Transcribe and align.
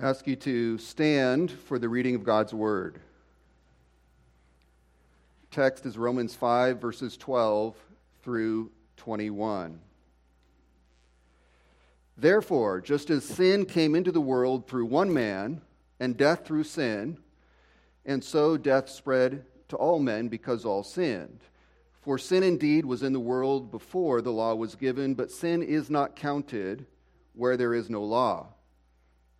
I 0.00 0.08
ask 0.08 0.26
you 0.26 0.36
to 0.36 0.78
stand 0.78 1.50
for 1.50 1.78
the 1.78 1.88
reading 1.88 2.14
of 2.14 2.24
God's 2.24 2.54
word. 2.54 2.98
Text 5.50 5.84
is 5.84 5.98
Romans 5.98 6.34
5, 6.34 6.80
verses 6.80 7.16
12 7.18 7.76
through 8.22 8.70
21. 8.96 9.78
Therefore, 12.16 12.80
just 12.80 13.10
as 13.10 13.22
sin 13.22 13.66
came 13.66 13.94
into 13.94 14.10
the 14.10 14.20
world 14.20 14.66
through 14.66 14.86
one 14.86 15.12
man, 15.12 15.60
and 16.00 16.16
death 16.16 16.46
through 16.46 16.64
sin, 16.64 17.18
and 18.06 18.24
so 18.24 18.56
death 18.56 18.88
spread 18.88 19.44
to 19.68 19.76
all 19.76 19.98
men 19.98 20.28
because 20.28 20.64
all 20.64 20.82
sinned. 20.82 21.40
For 22.00 22.16
sin 22.16 22.42
indeed 22.42 22.86
was 22.86 23.02
in 23.02 23.12
the 23.12 23.20
world 23.20 23.70
before 23.70 24.22
the 24.22 24.32
law 24.32 24.54
was 24.54 24.74
given, 24.74 25.14
but 25.14 25.30
sin 25.30 25.62
is 25.62 25.90
not 25.90 26.16
counted 26.16 26.86
where 27.34 27.58
there 27.58 27.74
is 27.74 27.90
no 27.90 28.02
law. 28.02 28.48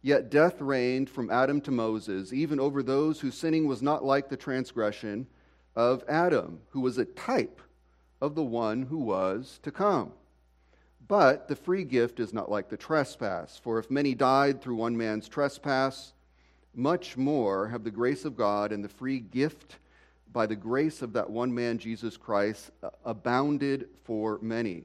Yet 0.03 0.31
death 0.31 0.61
reigned 0.61 1.09
from 1.09 1.31
Adam 1.31 1.61
to 1.63 1.71
Moses, 1.71 2.33
even 2.33 2.59
over 2.59 2.83
those 2.83 3.21
whose 3.21 3.37
sinning 3.37 3.69
was 3.69 3.83
not 3.83 4.05
like 4.05 4.29
the 4.29 4.37
transgression 4.37 5.29
of 5.77 6.05
Adam, 6.09 6.61
who 6.71 6.81
was 6.81 6.99
a 6.99 7.05
type 7.05 7.61
of 8.21 8.35
the 8.35 8.43
one 8.43 8.83
who 8.83 8.99
was 8.99 9.61
to 9.63 9.71
come. 9.71 10.13
But 11.07 11.47
the 11.47 11.57
free 11.57 11.85
gift 11.85 12.21
is 12.21 12.33
not 12.33 12.51
like 12.51 12.69
the 12.69 12.77
trespass. 12.77 13.61
For 13.63 13.79
if 13.79 13.91
many 13.91 14.15
died 14.15 14.61
through 14.61 14.77
one 14.77 14.97
man's 14.97 15.29
trespass, 15.29 16.13
much 16.75 17.17
more 17.17 17.69
have 17.69 17.85
the 17.85 17.91
grace 17.91 18.25
of 18.25 18.37
God 18.37 18.73
and 18.73 18.85
the 18.85 18.89
free 18.89 19.21
gift 19.21 19.79
by 20.33 20.47
the 20.47 20.57
grace 20.57 21.03
of 21.03 21.13
that 21.13 21.29
one 21.29 21.55
man, 21.55 21.79
Jesus 21.79 22.17
Christ, 22.17 22.71
abounded 23.05 23.89
for 24.05 24.39
many. 24.41 24.85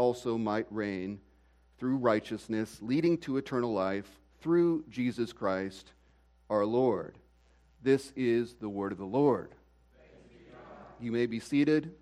also 0.00 0.38
might 0.38 0.66
reign 0.70 1.20
through 1.78 1.96
righteousness, 1.96 2.78
leading 2.80 3.18
to 3.18 3.36
eternal 3.36 3.70
life 3.70 4.08
through 4.40 4.82
Jesus 4.88 5.30
Christ 5.30 5.92
our 6.48 6.64
Lord. 6.64 7.18
This 7.82 8.10
is 8.16 8.54
the 8.54 8.68
word 8.68 8.92
of 8.92 8.98
the 8.98 9.04
Lord. 9.04 9.54
You 11.00 11.12
may 11.12 11.26
be 11.26 11.38
seated. 11.38 11.92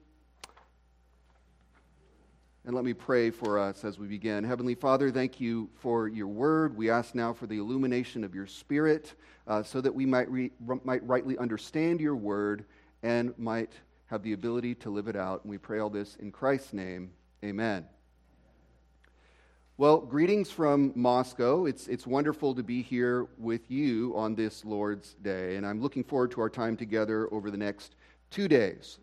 And 2.65 2.75
let 2.77 2.85
me 2.85 2.95
pray 2.95 3.31
for 3.31 3.59
us 3.59 3.85
as 3.85 3.99
we 3.99 4.07
begin. 4.07 4.45
Heavenly 4.45 4.77
Father, 4.77 5.11
thank 5.11 5.41
you 5.41 5.69
for 5.75 6.07
your 6.07 6.29
word. 6.29 6.77
We 6.77 6.91
ask 6.91 7.17
now 7.17 7.33
for 7.33 7.49
the 7.49 7.59
illumination 7.59 8.23
of 8.23 8.33
your 8.33 8.47
spirit 8.47 9.15
uh, 9.49 9.65
so 9.65 9.81
that 9.81 9.95
we 9.95 10.07
might, 10.07 10.31
re- 10.31 10.53
might 10.85 11.05
rightly 11.05 11.37
understand 11.37 12.01
your 12.01 12.15
word 12.15 12.65
and 13.03 13.37
might 13.39 13.73
have 14.07 14.23
the 14.23 14.35
ability 14.35 14.77
to 14.77 14.91
live 14.91 15.09
it 15.09 15.17
out. 15.17 15.43
And 15.43 15.51
we 15.51 15.59
pray 15.59 15.81
all 15.81 15.91
this 15.91 16.15
in 16.17 16.31
Christ's 16.31 16.73
name. 16.73 17.11
Amen. 17.45 17.87
Well, 19.77 19.99
greetings 19.99 20.51
from 20.51 20.93
Moscow. 20.97 21.67
It's, 21.67 21.87
it's 21.87 22.05
wonderful 22.05 22.53
to 22.57 22.65
be 22.65 22.83
here 22.83 23.29
with 23.39 23.71
you 23.71 24.13
on 24.17 24.35
this 24.35 24.65
Lord's 24.65 25.15
Day, 25.23 25.55
and 25.55 25.65
I'm 25.65 25.81
looking 25.81 26.03
forward 26.03 26.33
to 26.33 26.41
our 26.41 26.51
time 26.51 26.77
together 26.77 27.33
over 27.33 27.53
the 27.53 27.57
next 27.57 27.95
two 28.31 28.49
days. 28.49 28.99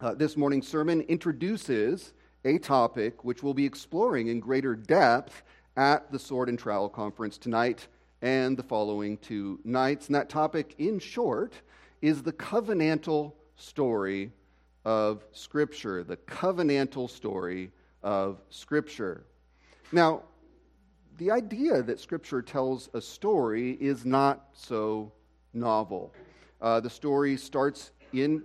Uh, 0.00 0.14
this 0.14 0.36
morning's 0.36 0.68
sermon 0.68 1.00
introduces 1.02 2.12
a 2.44 2.58
topic 2.58 3.24
which 3.24 3.42
we'll 3.42 3.54
be 3.54 3.66
exploring 3.66 4.28
in 4.28 4.38
greater 4.38 4.76
depth 4.76 5.42
at 5.76 6.12
the 6.12 6.18
Sword 6.18 6.48
and 6.48 6.60
Trowel 6.60 6.88
Conference 6.88 7.38
tonight 7.38 7.88
and 8.22 8.56
the 8.56 8.62
following 8.62 9.16
two 9.18 9.58
nights. 9.64 10.06
And 10.06 10.14
that 10.14 10.28
topic, 10.28 10.76
in 10.78 11.00
short, 11.00 11.54
is 12.02 12.22
the 12.22 12.32
covenantal 12.32 13.32
story 13.56 14.30
of 14.84 15.24
Scripture. 15.32 16.04
The 16.04 16.16
covenantal 16.16 17.08
story 17.10 17.70
of 18.02 18.40
Scripture. 18.50 19.24
Now, 19.92 20.22
the 21.18 21.30
idea 21.30 21.82
that 21.82 21.98
Scripture 21.98 22.42
tells 22.42 22.88
a 22.94 23.00
story 23.00 23.72
is 23.80 24.04
not 24.04 24.48
so 24.52 25.12
novel. 25.52 26.14
Uh, 26.60 26.80
the 26.80 26.90
story 26.90 27.36
starts 27.36 27.90
in 28.12 28.42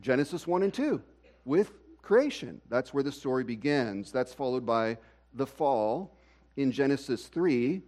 Genesis 0.00 0.46
1 0.46 0.62
and 0.62 0.72
2 0.72 1.00
with 1.44 1.72
creation. 2.02 2.60
That's 2.68 2.92
where 2.94 3.02
the 3.02 3.12
story 3.12 3.44
begins. 3.44 4.12
That's 4.12 4.32
followed 4.32 4.64
by 4.64 4.98
the 5.34 5.46
fall 5.46 6.16
in 6.56 6.72
Genesis 6.72 7.26
3, 7.26 7.82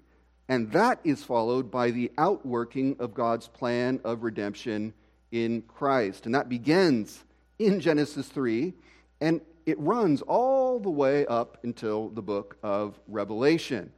and 0.48 0.70
that 0.72 1.00
is 1.04 1.24
followed 1.24 1.70
by 1.70 1.90
the 1.90 2.10
outworking 2.18 2.96
of 2.98 3.14
God's 3.14 3.48
plan 3.48 4.00
of 4.04 4.22
redemption 4.22 4.92
in 5.30 5.62
Christ. 5.62 6.26
And 6.26 6.34
that 6.34 6.48
begins 6.48 7.24
in 7.58 7.80
Genesis 7.80 8.28
3, 8.28 8.74
and 9.20 9.40
it 9.66 9.78
runs 9.78 10.22
all 10.22 10.80
the 10.80 10.90
way 10.90 11.26
up 11.26 11.58
until 11.62 12.08
the 12.08 12.22
book 12.22 12.56
of 12.62 12.98
Revelation. 13.06 13.92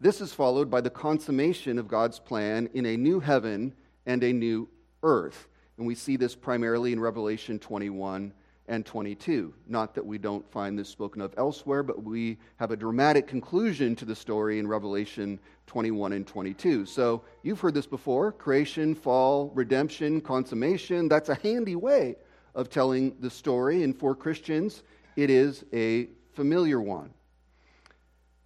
This 0.00 0.20
is 0.20 0.32
followed 0.32 0.68
by 0.68 0.80
the 0.80 0.90
consummation 0.90 1.78
of 1.78 1.86
God's 1.86 2.18
plan 2.18 2.68
in 2.74 2.86
a 2.86 2.96
new 2.96 3.20
heaven 3.20 3.72
and 4.04 4.24
a 4.24 4.32
new 4.32 4.68
earth. 5.04 5.46
And 5.78 5.86
we 5.86 5.94
see 5.94 6.16
this 6.16 6.34
primarily 6.34 6.92
in 6.92 6.98
Revelation 6.98 7.58
21 7.58 8.32
and 8.68 8.86
22. 8.86 9.52
Not 9.66 9.94
that 9.94 10.04
we 10.04 10.18
don't 10.18 10.48
find 10.50 10.78
this 10.78 10.88
spoken 10.88 11.20
of 11.20 11.34
elsewhere, 11.36 11.82
but 11.82 12.02
we 12.02 12.38
have 12.56 12.70
a 12.70 12.76
dramatic 12.76 13.26
conclusion 13.26 13.96
to 13.96 14.04
the 14.04 14.14
story 14.14 14.58
in 14.58 14.66
Revelation 14.66 15.38
21 15.66 16.12
and 16.12 16.26
22. 16.26 16.86
So 16.86 17.22
you've 17.42 17.60
heard 17.60 17.74
this 17.74 17.86
before 17.86 18.32
creation, 18.32 18.94
fall, 18.94 19.50
redemption, 19.54 20.20
consummation. 20.20 21.08
That's 21.08 21.28
a 21.28 21.34
handy 21.34 21.76
way 21.76 22.16
of 22.54 22.68
telling 22.68 23.16
the 23.20 23.30
story, 23.30 23.82
and 23.82 23.96
for 23.96 24.14
Christians, 24.14 24.82
it 25.16 25.30
is 25.30 25.64
a 25.72 26.08
familiar 26.34 26.80
one. 26.80 27.10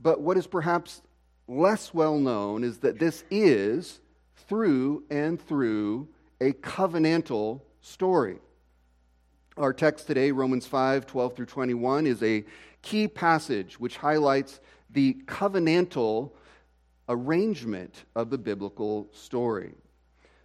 But 0.00 0.20
what 0.20 0.36
is 0.36 0.46
perhaps 0.46 1.02
less 1.48 1.92
well 1.92 2.18
known 2.18 2.64
is 2.64 2.78
that 2.78 2.98
this 2.98 3.24
is, 3.30 4.00
through 4.48 5.04
and 5.10 5.40
through, 5.40 6.08
a 6.40 6.52
covenantal 6.52 7.60
story. 7.80 8.38
Our 9.58 9.72
text 9.72 10.06
today, 10.06 10.32
Romans 10.32 10.66
5 10.66 11.06
12 11.06 11.34
through 11.34 11.46
21, 11.46 12.06
is 12.06 12.22
a 12.22 12.44
key 12.82 13.08
passage 13.08 13.80
which 13.80 13.96
highlights 13.96 14.60
the 14.90 15.14
covenantal 15.24 16.32
arrangement 17.08 18.04
of 18.14 18.28
the 18.28 18.36
biblical 18.36 19.08
story. 19.14 19.72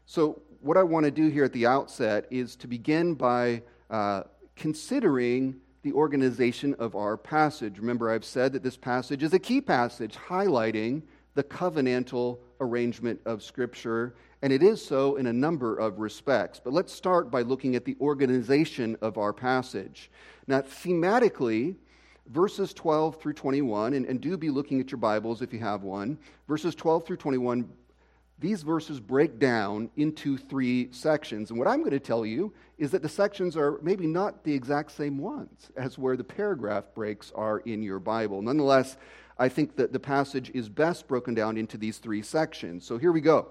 So, 0.05 0.41
what 0.61 0.77
I 0.77 0.83
want 0.83 1.03
to 1.03 1.11
do 1.11 1.27
here 1.27 1.43
at 1.43 1.51
the 1.51 1.65
outset 1.65 2.25
is 2.31 2.55
to 2.57 2.67
begin 2.69 3.15
by 3.15 3.63
uh, 3.89 4.23
considering 4.55 5.59
the 5.83 5.91
organization 5.91 6.73
of 6.75 6.95
our 6.95 7.17
passage. 7.17 7.79
Remember, 7.79 8.09
I've 8.09 8.23
said 8.23 8.53
that 8.53 8.63
this 8.63 8.77
passage 8.77 9.23
is 9.23 9.33
a 9.33 9.39
key 9.39 9.59
passage 9.59 10.15
highlighting 10.15 11.01
the 11.33 11.43
covenantal 11.43 12.37
arrangement 12.61 13.19
of 13.25 13.43
Scripture 13.43 14.15
and 14.41 14.51
it 14.51 14.63
is 14.63 14.83
so 14.83 15.17
in 15.17 15.27
a 15.27 15.33
number 15.33 15.77
of 15.77 15.99
respects. 15.99 16.59
But 16.63 16.73
let's 16.73 16.91
start 16.91 17.29
by 17.29 17.41
looking 17.41 17.75
at 17.75 17.85
the 17.85 17.95
organization 18.01 18.97
of 19.01 19.17
our 19.17 19.33
passage. 19.33 20.09
Now, 20.47 20.61
thematically, 20.61 21.75
verses 22.27 22.73
12 22.73 23.21
through 23.21 23.33
21, 23.33 23.93
and, 23.93 24.05
and 24.05 24.19
do 24.19 24.37
be 24.37 24.49
looking 24.49 24.79
at 24.79 24.91
your 24.91 24.97
Bibles 24.97 25.41
if 25.41 25.53
you 25.53 25.59
have 25.59 25.83
one, 25.83 26.17
verses 26.47 26.73
12 26.75 27.05
through 27.05 27.17
21, 27.17 27.69
these 28.39 28.63
verses 28.63 28.99
break 28.99 29.37
down 29.37 29.91
into 29.97 30.35
three 30.35 30.91
sections. 30.91 31.51
And 31.51 31.59
what 31.59 31.67
I'm 31.67 31.81
going 31.81 31.91
to 31.91 31.99
tell 31.99 32.25
you 32.25 32.51
is 32.79 32.89
that 32.89 33.03
the 33.03 33.09
sections 33.09 33.55
are 33.55 33.79
maybe 33.83 34.07
not 34.07 34.43
the 34.43 34.53
exact 34.53 34.91
same 34.91 35.19
ones 35.19 35.69
as 35.77 35.99
where 35.99 36.17
the 36.17 36.23
paragraph 36.23 36.85
breaks 36.95 37.31
are 37.35 37.59
in 37.59 37.83
your 37.83 37.99
Bible. 37.99 38.41
Nonetheless, 38.41 38.97
I 39.37 39.47
think 39.47 39.75
that 39.75 39.93
the 39.93 39.99
passage 39.99 40.49
is 40.55 40.69
best 40.69 41.07
broken 41.07 41.35
down 41.35 41.55
into 41.55 41.77
these 41.77 41.99
three 41.99 42.23
sections. 42.23 42.83
So 42.83 42.97
here 42.97 43.11
we 43.11 43.21
go. 43.21 43.49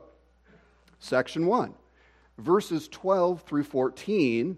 Section 1.00 1.47
1 1.47 1.75
verses 2.41 2.88
12 2.88 3.43
through 3.43 3.64
14 3.64 4.56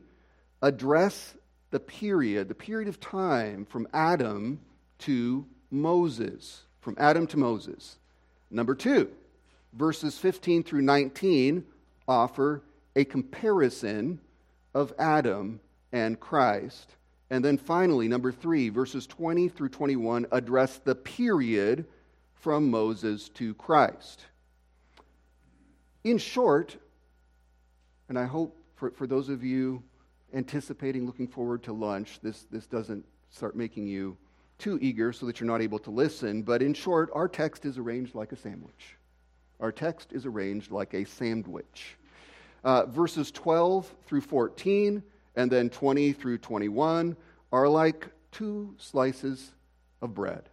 address 0.62 1.34
the 1.70 1.80
period, 1.80 2.48
the 2.48 2.54
period 2.54 2.88
of 2.88 3.00
time 3.00 3.64
from 3.64 3.88
Adam 3.92 4.60
to 4.98 5.44
Moses. 5.70 6.62
From 6.80 6.96
Adam 6.98 7.26
to 7.28 7.36
Moses. 7.36 7.98
Number 8.50 8.74
two, 8.74 9.10
verses 9.72 10.18
15 10.18 10.62
through 10.62 10.82
19 10.82 11.64
offer 12.06 12.62
a 12.94 13.04
comparison 13.04 14.20
of 14.74 14.92
Adam 14.98 15.60
and 15.92 16.18
Christ. 16.20 16.96
And 17.30 17.42
then 17.44 17.56
finally, 17.56 18.08
number 18.08 18.30
three, 18.32 18.68
verses 18.68 19.06
20 19.06 19.48
through 19.48 19.70
21 19.70 20.26
address 20.32 20.78
the 20.84 20.94
period 20.94 21.86
from 22.34 22.70
Moses 22.70 23.30
to 23.30 23.54
Christ. 23.54 24.26
In 26.04 26.18
short, 26.18 26.76
and 28.08 28.18
I 28.18 28.24
hope 28.24 28.56
for, 28.74 28.90
for 28.90 29.06
those 29.06 29.28
of 29.28 29.44
you 29.44 29.82
anticipating 30.34 31.06
looking 31.06 31.28
forward 31.28 31.62
to 31.64 31.72
lunch, 31.72 32.18
this, 32.22 32.46
this 32.50 32.66
doesn't 32.66 33.04
start 33.30 33.54
making 33.54 33.86
you 33.86 34.16
too 34.58 34.78
eager 34.80 35.12
so 35.12 35.26
that 35.26 35.38
you're 35.38 35.46
not 35.46 35.62
able 35.62 35.78
to 35.80 35.90
listen. 35.90 36.42
But 36.42 36.62
in 36.62 36.74
short, 36.74 37.10
our 37.14 37.28
text 37.28 37.64
is 37.64 37.78
arranged 37.78 38.14
like 38.14 38.32
a 38.32 38.36
sandwich. 38.36 38.96
Our 39.60 39.70
text 39.70 40.12
is 40.12 40.26
arranged 40.26 40.72
like 40.72 40.94
a 40.94 41.04
sandwich. 41.04 41.96
Uh, 42.64 42.86
verses 42.86 43.30
12 43.30 43.92
through 44.06 44.20
14 44.20 45.02
and 45.36 45.50
then 45.50 45.70
20 45.70 46.12
through 46.12 46.38
21 46.38 47.16
are 47.52 47.68
like 47.68 48.08
two 48.30 48.74
slices 48.78 49.52
of 50.00 50.14
bread. 50.14 50.48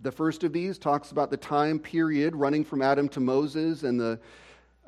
The 0.00 0.12
first 0.12 0.44
of 0.44 0.52
these 0.52 0.78
talks 0.78 1.10
about 1.10 1.30
the 1.30 1.36
time 1.36 1.78
period 1.78 2.36
running 2.36 2.64
from 2.64 2.82
Adam 2.82 3.08
to 3.10 3.20
Moses, 3.20 3.82
and 3.82 3.98
the 3.98 4.20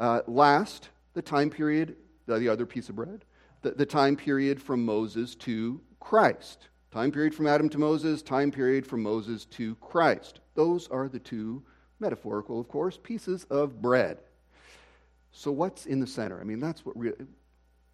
uh, 0.01 0.23
last, 0.27 0.89
the 1.13 1.23
time 1.23 1.51
period, 1.51 1.95
the, 2.27 2.39
the 2.39 2.49
other 2.49 2.67
piece 2.67 2.89
of 2.89 2.97
bread, 2.97 3.25
the, 3.63 3.73
the 3.73 3.87
time 3.87 4.17
period 4.17 4.61
from 4.61 4.85
Moses 4.85 5.35
to 5.37 5.81
Christ. 6.01 6.69
Time 6.91 7.13
period 7.13 7.35
from 7.35 7.47
Adam 7.47 7.69
to 7.69 7.79
Moses, 7.79 8.23
time 8.23 8.51
period 8.51 8.85
from 8.85 9.03
Moses 9.03 9.45
to 9.45 9.77
Christ. 9.77 10.41
Those 10.55 10.89
are 10.89 11.09
the 11.09 11.21
two, 11.21 11.63
metaphorical, 12.01 12.59
of 12.59 12.67
course, 12.67 12.99
pieces 13.01 13.45
of 13.45 13.81
bread. 13.81 14.19
So, 15.31 15.53
what's 15.53 15.87
in 15.87 16.01
the 16.01 16.07
center? 16.07 16.41
I 16.41 16.45
mean, 16.45 16.59
that's 16.59 16.85
what 16.85 16.99
really, 16.99 17.17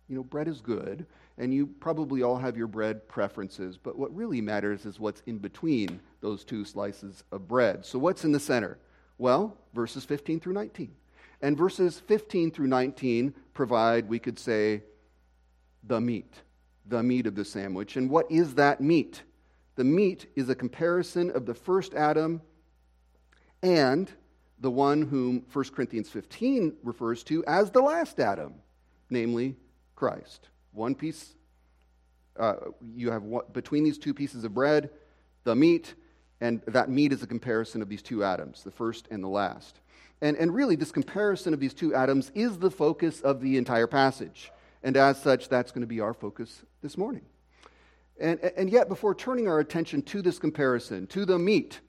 you 0.08 0.16
know, 0.16 0.22
bread 0.22 0.48
is 0.48 0.62
good, 0.62 1.04
and 1.36 1.52
you 1.52 1.66
probably 1.66 2.22
all 2.22 2.38
have 2.38 2.56
your 2.56 2.68
bread 2.68 3.06
preferences, 3.06 3.76
but 3.76 3.98
what 3.98 4.14
really 4.16 4.40
matters 4.40 4.86
is 4.86 4.98
what's 4.98 5.22
in 5.26 5.36
between 5.36 6.00
those 6.22 6.44
two 6.44 6.64
slices 6.64 7.24
of 7.32 7.46
bread. 7.46 7.84
So, 7.84 7.98
what's 7.98 8.24
in 8.24 8.32
the 8.32 8.40
center? 8.40 8.78
Well, 9.18 9.58
verses 9.74 10.06
15 10.06 10.40
through 10.40 10.54
19. 10.54 10.94
And 11.42 11.56
verses 11.56 12.00
15 12.00 12.50
through 12.50 12.68
19 12.68 13.34
provide, 13.54 14.08
we 14.08 14.18
could 14.18 14.38
say, 14.38 14.82
the 15.84 16.00
meat, 16.00 16.42
the 16.86 17.02
meat 17.02 17.26
of 17.26 17.34
the 17.34 17.44
sandwich. 17.44 17.96
And 17.96 18.10
what 18.10 18.30
is 18.30 18.54
that 18.54 18.80
meat? 18.80 19.22
The 19.76 19.84
meat 19.84 20.26
is 20.34 20.48
a 20.48 20.54
comparison 20.54 21.30
of 21.30 21.46
the 21.46 21.54
first 21.54 21.94
Adam 21.94 22.40
and 23.62 24.10
the 24.58 24.70
one 24.70 25.02
whom 25.02 25.44
1 25.52 25.64
Corinthians 25.74 26.08
15 26.08 26.76
refers 26.82 27.22
to 27.24 27.44
as 27.44 27.70
the 27.70 27.82
last 27.82 28.18
Adam, 28.20 28.54
namely 29.10 29.56
Christ. 29.94 30.48
One 30.72 30.94
piece, 30.94 31.34
uh, 32.38 32.54
you 32.94 33.10
have 33.10 33.22
one, 33.22 33.44
between 33.52 33.84
these 33.84 33.98
two 33.98 34.14
pieces 34.14 34.44
of 34.44 34.54
bread, 34.54 34.90
the 35.44 35.54
meat, 35.54 35.94
and 36.40 36.62
that 36.66 36.90
meat 36.90 37.12
is 37.12 37.22
a 37.22 37.26
comparison 37.26 37.82
of 37.82 37.88
these 37.88 38.02
two 38.02 38.24
Adams, 38.24 38.62
the 38.62 38.70
first 38.70 39.08
and 39.10 39.22
the 39.22 39.28
last. 39.28 39.80
And, 40.22 40.36
and 40.36 40.54
really, 40.54 40.76
this 40.76 40.92
comparison 40.92 41.52
of 41.52 41.60
these 41.60 41.74
two 41.74 41.94
Adams 41.94 42.30
is 42.34 42.58
the 42.58 42.70
focus 42.70 43.20
of 43.20 43.40
the 43.40 43.58
entire 43.58 43.86
passage. 43.86 44.50
And 44.82 44.96
as 44.96 45.20
such, 45.20 45.48
that's 45.48 45.72
going 45.72 45.82
to 45.82 45.86
be 45.86 46.00
our 46.00 46.14
focus 46.14 46.62
this 46.82 46.96
morning. 46.96 47.22
And, 48.18 48.40
and 48.40 48.70
yet, 48.70 48.88
before 48.88 49.14
turning 49.14 49.46
our 49.46 49.58
attention 49.58 50.00
to 50.02 50.22
this 50.22 50.38
comparison, 50.38 51.06
to 51.08 51.26
the 51.26 51.38
meat, 51.38 51.80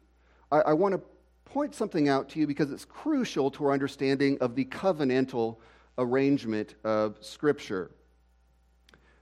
I, 0.52 0.60
I 0.60 0.74
want 0.74 0.94
to 0.96 1.02
point 1.46 1.74
something 1.74 2.10
out 2.10 2.28
to 2.30 2.40
you 2.40 2.48
because 2.48 2.72
it's 2.72 2.86
crucial 2.86 3.50
to 3.52 3.66
our 3.66 3.72
understanding 3.72 4.38
of 4.42 4.56
the 4.56 4.66
covenantal 4.66 5.58
arrangement 5.98 6.76
of 6.84 7.18
Scripture. 7.22 7.92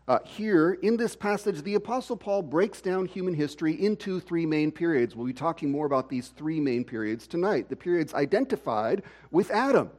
Uh, 0.07 0.19
here, 0.23 0.73
in 0.83 0.97
this 0.97 1.15
passage, 1.15 1.63
the 1.63 1.73
Apostle 1.73 2.15
Paul 2.15 2.43
breaks 2.43 2.79
down 2.79 3.07
human 3.07 3.33
history 3.33 3.73
into 3.73 4.19
three 4.19 4.45
main 4.45 4.71
periods. 4.71 5.15
We'll 5.15 5.25
be 5.25 5.33
talking 5.33 5.71
more 5.71 5.87
about 5.87 6.09
these 6.09 6.27
three 6.27 6.59
main 6.59 6.83
periods 6.83 7.25
tonight. 7.25 7.69
The 7.69 7.75
periods 7.75 8.13
identified 8.13 9.01
with 9.31 9.49
Adam, 9.49 9.89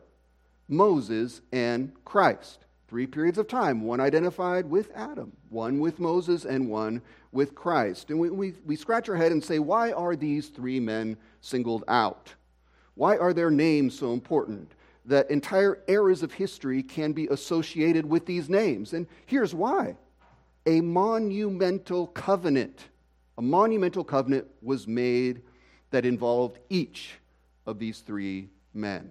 Moses, 0.69 1.41
and 1.50 1.93
Christ. 2.05 2.67
Three 2.87 3.08
periods 3.08 3.37
of 3.37 3.49
time, 3.49 3.82
one 3.82 3.99
identified 3.99 4.70
with 4.70 4.93
Adam, 4.94 5.32
one 5.49 5.81
with 5.81 5.99
Moses, 5.99 6.44
and 6.44 6.70
one 6.70 7.03
with 7.32 7.56
Christ. 7.56 8.11
And 8.11 8.20
we, 8.20 8.31
we, 8.31 8.55
we 8.64 8.76
scratch 8.76 9.08
our 9.08 9.17
head 9.17 9.32
and 9.32 9.43
say, 9.43 9.58
why 9.58 9.91
are 9.91 10.14
these 10.14 10.50
three 10.50 10.79
men 10.79 11.17
singled 11.41 11.82
out? 11.88 12.32
Why 12.94 13.17
are 13.17 13.32
their 13.32 13.50
names 13.50 13.99
so 13.99 14.12
important? 14.12 14.70
That 15.06 15.31
entire 15.31 15.82
eras 15.87 16.23
of 16.23 16.32
history 16.32 16.82
can 16.82 17.12
be 17.12 17.26
associated 17.29 18.05
with 18.06 18.26
these 18.26 18.49
names. 18.49 18.93
And 18.93 19.06
here's 19.26 19.55
why 19.55 19.97
a 20.67 20.81
monumental 20.81 22.08
covenant, 22.08 22.87
a 23.38 23.43
monumental 23.43 24.05
covenant 24.05 24.47
was 24.62 24.87
made 24.87 25.43
that 25.91 26.05
involved 26.05 26.58
each 26.69 27.12
of 27.67 27.79
these 27.79 28.00
three 28.00 28.50
men. 28.75 29.11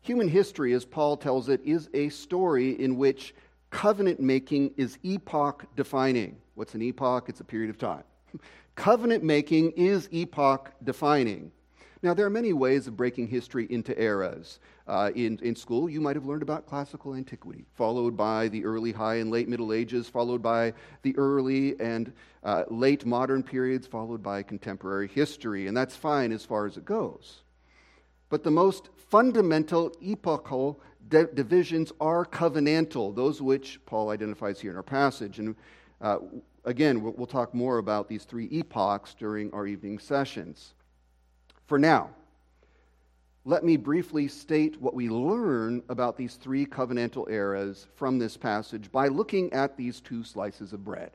Human 0.00 0.28
history, 0.28 0.72
as 0.72 0.84
Paul 0.84 1.16
tells 1.16 1.48
it, 1.48 1.60
is 1.64 1.88
a 1.94 2.08
story 2.08 2.80
in 2.80 2.96
which 2.96 3.34
covenant 3.70 4.20
making 4.20 4.72
is 4.76 4.98
epoch 5.02 5.64
defining. 5.76 6.36
What's 6.54 6.74
an 6.74 6.82
epoch? 6.82 7.28
It's 7.28 7.40
a 7.40 7.44
period 7.44 7.70
of 7.70 7.78
time. 7.78 8.04
covenant 8.74 9.24
making 9.24 9.72
is 9.72 10.08
epoch 10.12 10.72
defining. 10.82 11.50
Now, 12.04 12.12
there 12.12 12.26
are 12.26 12.30
many 12.30 12.52
ways 12.52 12.86
of 12.86 12.98
breaking 12.98 13.28
history 13.28 13.66
into 13.70 13.98
eras. 13.98 14.58
Uh, 14.86 15.10
in, 15.14 15.38
in 15.38 15.56
school, 15.56 15.88
you 15.88 16.02
might 16.02 16.16
have 16.16 16.26
learned 16.26 16.42
about 16.42 16.66
classical 16.66 17.14
antiquity, 17.14 17.64
followed 17.72 18.14
by 18.14 18.48
the 18.48 18.62
early, 18.62 18.92
high, 18.92 19.14
and 19.14 19.30
late 19.30 19.48
Middle 19.48 19.72
Ages, 19.72 20.06
followed 20.06 20.42
by 20.42 20.74
the 21.00 21.16
early 21.16 21.80
and 21.80 22.12
uh, 22.42 22.64
late 22.68 23.06
modern 23.06 23.42
periods, 23.42 23.86
followed 23.86 24.22
by 24.22 24.42
contemporary 24.42 25.08
history. 25.08 25.66
And 25.66 25.74
that's 25.74 25.96
fine 25.96 26.30
as 26.30 26.44
far 26.44 26.66
as 26.66 26.76
it 26.76 26.84
goes. 26.84 27.40
But 28.28 28.44
the 28.44 28.50
most 28.50 28.90
fundamental 29.08 29.90
epochal 30.02 30.82
de- 31.08 31.28
divisions 31.28 31.90
are 32.02 32.26
covenantal, 32.26 33.16
those 33.16 33.40
which 33.40 33.80
Paul 33.86 34.10
identifies 34.10 34.60
here 34.60 34.72
in 34.72 34.76
our 34.76 34.82
passage. 34.82 35.38
And 35.38 35.56
uh, 36.02 36.18
again, 36.66 37.00
we'll, 37.02 37.14
we'll 37.14 37.26
talk 37.26 37.54
more 37.54 37.78
about 37.78 38.10
these 38.10 38.24
three 38.24 38.48
epochs 38.48 39.14
during 39.14 39.50
our 39.54 39.66
evening 39.66 39.98
sessions. 39.98 40.74
For 41.66 41.78
now, 41.78 42.10
let 43.46 43.62
me 43.62 43.76
briefly 43.76 44.28
state 44.28 44.80
what 44.80 44.94
we 44.94 45.08
learn 45.08 45.82
about 45.88 46.16
these 46.16 46.36
three 46.36 46.64
covenantal 46.64 47.30
eras 47.30 47.86
from 47.94 48.18
this 48.18 48.36
passage 48.36 48.90
by 48.90 49.08
looking 49.08 49.52
at 49.52 49.76
these 49.76 50.00
two 50.00 50.24
slices 50.24 50.72
of 50.72 50.84
bread. 50.84 51.10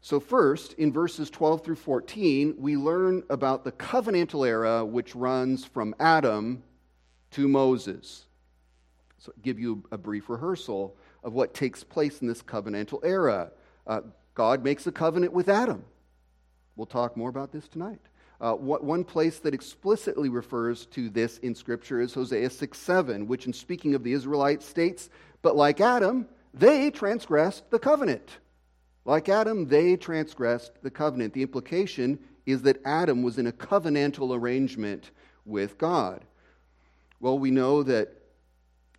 So, 0.00 0.18
first, 0.18 0.72
in 0.74 0.92
verses 0.92 1.28
12 1.28 1.64
through 1.64 1.76
14, 1.76 2.54
we 2.56 2.76
learn 2.76 3.22
about 3.28 3.64
the 3.64 3.72
covenantal 3.72 4.46
era 4.46 4.84
which 4.84 5.14
runs 5.14 5.64
from 5.64 5.94
Adam 6.00 6.62
to 7.32 7.46
Moses. 7.48 8.24
So, 9.18 9.32
give 9.42 9.58
you 9.58 9.84
a 9.92 9.98
brief 9.98 10.30
rehearsal 10.30 10.96
of 11.22 11.34
what 11.34 11.52
takes 11.52 11.84
place 11.84 12.22
in 12.22 12.28
this 12.28 12.42
covenantal 12.42 13.04
era. 13.04 13.50
Uh, 13.86 14.00
God 14.34 14.64
makes 14.64 14.86
a 14.86 14.92
covenant 14.92 15.32
with 15.32 15.48
Adam. 15.48 15.84
We'll 16.76 16.86
talk 16.86 17.16
more 17.16 17.28
about 17.28 17.52
this 17.52 17.68
tonight. 17.68 18.00
Uh, 18.40 18.54
one 18.54 19.04
place 19.04 19.38
that 19.40 19.52
explicitly 19.52 20.30
refers 20.30 20.86
to 20.86 21.10
this 21.10 21.36
in 21.38 21.54
Scripture 21.54 22.00
is 22.00 22.14
Hosea 22.14 22.48
6 22.48 22.78
7, 22.78 23.26
which, 23.26 23.44
in 23.44 23.52
speaking 23.52 23.94
of 23.94 24.02
the 24.02 24.14
Israelites, 24.14 24.66
states, 24.66 25.10
But 25.42 25.56
like 25.56 25.80
Adam, 25.80 26.26
they 26.54 26.90
transgressed 26.90 27.70
the 27.70 27.78
covenant. 27.78 28.38
Like 29.04 29.28
Adam, 29.28 29.66
they 29.66 29.96
transgressed 29.96 30.72
the 30.82 30.90
covenant. 30.90 31.34
The 31.34 31.42
implication 31.42 32.18
is 32.46 32.62
that 32.62 32.80
Adam 32.86 33.22
was 33.22 33.38
in 33.38 33.46
a 33.46 33.52
covenantal 33.52 34.34
arrangement 34.34 35.10
with 35.44 35.76
God. 35.76 36.24
Well, 37.20 37.38
we 37.38 37.50
know 37.50 37.82
that 37.82 38.08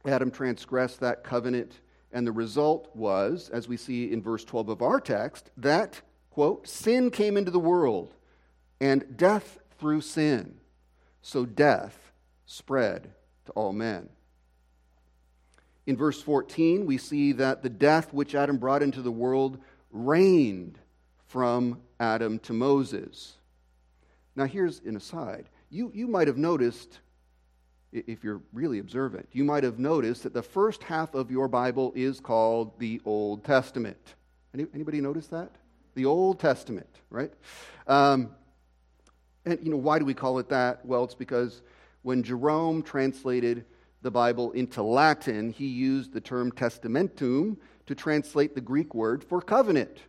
Adam 0.05 0.29
transgressed 0.29 1.00
that 1.00 1.24
covenant, 1.24 1.79
and 2.12 2.27
the 2.27 2.31
result 2.31 2.95
was, 2.95 3.50
as 3.50 3.67
we 3.67 3.77
see 3.77 4.12
in 4.12 4.21
verse 4.21 4.45
12 4.45 4.69
of 4.69 4.81
our 4.83 5.00
text, 5.00 5.50
that, 5.57 6.00
quote, 6.29 6.67
sin 6.67 7.10
came 7.10 7.38
into 7.38 7.50
the 7.50 7.60
world 7.60 8.13
and 8.81 9.15
death 9.15 9.59
through 9.79 10.01
sin. 10.01 10.55
So 11.21 11.45
death 11.45 12.11
spread 12.45 13.11
to 13.45 13.51
all 13.53 13.71
men. 13.71 14.09
In 15.85 15.95
verse 15.95 16.21
14, 16.21 16.85
we 16.85 16.97
see 16.97 17.31
that 17.33 17.63
the 17.63 17.69
death 17.69 18.13
which 18.13 18.35
Adam 18.35 18.57
brought 18.57 18.83
into 18.83 19.01
the 19.01 19.11
world 19.11 19.59
reigned 19.91 20.79
from 21.27 21.79
Adam 22.00 22.39
to 22.39 22.53
Moses. 22.53 23.33
Now, 24.35 24.45
here's 24.45 24.79
an 24.79 24.95
aside. 24.95 25.45
You, 25.69 25.91
you 25.93 26.07
might 26.07 26.27
have 26.27 26.38
noticed 26.38 27.00
if 27.91 28.23
you're 28.23 28.41
really 28.53 28.79
observant. 28.79 29.27
You 29.31 29.43
might 29.43 29.63
have 29.63 29.79
noticed 29.79 30.23
that 30.23 30.33
the 30.33 30.43
first 30.43 30.83
half 30.83 31.13
of 31.13 31.29
your 31.29 31.47
Bible 31.47 31.91
is 31.95 32.19
called 32.19 32.79
the 32.79 33.01
Old 33.05 33.43
Testament. 33.43 34.15
Any, 34.53 34.65
anybody 34.73 35.01
notice 35.01 35.27
that? 35.27 35.51
The 35.95 36.05
Old 36.05 36.39
Testament, 36.39 36.88
right? 37.09 37.33
Um, 37.88 38.29
and, 39.45 39.60
you 39.63 39.71
know, 39.71 39.77
why 39.77 40.00
do 40.00 40.05
we 40.05 40.13
call 40.13 40.39
it 40.39 40.50
that? 40.50 40.86
Well, 40.86 41.03
it's 41.03 41.15
because 41.15 41.62
when 42.03 42.24
Jerome 42.24 42.83
translated 42.83 43.65
the 44.01 44.12
Bible 44.12 44.51
into 44.51 44.81
Latin, 44.81 45.51
he 45.51 45.67
used 45.67 46.13
the 46.13 46.21
term 46.21 46.51
testamentum 46.51 47.57
to 47.86 47.95
translate 47.95 48.55
the 48.55 48.62
Greek 48.62 48.93
word 48.93 49.24
for 49.24 49.41
covenant. 49.41 50.00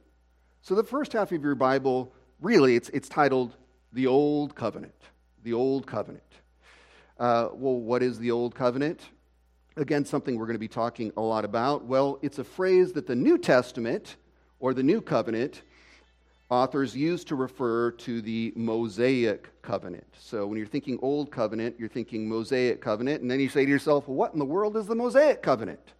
So 0.63 0.75
the 0.75 0.85
first 0.85 1.13
half 1.13 1.33
of 1.33 1.43
your 1.43 1.55
Bible, 1.55 2.13
really, 2.41 2.77
it's, 2.77 2.89
it's 2.91 3.09
titled 3.09 3.57
the 3.93 4.07
Old 4.07 4.55
Covenant. 4.55 4.95
The 5.43 5.53
Old 5.53 5.87
Covenant. 5.87 6.23
Uh, 7.19 7.49
well, 7.53 7.77
what 7.77 8.03
is 8.03 8.19
the 8.19 8.31
Old 8.31 8.55
Covenant? 8.55 9.01
Again, 9.77 10.05
something 10.05 10.39
we're 10.39 10.47
going 10.47 10.55
to 10.55 10.61
be 10.61 10.69
talking 10.69 11.13
a 11.17 11.21
lot 11.21 11.45
about. 11.45 11.85
Well, 11.85 12.19
it's 12.23 12.39
a 12.39 12.45
phrase 12.45 12.93
that 12.93 13.07
the 13.07 13.17
New 13.17 13.39
Testament 13.39 14.17
or 14.61 14.75
the 14.75 14.83
New 14.83 15.01
Covenant 15.01 15.63
authors 16.53 16.95
use 16.95 17.25
to 17.25 17.35
refer 17.35 17.91
to 17.93 18.21
the 18.21 18.53
Mosaic 18.55 19.49
covenant. 19.63 20.05
So 20.19 20.47
when 20.47 20.59
you're 20.59 20.67
thinking 20.67 20.99
Old 21.01 21.31
Covenant, 21.31 21.77
you're 21.79 21.89
thinking 21.89 22.29
Mosaic 22.29 22.79
covenant, 22.79 23.23
and 23.23 23.31
then 23.31 23.41
you 23.41 23.49
say 23.49 23.65
to 23.65 23.71
yourself, 23.71 24.07
well, 24.07 24.17
what 24.17 24.35
in 24.35 24.39
the 24.39 24.45
world 24.45 24.77
is 24.77 24.87
the 24.87 24.95
Mosaic 24.95 25.41
covenant? 25.41 25.95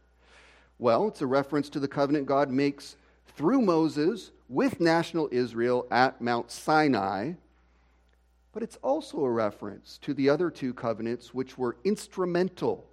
Well, 0.79 1.09
it's 1.09 1.23
a 1.23 1.27
reference 1.27 1.71
to 1.71 1.81
the 1.81 1.89
covenant 1.89 2.27
God 2.27 2.51
makes 2.51 2.97
through 3.35 3.63
Moses 3.63 4.31
with 4.51 4.79
national 4.79 5.31
Israel 5.33 5.87
at 5.91 6.21
Mount 6.21 6.51
Sinai. 6.51 7.33
But 8.53 8.63
it's 8.63 8.77
also 8.83 9.25
a 9.25 9.31
reference 9.31 9.97
to 10.03 10.13
the 10.13 10.29
other 10.29 10.51
two 10.51 10.75
covenants 10.75 11.33
which 11.33 11.57
were 11.57 11.79
instrumental 11.83 12.85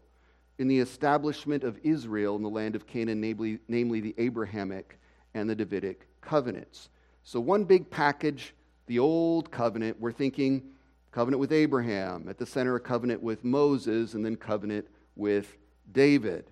in 0.59 0.69
the 0.69 0.79
establishment 0.79 1.65
of 1.65 1.77
Israel 1.83 2.37
in 2.37 2.41
the 2.41 2.49
land 2.49 2.77
of 2.77 2.87
Canaan, 2.87 3.19
namely, 3.19 3.59
namely 3.67 3.99
the 3.99 4.15
Abrahamic 4.17 4.97
and 5.33 5.49
the 5.49 5.55
Davidic 5.55 6.07
covenants. 6.21 6.87
So, 7.29 7.39
one 7.39 7.63
big 7.63 7.91
package, 7.91 8.55
the 8.87 8.97
old 8.97 9.51
covenant, 9.51 9.99
we're 9.99 10.11
thinking 10.11 10.63
covenant 11.11 11.39
with 11.39 11.51
Abraham, 11.51 12.27
at 12.27 12.39
the 12.39 12.45
center, 12.47 12.75
a 12.75 12.79
covenant 12.79 13.21
with 13.21 13.43
Moses, 13.43 14.15
and 14.15 14.25
then 14.25 14.35
covenant 14.35 14.87
with 15.15 15.55
David. 15.91 16.49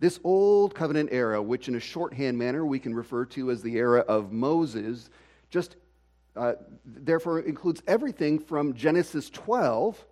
This 0.00 0.18
old 0.24 0.74
covenant 0.74 1.10
era, 1.12 1.40
which 1.40 1.68
in 1.68 1.76
a 1.76 1.80
shorthand 1.80 2.36
manner 2.36 2.66
we 2.66 2.80
can 2.80 2.92
refer 2.92 3.24
to 3.26 3.52
as 3.52 3.62
the 3.62 3.76
era 3.76 4.00
of 4.00 4.32
Moses, 4.32 5.10
just 5.48 5.76
uh, 6.34 6.54
therefore 6.84 7.38
includes 7.38 7.84
everything 7.86 8.40
from 8.40 8.74
Genesis 8.74 9.30
12, 9.30 10.04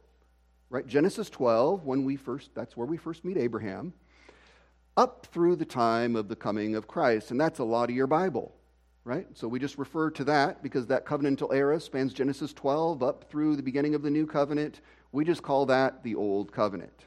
right? 0.71 0.87
Genesis 0.87 1.29
12, 1.29 1.85
when 1.85 2.05
we 2.05 2.15
first, 2.15 2.51
that's 2.55 2.77
where 2.77 2.87
we 2.87 2.99
first 2.99 3.25
meet 3.25 3.37
Abraham, 3.37 3.95
up 4.97 5.27
through 5.33 5.57
the 5.57 5.65
time 5.65 6.15
of 6.15 6.29
the 6.29 6.37
coming 6.37 6.77
of 6.77 6.87
Christ. 6.87 7.33
And 7.33 7.41
that's 7.41 7.59
a 7.59 7.65
lot 7.65 7.91
of 7.91 7.97
your 7.97 8.07
Bible 8.07 8.55
right? 9.05 9.27
So 9.35 9.49
we 9.49 9.59
just 9.59 9.79
refer 9.79 10.11
to 10.11 10.25
that 10.25 10.63
because 10.63 10.87
that 10.87 11.05
covenantal 11.05 11.53
era 11.53 11.81
spans 11.81 12.13
Genesis 12.13 12.53
12 12.53 13.03
up 13.03 13.31
through 13.31 13.57
the 13.57 13.63
beginning 13.63 13.95
of 13.95 14.03
the 14.03 14.11
new 14.11 14.27
covenant. 14.27 14.81
We 15.11 15.25
just 15.25 15.43
call 15.43 15.67
that 15.67 16.03
the 16.03 16.15
old 16.15 16.53
covenant. 16.53 17.07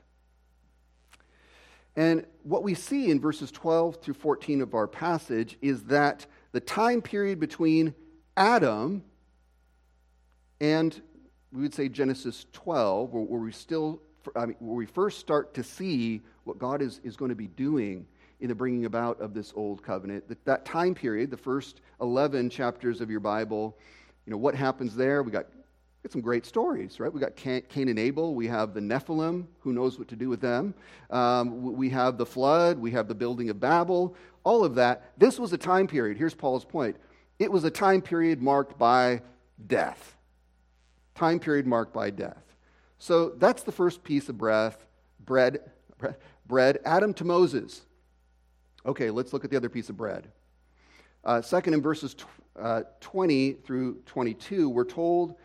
And 1.95 2.25
what 2.43 2.63
we 2.63 2.73
see 2.73 3.09
in 3.09 3.21
verses 3.21 3.51
12 3.51 4.01
through 4.01 4.15
14 4.15 4.61
of 4.61 4.73
our 4.73 4.87
passage 4.87 5.57
is 5.61 5.83
that 5.85 6.25
the 6.51 6.59
time 6.59 7.01
period 7.01 7.39
between 7.39 7.95
Adam 8.35 9.03
and 10.59 11.01
we 11.53 11.61
would 11.61 11.73
say 11.73 11.87
Genesis 11.87 12.45
12, 12.51 13.13
where, 13.13 13.39
we 13.39 13.51
still, 13.51 14.01
I 14.35 14.47
mean, 14.47 14.57
where 14.59 14.75
we 14.75 14.85
first 14.85 15.19
start 15.19 15.53
to 15.53 15.63
see 15.63 16.21
what 16.43 16.57
God 16.57 16.81
is, 16.81 16.99
is 17.03 17.15
going 17.15 17.29
to 17.29 17.35
be 17.35 17.47
doing 17.47 18.05
in 18.39 18.50
the 18.50 18.56
bringing 18.56 18.86
about 18.86 19.20
of 19.20 19.34
this 19.34 19.54
old 19.56 19.82
covenant. 19.82 20.27
That, 20.27 20.44
that 20.46 20.65
time 20.65 20.94
period, 20.94 21.32
the 21.32 21.38
first 21.38 21.82
11 22.01 22.50
chapters 22.50 23.01
of 23.01 23.10
your 23.10 23.20
Bible, 23.20 23.77
you 24.25 24.32
know, 24.32 24.38
what 24.38 24.56
happens 24.56 24.96
there? 24.96 25.24
We 25.24 25.32
got, 25.32 25.46
got 26.04 26.12
some 26.12 26.22
great 26.22 26.46
stories, 26.46 27.00
right? 27.00 27.12
We 27.12 27.20
got 27.20 27.36
Cain 27.36 27.63
and 27.88 28.00
Abel. 28.00 28.36
We 28.36 28.48
have 28.48 28.74
the 28.74 28.80
Nephilim. 28.80 29.46
Who 29.60 29.74
knows 29.74 29.98
what 29.98 30.08
to 30.10 30.15
do 30.15 30.30
with 30.30 30.42
them? 30.42 30.74
Um, 31.10 31.75
we 31.75 31.89
have 31.89 32.18
the 32.18 32.25
flood. 32.25 32.77
We 32.77 32.92
have 32.92 33.08
the 33.08 33.15
building 33.15 33.50
of 33.50 33.60
Babel. 33.60 34.15
All 34.44 34.63
of 34.63 34.75
that. 34.75 35.12
This 35.18 35.39
was 35.39 35.54
a 35.54 35.58
time 35.58 35.88
period. 35.88 36.18
Here's 36.18 36.34
Paul's 36.34 36.65
point. 36.65 36.98
It 37.39 37.51
was 37.51 37.63
a 37.63 37.72
time 37.72 38.01
period 38.01 38.42
marked 38.42 38.77
by 38.77 39.22
death. 39.68 40.15
Time 41.15 41.39
period 41.39 41.65
marked 41.65 41.94
by 41.94 42.10
death. 42.10 42.44
So 42.98 43.30
that's 43.30 43.63
the 43.63 43.72
first 43.72 44.04
piece 44.04 44.30
of 44.30 44.38
breath, 44.38 44.86
bread, 45.20 45.60
bread. 46.48 46.80
Adam 46.86 47.13
to 47.15 47.24
Moses. 47.24 47.86
Okay, 48.86 49.10
let's 49.10 49.34
look 49.34 49.44
at 49.44 49.50
the 49.50 49.58
other 49.58 49.70
piece 49.70 49.89
of 49.89 49.98
bread. 49.98 50.27
Uh, 51.24 51.42
second, 51.42 51.74
in 51.74 51.82
verses 51.82 52.13
tw- 52.13 52.25
uh, 52.60 52.84
20 53.01 53.54
through 53.54 53.96
22, 54.06 54.70
we're 54.70 54.84
told 54.84 55.36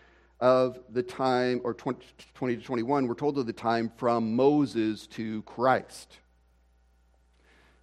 of 0.41 0.79
the 0.91 1.03
time, 1.03 1.61
or 1.65 1.73
20, 1.73 2.05
20 2.35 2.57
to 2.57 2.63
21, 2.63 3.07
we're 3.07 3.15
told 3.15 3.39
of 3.39 3.47
the 3.47 3.53
time 3.53 3.91
from 3.97 4.37
Moses 4.37 5.07
to 5.07 5.41
Christ. 5.43 6.19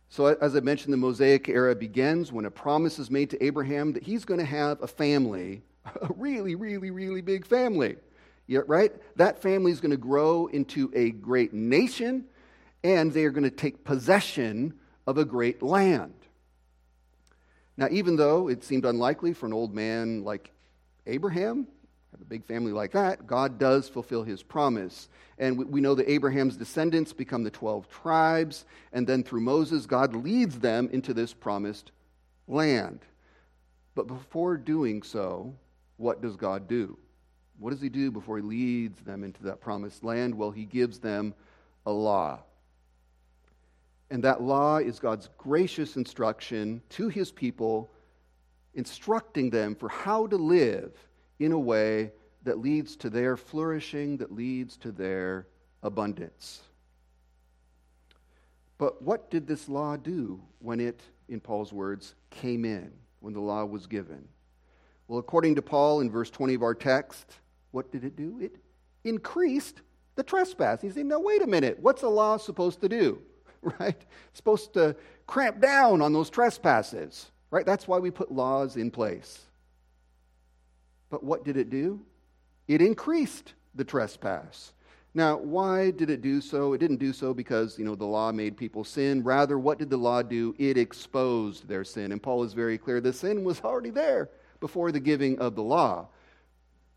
So, 0.10 0.28
as 0.28 0.56
I 0.56 0.60
mentioned, 0.60 0.94
the 0.94 0.98
Mosaic 0.98 1.50
era 1.50 1.76
begins 1.76 2.32
when 2.32 2.46
a 2.46 2.52
promise 2.52 3.00
is 3.00 3.10
made 3.10 3.32
to 3.32 3.44
Abraham 3.44 3.94
that 3.94 4.04
he's 4.04 4.26
going 4.26 4.40
to 4.40 4.46
have 4.46 4.82
a 4.84 4.88
family, 4.88 5.64
a 6.02 6.10
really, 6.16 6.54
really, 6.54 6.92
really 6.92 7.22
big 7.22 7.48
family. 7.48 7.96
Yeah, 8.46 8.62
right? 8.68 8.94
That 9.18 9.42
family 9.42 9.72
is 9.72 9.82
going 9.82 9.92
to 9.92 9.98
grow 9.98 10.48
into 10.48 10.92
a 10.96 11.12
great 11.12 11.52
nation, 11.52 12.26
and 12.84 13.12
they 13.12 13.26
are 13.26 13.32
going 13.32 13.44
to 13.44 13.50
take 13.50 13.84
possession 13.84 14.76
of 15.08 15.18
a 15.18 15.26
great 15.26 15.64
land. 15.64 16.14
Now, 17.78 17.88
even 17.90 18.16
though 18.16 18.50
it 18.50 18.64
seemed 18.64 18.86
unlikely 18.86 19.34
for 19.34 19.46
an 19.46 19.54
old 19.54 19.74
man 19.74 20.24
like 20.24 20.52
Abraham, 21.06 21.68
have 22.12 22.22
a 22.22 22.26
big 22.26 22.46
family 22.46 22.72
like 22.72 22.92
that, 22.92 23.26
God 23.26 23.58
does 23.58 23.88
fulfill 23.88 24.24
his 24.24 24.44
promise. 24.44 25.08
And 25.38 25.58
we 25.58 25.82
know 25.82 25.96
that 25.96 26.10
Abraham's 26.10 26.58
descendants 26.58 27.14
become 27.14 27.44
the 27.44 27.52
12 27.52 27.88
tribes, 27.90 28.66
and 28.92 29.06
then 29.06 29.24
through 29.24 29.42
Moses, 29.42 29.86
God 29.86 30.16
leads 30.16 30.60
them 30.60 30.90
into 30.92 31.14
this 31.14 31.34
promised 31.34 31.92
land. 32.48 33.00
But 33.94 34.08
before 34.08 34.58
doing 34.58 35.04
so, 35.04 35.54
what 35.98 36.22
does 36.22 36.36
God 36.36 36.68
do? 36.68 36.98
What 37.60 37.72
does 37.72 37.82
he 37.82 37.90
do 37.90 38.12
before 38.12 38.38
he 38.38 38.44
leads 38.44 39.00
them 39.02 39.24
into 39.24 39.44
that 39.44 39.62
promised 39.62 40.04
land? 40.04 40.36
Well, 40.36 40.52
he 40.52 40.66
gives 40.66 41.00
them 41.00 41.34
a 41.86 41.92
law. 41.92 42.40
And 44.10 44.24
that 44.24 44.42
law 44.42 44.78
is 44.78 45.00
God's 45.00 45.30
gracious 45.38 45.98
instruction 45.98 46.82
to 46.90 47.10
his 47.10 47.32
people, 47.32 47.92
instructing 48.74 49.50
them 49.50 49.76
for 49.76 49.90
how 49.90 50.28
to 50.28 50.38
live 50.38 50.94
in 51.40 51.52
a 51.52 51.60
way 51.60 52.12
that 52.44 52.60
leads 52.60 52.96
to 52.96 53.10
their 53.10 53.36
flourishing, 53.36 54.18
that 54.18 54.32
leads 54.32 54.78
to 54.78 54.92
their 54.92 55.48
abundance. 55.84 56.62
But 58.78 59.02
what 59.02 59.30
did 59.30 59.48
this 59.48 59.68
law 59.68 59.98
do 59.98 60.42
when 60.60 60.80
it, 60.80 61.02
in 61.28 61.40
Paul's 61.40 61.74
words, 61.74 62.16
came 62.30 62.64
in, 62.64 62.92
when 63.20 63.34
the 63.34 63.42
law 63.42 63.66
was 63.66 63.88
given? 63.88 64.28
Well, 65.08 65.20
according 65.20 65.56
to 65.56 65.62
Paul 65.62 66.02
in 66.02 66.12
verse 66.12 66.30
20 66.30 66.54
of 66.54 66.64
our 66.64 66.76
text, 66.76 67.40
what 67.72 67.92
did 67.92 68.04
it 68.04 68.16
do? 68.16 68.40
It 68.40 68.56
increased 69.04 69.82
the 70.16 70.24
trespass. 70.24 70.82
He 70.82 70.90
said, 70.90 71.06
now, 71.06 71.20
wait 71.20 71.42
a 71.42 71.48
minute. 71.48 71.80
What's 71.80 72.04
a 72.04 72.10
law 72.10 72.38
supposed 72.38 72.82
to 72.82 72.90
do? 72.90 73.22
right? 73.80 74.02
Supposed 74.34 74.74
to 74.74 74.96
cramp 75.26 75.60
down 75.60 76.02
on 76.02 76.14
those 76.14 76.30
trespasses, 76.30 77.32
right? 77.52 77.66
That's 77.66 77.88
why 77.88 78.00
we 78.00 78.12
put 78.12 78.32
laws 78.32 78.78
in 78.78 78.92
place. 78.92 79.42
But 81.10 81.24
what 81.24 81.44
did 81.46 81.58
it 81.58 81.70
do? 81.70 82.02
It 82.68 82.82
increased 82.82 83.54
the 83.76 83.84
trespass. 83.84 84.74
Now, 85.14 85.38
why 85.38 85.92
did 85.92 86.10
it 86.10 86.22
do 86.22 86.42
so? 86.42 86.74
It 86.74 86.78
didn't 86.78 86.98
do 86.98 87.12
so 87.12 87.34
because, 87.34 87.80
you 87.80 87.86
know, 87.86 87.96
the 87.96 88.06
law 88.06 88.32
made 88.32 88.58
people 88.58 88.84
sin. 88.84 89.24
Rather, 89.24 89.58
what 89.58 89.80
did 89.80 89.90
the 89.90 89.98
law 89.98 90.22
do? 90.22 90.54
It 90.60 90.78
exposed 90.78 91.68
their 91.68 91.84
sin. 91.84 92.12
And 92.12 92.22
Paul 92.22 92.44
is 92.44 92.54
very 92.54 92.78
clear 92.78 93.02
the 93.02 93.14
sin 93.14 93.44
was 93.44 93.62
already 93.62 93.90
there 93.90 94.30
before 94.60 94.92
the 94.92 95.00
giving 95.00 95.40
of 95.40 95.56
the 95.56 95.64
law. 95.64 96.08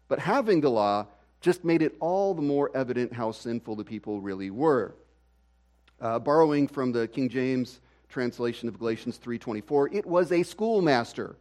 But 0.08 0.18
having 0.18 0.60
the 0.60 0.70
law 0.70 1.06
just 1.40 1.64
made 1.64 1.82
it 1.82 1.96
all 2.00 2.34
the 2.34 2.42
more 2.42 2.70
evident 2.74 3.12
how 3.12 3.32
sinful 3.32 3.76
the 3.76 3.84
people 3.84 4.20
really 4.20 4.50
were. 4.50 4.94
Uh, 6.00 6.18
borrowing 6.18 6.66
from 6.66 6.92
the 6.92 7.06
King 7.08 7.28
James 7.28 7.80
translation 8.08 8.68
of 8.68 8.78
Galatians 8.78 9.18
3:24, 9.18 9.88
it 9.92 10.06
was 10.06 10.32
a 10.32 10.42
schoolmaster. 10.42 11.36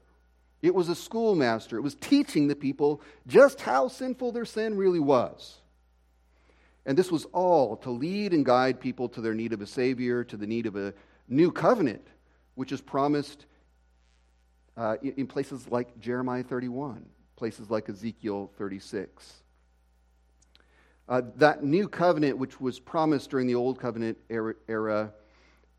It 0.61 0.75
was 0.75 0.89
a 0.89 0.95
schoolmaster. 0.95 1.77
It 1.77 1.81
was 1.81 1.95
teaching 1.95 2.47
the 2.47 2.55
people 2.55 3.01
just 3.27 3.61
how 3.61 3.87
sinful 3.87 4.33
their 4.33 4.45
sin 4.45 4.75
really 4.75 4.99
was. 4.99 5.61
And 6.85 6.97
this 6.97 7.11
was 7.11 7.25
all 7.25 7.77
to 7.77 7.91
lead 7.91 8.33
and 8.33 8.45
guide 8.45 8.79
people 8.79 9.09
to 9.09 9.21
their 9.21 9.33
need 9.33 9.53
of 9.53 9.61
a 9.61 9.67
Savior, 9.67 10.23
to 10.25 10.35
the 10.35 10.47
need 10.47 10.65
of 10.65 10.75
a 10.75 10.93
new 11.27 11.51
covenant, 11.51 12.05
which 12.55 12.71
is 12.71 12.81
promised 12.81 13.45
uh, 14.75 14.97
in 15.01 15.27
places 15.27 15.67
like 15.69 15.99
Jeremiah 15.99 16.43
31, 16.43 17.05
places 17.35 17.69
like 17.69 17.89
Ezekiel 17.89 18.51
36. 18.57 19.43
Uh, 21.09 21.23
that 21.37 21.63
new 21.63 21.87
covenant, 21.87 22.37
which 22.37 22.61
was 22.61 22.79
promised 22.79 23.31
during 23.31 23.47
the 23.47 23.55
Old 23.55 23.79
Covenant 23.79 24.15
era, 24.29 24.53
era, 24.67 25.11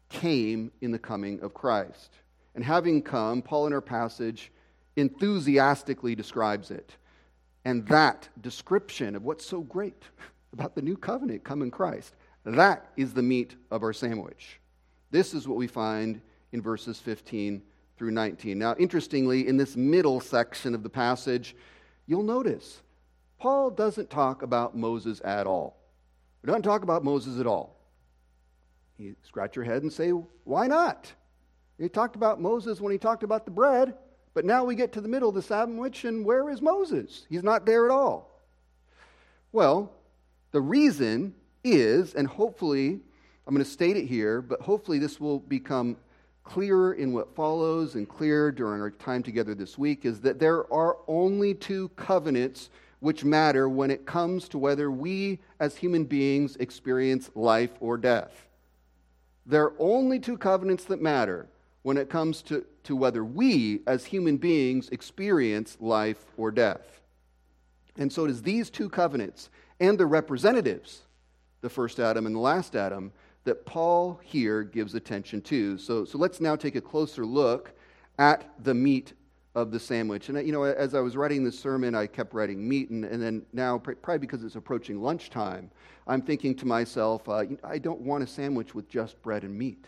came 0.09 0.73
in 0.81 0.91
the 0.91 0.99
coming 0.99 1.41
of 1.41 1.55
Christ. 1.55 2.11
And 2.57 2.65
having 2.65 3.01
come, 3.01 3.41
Paul 3.41 3.69
in 3.69 3.73
our 3.73 3.81
passage 3.81 4.51
enthusiastically 4.97 6.17
describes 6.17 6.73
it. 6.73 6.97
And 7.65 7.87
that 7.87 8.29
description 8.41 9.15
of 9.15 9.23
what's 9.23 9.47
so 9.47 9.61
great 9.61 10.03
about 10.53 10.75
the 10.75 10.83
new 10.83 10.97
covenant 10.97 11.45
come 11.45 11.63
in 11.63 11.71
Christ, 11.71 12.17
that 12.45 12.91
is 12.97 13.15
the 13.15 13.23
meat 13.23 13.55
of 13.71 13.85
our 13.85 13.93
sandwich. 13.93 14.59
This 15.13 15.33
is 15.33 15.47
what 15.47 15.57
we 15.57 15.69
find 15.69 16.21
in 16.51 16.61
verses 16.61 16.99
15 16.99 17.63
through 17.97 18.11
19. 18.11 18.59
Now, 18.59 18.75
interestingly, 18.79 19.47
in 19.47 19.57
this 19.57 19.77
middle 19.77 20.19
section 20.21 20.75
of 20.75 20.83
the 20.83 20.91
passage, 20.91 21.55
you'll 22.07 22.25
notice 22.25 22.81
Paul 23.41 23.71
doesn't 23.71 24.11
talk 24.11 24.43
about 24.43 24.77
Moses 24.77 25.21
at 25.25 25.47
all. 25.47 25.79
He 26.43 26.47
doesn't 26.47 26.63
talk 26.63 26.83
about 26.83 27.03
Moses 27.03 27.41
at 27.41 27.47
all. 27.47 27.77
You 28.99 29.17
scratch 29.23 29.57
your 29.57 29.65
head 29.65 29.83
and 29.83 29.91
say, 29.91 30.11
why 30.11 30.67
not? 30.67 31.11
He 31.79 31.89
talked 31.89 32.17
about 32.17 32.41
Moses 32.41 32.83
when 32.83 32.93
he 32.93 32.99
talked 32.99 33.23
about 33.23 33.47
the 33.47 33.51
bread, 33.51 33.95
but 34.35 34.45
now 34.45 34.65
we 34.65 34.75
get 34.75 34.93
to 34.93 35.01
the 35.01 35.09
middle 35.09 35.31
of 35.31 35.35
the 35.35 35.43
sandwich, 35.43 36.05
and 36.05 36.23
where 36.23 36.51
is 36.51 36.61
Moses? 36.61 37.25
He's 37.31 37.43
not 37.43 37.65
there 37.65 37.87
at 37.87 37.91
all. 37.91 38.43
Well, 39.53 39.91
the 40.53 40.61
reason 40.61 41.35
is, 41.65 42.15
and 42.15 42.29
hopefully, 42.29 43.01
I'm 43.47 43.55
going 43.55 43.65
to 43.65 43.71
state 43.71 43.97
it 43.97 44.05
here, 44.05 44.43
but 44.43 44.61
hopefully 44.61 44.99
this 44.99 45.19
will 45.19 45.39
become 45.39 45.97
clearer 46.45 46.93
in 46.93 47.15
what 47.15 47.35
follows 47.35 47.95
and 47.95 48.07
clear 48.07 48.53
during 48.53 48.83
our 48.83 48.91
time 48.91 49.23
together 49.23 49.55
this 49.55 49.79
week, 49.79 50.05
is 50.05 50.21
that 50.21 50.39
there 50.39 50.71
are 50.71 50.99
only 51.09 51.55
two 51.55 51.89
covenants 51.97 52.69
which 53.01 53.25
matter 53.25 53.69
when 53.69 53.91
it 53.91 54.07
comes 54.07 54.49
to 54.49 54.59
whether 54.59 54.91
we 54.91 55.39
as 55.59 55.77
human 55.77 56.05
beings 56.05 56.57
experience 56.57 57.31
life 57.35 57.73
or 57.81 57.97
death. 57.97 58.47
There 59.47 59.65
are 59.65 59.75
only 59.79 60.21
two 60.21 60.39
covenants 60.39 60.85
that 60.85 61.03
matter 61.03 61.49
when 61.83 61.97
it 61.97 62.11
comes 62.11 62.43
to, 62.43 62.65
to 62.85 62.95
whether 62.95 63.25
we 63.25 63.81
as 63.87 64.05
human 64.05 64.37
beings 64.37 64.91
experience 64.91 65.79
life 65.81 66.25
or 66.37 66.51
death. 66.51 67.01
And 67.97 68.13
so 68.13 68.27
it 68.27 68.31
is 68.31 68.43
these 68.43 68.71
two 68.71 68.89
covenants 68.89 69.51
and 69.81 69.99
the 69.99 70.07
representatives, 70.07 71.03
the 71.63 71.71
first 71.71 71.99
Adam 71.99 72.27
and 72.27 72.35
the 72.35 72.41
last 72.41 72.77
Adam, 72.77 73.13
that 73.45 73.65
Paul 73.65 74.21
here 74.23 74.63
gives 74.63 74.95
attention 74.95 75.41
to. 75.43 75.79
So, 75.79 76.05
so 76.05 76.19
let's 76.19 76.41
now 76.41 76.55
take 76.55 76.77
a 76.77 76.81
closer 76.81 77.25
look 77.25 77.73
at 78.19 78.51
the 78.63 78.75
meat 78.75 79.15
of 79.55 79.71
the 79.71 79.81
sandwich. 79.81 80.29
And, 80.29 80.47
you 80.47 80.53
know, 80.53 80.63
as 80.63 80.95
I 80.95 81.01
was 81.01 81.17
writing 81.17 81.45
this 81.45 81.59
sermon, 81.59 81.95
I 81.95 82.07
kept 82.07 82.35
writing 82.35 82.67
meat, 82.69 82.91
and, 82.91 83.05
and 83.05 83.21
then 83.21 83.43
now, 83.53 83.79
probably 83.79 84.19
because 84.19 84.45
it's 84.45 84.55
approaching 84.55 85.03
lunchtime, 85.03 85.71
I'm 86.07 86.23
thinking 86.23 86.55
to 86.57 86.67
myself, 86.67 87.29
uh, 87.29 87.45
I 87.65 87.79
don't 87.79 88.01
want 88.01 88.23
a 88.23 88.27
sandwich 88.27 88.75
with 88.75 88.89
just 88.89 89.21
bread 89.23 89.43
and 89.43 89.57
meat, 89.57 89.87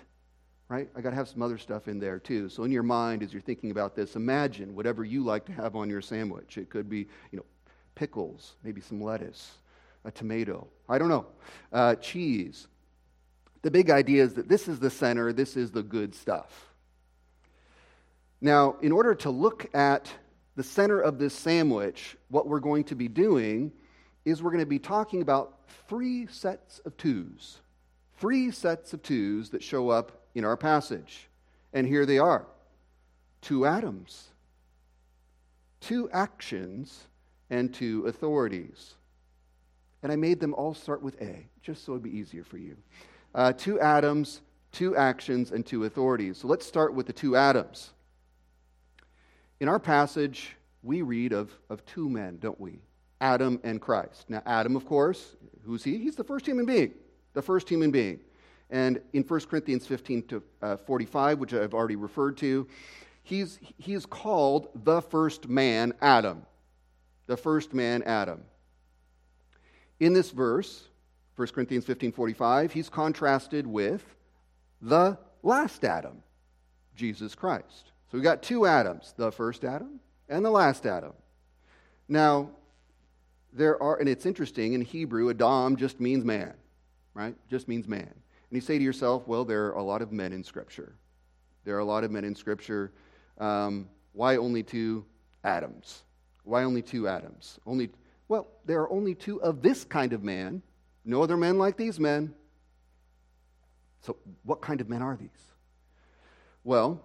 right? 0.69 0.89
I 0.97 1.01
got 1.01 1.11
to 1.11 1.17
have 1.17 1.29
some 1.29 1.43
other 1.43 1.59
stuff 1.59 1.87
in 1.87 2.01
there 2.01 2.19
too. 2.19 2.49
So, 2.49 2.65
in 2.65 2.73
your 2.73 2.83
mind, 2.83 3.23
as 3.23 3.33
you're 3.33 3.43
thinking 3.43 3.71
about 3.71 3.95
this, 3.95 4.17
imagine 4.17 4.75
whatever 4.75 5.05
you 5.05 5.23
like 5.25 5.45
to 5.47 5.53
have 5.53 5.77
on 5.77 5.89
your 5.89 6.01
sandwich. 6.01 6.59
It 6.59 6.69
could 6.69 6.89
be, 6.89 7.07
you 7.31 7.39
know, 7.39 7.45
pickles, 7.95 8.57
maybe 8.65 8.81
some 8.81 9.01
lettuce, 9.01 9.53
a 10.05 10.11
tomato, 10.11 10.67
I 10.89 10.99
don't 10.99 11.09
know, 11.09 11.27
uh, 11.73 11.95
cheese. 11.97 12.67
The 13.63 13.71
big 13.71 13.91
idea 13.91 14.25
is 14.25 14.35
that 14.35 14.49
this 14.49 14.67
is 14.67 14.81
the 14.81 14.91
center, 14.91 15.33
this 15.33 15.57
is 15.57 15.71
the 15.71 15.85
good 15.85 16.17
stuff 16.17 16.72
now, 18.43 18.77
in 18.83 18.91
order 18.91 19.15
to 19.15 19.31
look 19.31 19.73
at 19.73 20.13
the 20.57 20.65
center 20.65 21.01
of 21.01 21.17
this 21.17 21.33
sandwich, 21.33 22.17
what 22.29 22.49
we're 22.49 22.59
going 22.59 22.83
to 22.85 22.97
be 22.97 23.07
doing 23.07 23.71
is 24.25 24.43
we're 24.43 24.51
going 24.51 24.65
to 24.65 24.67
be 24.67 24.81
talking 24.81 25.23
about 25.23 25.61
three 25.89 26.27
sets 26.27 26.81
of 26.81 26.97
twos. 26.97 27.61
Three 28.19 28.51
sets 28.51 28.93
of 28.93 29.03
twos 29.05 29.51
that 29.51 29.63
show 29.63 29.91
up 29.91 30.27
in 30.35 30.45
our 30.45 30.57
passage. 30.57 31.29
And 31.73 31.87
here 31.87 32.05
they 32.05 32.19
are 32.19 32.47
two 33.43 33.65
Adams, 33.65 34.29
two 35.81 36.11
actions, 36.11 37.05
and 37.49 37.73
two 37.73 38.07
authorities. 38.07 38.95
And 40.03 40.11
I 40.11 40.17
made 40.17 40.41
them 40.41 40.53
all 40.55 40.75
start 40.75 41.01
with 41.01 41.21
A, 41.23 41.47
just 41.63 41.85
so 41.85 41.93
it'd 41.93 42.03
be 42.03 42.17
easier 42.17 42.43
for 42.43 42.59
you. 42.59 42.77
Uh, 43.37 43.53
two 43.53 43.79
Adams, 43.79 44.41
two 44.73 44.97
actions, 44.97 45.53
and 45.53 45.65
two 45.65 45.85
authorities. 45.85 46.39
So 46.39 46.49
let's 46.49 46.67
start 46.67 46.93
with 46.93 47.07
the 47.07 47.13
two 47.13 47.37
Adams. 47.37 47.93
In 49.63 49.69
our 49.69 49.79
passage, 49.79 50.57
we 50.83 51.03
read 51.03 51.33
of, 51.33 51.57
of 51.71 51.87
two 51.87 52.11
men, 52.11 52.39
don't 52.41 52.61
we? 52.61 52.81
Adam 53.21 53.61
and 53.63 53.81
Christ. 53.81 54.29
Now, 54.29 54.43
Adam, 54.45 54.75
of 54.75 54.85
course, 54.85 55.37
who's 55.65 55.85
he? 55.85 55.99
He's 55.99 56.17
the 56.17 56.25
first 56.25 56.45
human 56.45 56.67
being, 56.67 56.95
the 57.33 57.43
first 57.43 57.69
human 57.69 57.93
being. 57.93 58.19
And 58.71 59.01
in 59.13 59.23
1 59.23 59.41
Corinthians 59.43 59.87
15 59.87 60.23
to 60.25 60.43
uh, 60.63 60.77
45, 60.79 61.39
which 61.39 61.55
I've 61.55 61.75
already 61.75 61.95
referred 61.95 62.39
to, 62.39 62.67
he's, 63.23 63.61
he 63.79 63.95
is 63.95 64.05
called 64.05 64.67
the 64.83 65.01
first 65.01 65.47
man, 65.49 65.93
Adam. 66.03 66.45
The 67.29 67.37
first 67.37 67.73
man, 67.73 68.03
Adam. 68.03 68.43
In 70.01 70.13
this 70.13 70.33
verse, 70.33 70.89
1 71.37 71.47
Corinthians 71.51 71.85
15 71.85 72.11
45, 72.11 72.73
he's 72.73 72.89
contrasted 72.89 73.69
with 73.69 74.05
the 74.81 75.17
last 75.45 75.85
Adam, 75.85 76.21
Jesus 76.97 77.37
Christ. 77.37 77.92
So 78.13 78.19
we've 78.19 78.25
got 78.25 78.43
two 78.43 78.67
Adams 78.67 79.15
the 79.17 79.33
first 79.33 79.65
Adam 79.65 79.99
and 80.29 80.45
the 80.45 80.51
last 80.51 80.85
Adam. 80.85 81.15
Now, 82.09 82.51
there 83.55 83.83
are, 83.83 83.99
and 83.99 84.07
it's 84.07 84.27
interesting, 84.27 84.75
in 84.75 84.83
Hebrew, 84.83 85.31
Adam 85.31 85.77
just 85.77 85.99
means 85.99 86.23
man, 86.23 86.53
right? 87.15 87.35
Just 87.49 87.69
means 87.69 87.89
man. 87.89 88.03
And 88.03 88.51
you 88.51 88.61
say 88.61 88.77
to 88.77 88.85
yourself, 88.85 89.27
well, 89.27 89.47
there 89.47 89.69
are 89.69 89.79
a 89.79 89.83
lot 89.83 90.03
of 90.03 90.13
men 90.13 90.35
in 90.35 90.45
Scripture. 90.45 90.93
There 91.65 91.75
are 91.75 91.79
a 91.79 91.87
lot 91.87 92.05
of 92.05 92.11
men 92.11 92.25
in 92.25 92.35
Scripture. 92.35 92.93
Um, 93.39 93.89
why 94.13 94.37
only 94.37 94.63
two 94.63 95.07
Adams? 95.43 96.03
Why 96.45 96.65
only 96.65 96.83
two 96.83 97.09
Adams? 97.09 97.61
Only, 97.67 97.89
well, 98.29 98.47
there 98.67 98.83
are 98.83 98.91
only 98.91 99.15
two 99.15 99.41
of 99.41 99.63
this 99.63 99.85
kind 99.85 100.13
of 100.13 100.23
man. 100.23 100.61
No 101.07 101.23
other 101.23 101.39
men 101.39 101.57
like 101.57 101.79
these 101.79 101.99
men. 101.99 102.35
So, 104.03 104.19
what 104.45 104.61
kind 104.61 104.83
of 104.83 104.91
men 104.91 105.01
are 105.01 105.17
these? 105.17 105.31
Well, 106.63 107.03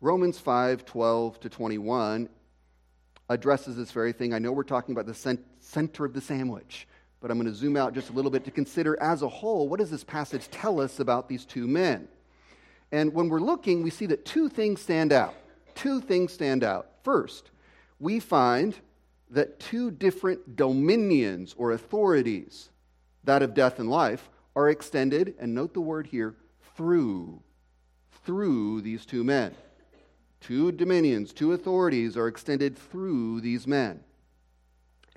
Romans 0.00 0.38
5 0.38 0.84
12 0.84 1.40
to 1.40 1.48
21 1.48 2.28
addresses 3.28 3.76
this 3.76 3.90
very 3.90 4.12
thing. 4.12 4.34
I 4.34 4.38
know 4.38 4.52
we're 4.52 4.62
talking 4.64 4.94
about 4.94 5.06
the 5.06 5.38
center 5.60 6.04
of 6.04 6.12
the 6.12 6.20
sandwich, 6.20 6.86
but 7.20 7.30
I'm 7.30 7.38
going 7.38 7.50
to 7.50 7.56
zoom 7.56 7.76
out 7.76 7.94
just 7.94 8.10
a 8.10 8.12
little 8.12 8.30
bit 8.30 8.44
to 8.44 8.50
consider 8.50 9.00
as 9.00 9.22
a 9.22 9.28
whole 9.28 9.68
what 9.68 9.80
does 9.80 9.90
this 9.90 10.04
passage 10.04 10.48
tell 10.50 10.80
us 10.80 11.00
about 11.00 11.28
these 11.28 11.44
two 11.44 11.66
men? 11.66 12.08
And 12.92 13.12
when 13.12 13.28
we're 13.28 13.40
looking, 13.40 13.82
we 13.82 13.90
see 13.90 14.06
that 14.06 14.24
two 14.24 14.48
things 14.48 14.80
stand 14.80 15.12
out. 15.12 15.34
Two 15.74 16.00
things 16.00 16.32
stand 16.32 16.62
out. 16.62 16.90
First, 17.02 17.50
we 17.98 18.20
find 18.20 18.74
that 19.30 19.58
two 19.58 19.90
different 19.90 20.56
dominions 20.56 21.54
or 21.58 21.72
authorities, 21.72 22.68
that 23.24 23.42
of 23.42 23.54
death 23.54 23.78
and 23.78 23.90
life, 23.90 24.30
are 24.54 24.68
extended, 24.68 25.34
and 25.40 25.54
note 25.54 25.74
the 25.74 25.80
word 25.80 26.06
here, 26.06 26.36
through, 26.76 27.42
through 28.24 28.80
these 28.82 29.04
two 29.04 29.24
men. 29.24 29.54
Two 30.46 30.72
dominions, 30.72 31.32
two 31.32 31.52
authorities 31.52 32.18
are 32.18 32.28
extended 32.28 32.76
through 32.76 33.40
these 33.40 33.66
men. 33.66 34.00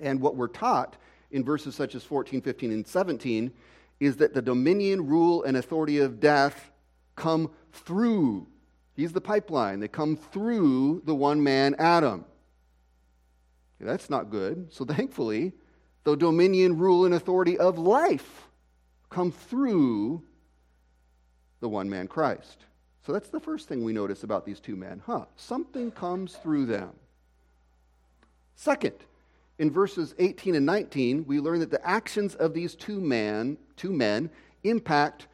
And 0.00 0.22
what 0.22 0.36
we're 0.36 0.48
taught 0.48 0.96
in 1.30 1.44
verses 1.44 1.74
such 1.74 1.94
as 1.94 2.02
14, 2.02 2.40
15, 2.40 2.72
and 2.72 2.86
17 2.86 3.52
is 4.00 4.16
that 4.16 4.32
the 4.32 4.40
dominion, 4.40 5.06
rule, 5.06 5.42
and 5.42 5.58
authority 5.58 5.98
of 5.98 6.18
death 6.18 6.70
come 7.14 7.50
through. 7.72 8.46
He's 8.94 9.12
the 9.12 9.20
pipeline. 9.20 9.80
They 9.80 9.88
come 9.88 10.16
through 10.16 11.02
the 11.04 11.14
one 11.14 11.42
man, 11.42 11.74
Adam. 11.78 12.24
That's 13.78 14.08
not 14.08 14.30
good. 14.30 14.72
So 14.72 14.86
thankfully, 14.86 15.52
the 16.04 16.16
dominion, 16.16 16.78
rule, 16.78 17.04
and 17.04 17.12
authority 17.12 17.58
of 17.58 17.76
life 17.76 18.48
come 19.10 19.30
through 19.30 20.22
the 21.60 21.68
one 21.68 21.90
man, 21.90 22.08
Christ. 22.08 22.64
So 23.08 23.14
that's 23.14 23.30
the 23.30 23.40
first 23.40 23.68
thing 23.68 23.84
we 23.84 23.94
notice 23.94 24.22
about 24.22 24.44
these 24.44 24.60
two 24.60 24.76
men. 24.76 25.00
Huh, 25.06 25.24
something 25.34 25.90
comes 25.90 26.34
through 26.34 26.66
them. 26.66 26.90
Second, 28.54 28.96
in 29.58 29.70
verses 29.70 30.14
18 30.18 30.54
and 30.54 30.66
19, 30.66 31.24
we 31.26 31.40
learn 31.40 31.60
that 31.60 31.70
the 31.70 31.82
actions 31.88 32.34
of 32.34 32.52
these 32.52 32.74
two 32.74 33.00
men, 33.00 33.56
two 33.76 33.94
men 33.94 34.28
impact, 34.62 35.26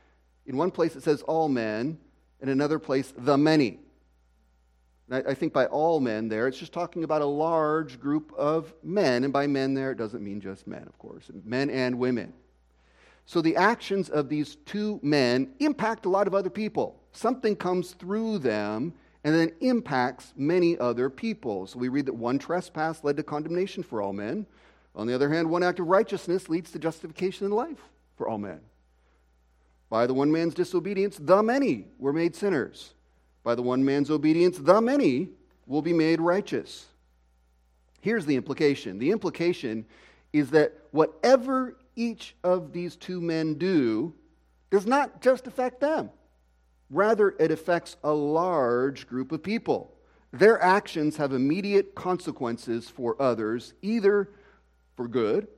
in 0.47 0.57
one 0.57 0.71
place 0.71 0.95
it 0.95 1.03
says 1.03 1.23
all 1.23 1.49
men, 1.49 1.99
in 2.41 2.49
another 2.49 2.79
place, 2.79 3.13
the 3.19 3.37
many. 3.37 3.81
I 5.11 5.35
think 5.35 5.53
by 5.53 5.67
all 5.67 5.99
men 5.99 6.29
there, 6.29 6.47
it's 6.47 6.59
just 6.59 6.73
talking 6.73 7.03
about 7.03 7.23
a 7.23 7.27
large 7.27 7.99
group 7.99 8.33
of 8.39 8.73
men. 8.85 9.25
And 9.25 9.33
by 9.33 9.49
men 9.49 9.75
there, 9.75 9.91
it 9.91 9.99
doesn't 9.99 10.23
mean 10.23 10.41
just 10.41 10.69
men, 10.69 10.85
of 10.87 10.97
course, 11.01 11.29
men 11.45 11.71
and 11.71 11.99
women. 11.99 12.35
So 13.27 13.43
the 13.43 13.57
actions 13.57 14.11
of 14.11 14.29
these 14.29 14.59
two 14.65 15.01
men 15.03 15.55
impact 15.59 16.07
a 16.07 16.09
lot 16.09 16.29
of 16.29 16.37
other 16.37 16.51
people 16.51 17.01
something 17.17 17.57
comes 17.57 17.93
through 17.93 18.39
them 18.39 18.95
and 19.25 19.35
then 19.35 19.53
impacts 19.61 20.33
many 20.37 20.79
other 20.79 21.09
people. 21.09 21.67
So 21.67 21.79
we 21.79 21.89
read 21.89 22.07
that 22.07 22.15
one 22.15 22.39
trespass 22.39 23.03
led 23.03 23.17
to 23.17 23.23
condemnation 23.23 23.83
for 23.83 24.03
all 24.03 24.13
men, 24.13 24.47
On 24.95 25.07
the 25.07 25.15
other 25.15 25.31
hand, 25.31 25.51
one 25.51 25.63
act 25.63 25.81
of 25.81 25.87
righteousness 25.87 26.49
leads 26.49 26.71
to 26.73 26.79
justification 26.79 27.47
in 27.47 27.53
life 27.53 27.81
for 28.17 28.29
all 28.29 28.39
men. 28.39 28.61
By 29.91 30.07
the 30.07 30.15
one 30.15 30.31
man's 30.31 30.55
disobedience, 30.55 31.17
the 31.19 31.43
many 31.43 31.87
were 31.99 32.13
made 32.13 32.37
sinners. 32.37 32.95
By 33.43 33.55
the 33.55 33.63
one 33.63 33.85
man's 33.85 34.11
obedience, 34.11 34.59
the 34.59 34.81
many 34.81 35.29
will 35.67 35.83
be 35.83 35.93
made 35.93 36.21
righteous. 36.21 36.87
Here's 38.01 38.27
the 38.27 38.37
implication 38.37 38.99
the 38.99 39.11
implication 39.11 39.87
is 40.33 40.51
that 40.51 40.75
whatever 40.91 41.77
each 41.97 42.35
of 42.43 42.73
these 42.73 42.97
two 42.97 43.21
men 43.21 43.55
do 43.55 44.13
does 44.71 44.87
not 44.87 45.21
just 45.23 45.47
affect 45.47 45.81
them, 45.81 46.11
rather, 46.95 47.35
it 47.39 47.51
affects 47.51 47.97
a 48.05 48.13
large 48.13 49.07
group 49.07 49.33
of 49.33 49.43
people. 49.43 49.93
Their 50.33 50.61
actions 50.63 51.17
have 51.17 51.33
immediate 51.33 51.95
consequences 51.95 52.89
for 52.89 53.21
others, 53.21 53.75
either 53.83 54.31
for 54.97 55.09
good 55.09 55.49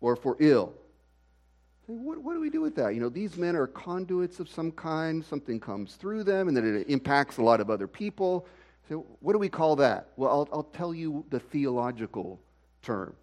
or 0.00 0.16
for 0.16 0.36
ill. 0.40 0.72
What, 1.86 2.18
what, 2.18 2.32
do 2.32 2.40
we 2.40 2.48
do 2.48 2.62
with 2.62 2.74
that? 2.76 2.94
You 2.94 3.00
know, 3.00 3.10
these 3.10 3.36
men 3.36 3.54
are 3.56 3.66
conduits 3.66 4.40
of 4.40 4.48
some 4.48 4.72
kind, 4.72 5.22
something 5.22 5.60
comes 5.60 5.96
through 5.96 6.24
them, 6.24 6.48
and 6.48 6.56
then 6.56 6.76
it 6.76 6.88
impacts 6.88 7.36
a 7.36 7.42
lot 7.42 7.60
of 7.60 7.68
other 7.68 7.86
people. 7.86 8.46
So, 8.88 9.04
what 9.20 9.32
do 9.32 9.38
we 9.38 9.50
call 9.50 9.76
that? 9.76 10.08
Well, 10.16 10.30
I'll, 10.30 10.48
I'll 10.52 10.62
tell 10.62 10.94
you 10.94 11.24
the 11.28 11.40
theological 11.40 12.40
term 12.80 13.14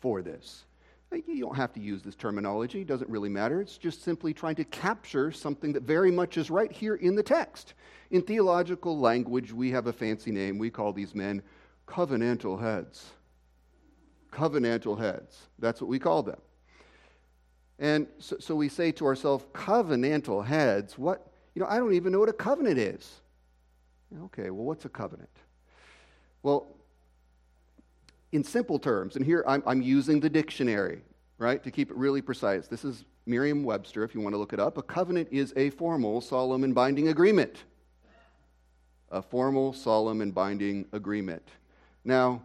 for 0.00 0.22
this. 0.22 0.64
You 1.10 1.40
don't 1.40 1.56
have 1.56 1.72
to 1.74 1.80
use 1.80 2.02
this 2.02 2.14
terminology, 2.14 2.82
it 2.82 2.86
doesn't 2.86 3.08
really 3.08 3.28
matter. 3.28 3.60
It's 3.60 3.78
just 3.78 4.02
simply 4.02 4.34
trying 4.34 4.56
to 4.56 4.64
capture 4.64 5.32
something 5.32 5.72
that 5.72 5.82
very 5.82 6.10
much 6.10 6.36
is 6.36 6.50
right 6.50 6.70
here 6.70 6.96
in 6.96 7.14
the 7.14 7.22
text. 7.22 7.74
In 8.10 8.22
theological 8.22 8.98
language, 8.98 9.52
we 9.52 9.70
have 9.70 9.86
a 9.86 9.92
fancy 9.92 10.30
name. 10.30 10.58
We 10.58 10.70
call 10.70 10.92
these 10.92 11.14
men 11.14 11.42
covenantal 11.86 12.60
heads. 12.60 13.12
Covenantal 14.32 14.98
heads. 14.98 15.48
That's 15.58 15.80
what 15.80 15.88
we 15.88 15.98
call 15.98 16.22
them. 16.22 16.40
And 17.78 18.08
so, 18.18 18.36
so 18.38 18.54
we 18.54 18.68
say 18.68 18.92
to 18.92 19.06
ourselves, 19.06 19.44
covenantal 19.54 20.44
heads, 20.44 20.98
what? 20.98 21.26
You 21.54 21.62
know, 21.62 21.68
I 21.68 21.78
don't 21.78 21.94
even 21.94 22.12
know 22.12 22.18
what 22.18 22.28
a 22.28 22.34
covenant 22.34 22.78
is. 22.78 23.20
Okay, 24.24 24.50
well, 24.50 24.64
what's 24.64 24.84
a 24.84 24.88
covenant? 24.88 25.30
Well, 26.42 26.77
in 28.32 28.44
simple 28.44 28.78
terms, 28.78 29.16
and 29.16 29.24
here 29.24 29.44
I'm, 29.46 29.62
I'm 29.66 29.82
using 29.82 30.20
the 30.20 30.28
dictionary, 30.30 31.02
right, 31.38 31.62
to 31.62 31.70
keep 31.70 31.90
it 31.90 31.96
really 31.96 32.22
precise. 32.22 32.68
This 32.68 32.84
is 32.84 33.04
Merriam 33.26 33.62
Webster, 33.64 34.04
if 34.04 34.14
you 34.14 34.20
want 34.20 34.34
to 34.34 34.38
look 34.38 34.52
it 34.52 34.60
up. 34.60 34.78
A 34.78 34.82
covenant 34.82 35.28
is 35.30 35.52
a 35.56 35.70
formal, 35.70 36.20
solemn, 36.20 36.64
and 36.64 36.74
binding 36.74 37.08
agreement. 37.08 37.64
A 39.10 39.22
formal, 39.22 39.72
solemn, 39.72 40.20
and 40.20 40.34
binding 40.34 40.86
agreement. 40.92 41.46
Now, 42.04 42.42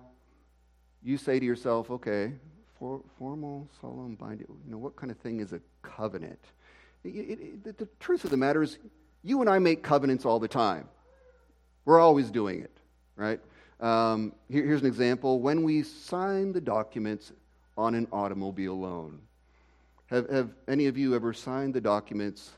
you 1.02 1.18
say 1.18 1.40
to 1.40 1.46
yourself, 1.46 1.92
okay, 1.92 2.34
for, 2.80 3.02
formal, 3.18 3.68
solemn, 3.82 4.16
binding, 4.16 4.48
you 4.66 4.72
know, 4.72 4.78
what 4.78 4.96
kind 4.96 5.12
of 5.12 5.18
thing 5.18 5.40
is 5.40 5.54
a 5.54 5.60
covenant? 5.82 6.40
It, 7.04 7.40
it, 7.66 7.78
the 7.78 7.88
truth 8.00 8.24
of 8.24 8.30
the 8.30 8.38
matter 8.38 8.64
is, 8.64 8.78
you 9.24 9.42
and 9.42 9.50
I 9.50 9.60
make 9.60 9.84
covenants 9.84 10.26
all 10.26 10.40
the 10.40 10.48
time. 10.48 10.88
We're 11.86 12.00
always 12.00 12.32
doing 12.32 12.62
it, 12.62 12.78
right? 13.18 13.42
Um, 13.84 14.32
here, 14.50 14.66
here's 14.66 14.80
an 14.80 14.88
example. 14.88 15.42
When 15.42 15.62
we 15.62 15.84
sign 15.84 16.54
the 16.54 16.62
documents 16.62 17.34
on 17.78 17.96
an 17.96 18.08
automobile 18.14 18.80
loan, 18.80 19.20
have, 20.08 20.30
have 20.30 20.50
any 20.70 20.88
of 20.88 20.98
you 20.98 21.14
ever 21.16 21.34
signed 21.34 21.74
the 21.74 21.82
documents 21.82 22.52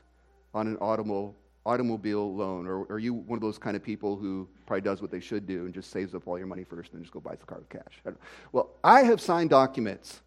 on 0.54 0.68
an 0.68 0.76
automobile, 0.76 1.34
automobile 1.64 2.32
loan? 2.32 2.68
Or 2.68 2.86
are 2.88 3.00
you 3.00 3.12
one 3.12 3.36
of 3.36 3.42
those 3.42 3.58
kind 3.58 3.76
of 3.76 3.82
people 3.82 4.14
who 4.14 4.46
probably 4.66 4.82
does 4.82 5.02
what 5.02 5.10
they 5.10 5.18
should 5.18 5.48
do 5.48 5.64
and 5.64 5.74
just 5.74 5.90
saves 5.90 6.14
up 6.14 6.28
all 6.28 6.38
your 6.38 6.46
money 6.46 6.62
first 6.62 6.92
and 6.92 7.00
then 7.00 7.04
just 7.04 7.12
go 7.12 7.18
buys 7.18 7.38
the 7.40 7.46
car 7.46 7.58
with 7.58 7.70
cash? 7.70 8.00
I 8.06 8.10
well, 8.52 8.70
I 8.84 9.02
have 9.02 9.20
signed 9.20 9.50
documents 9.50 10.20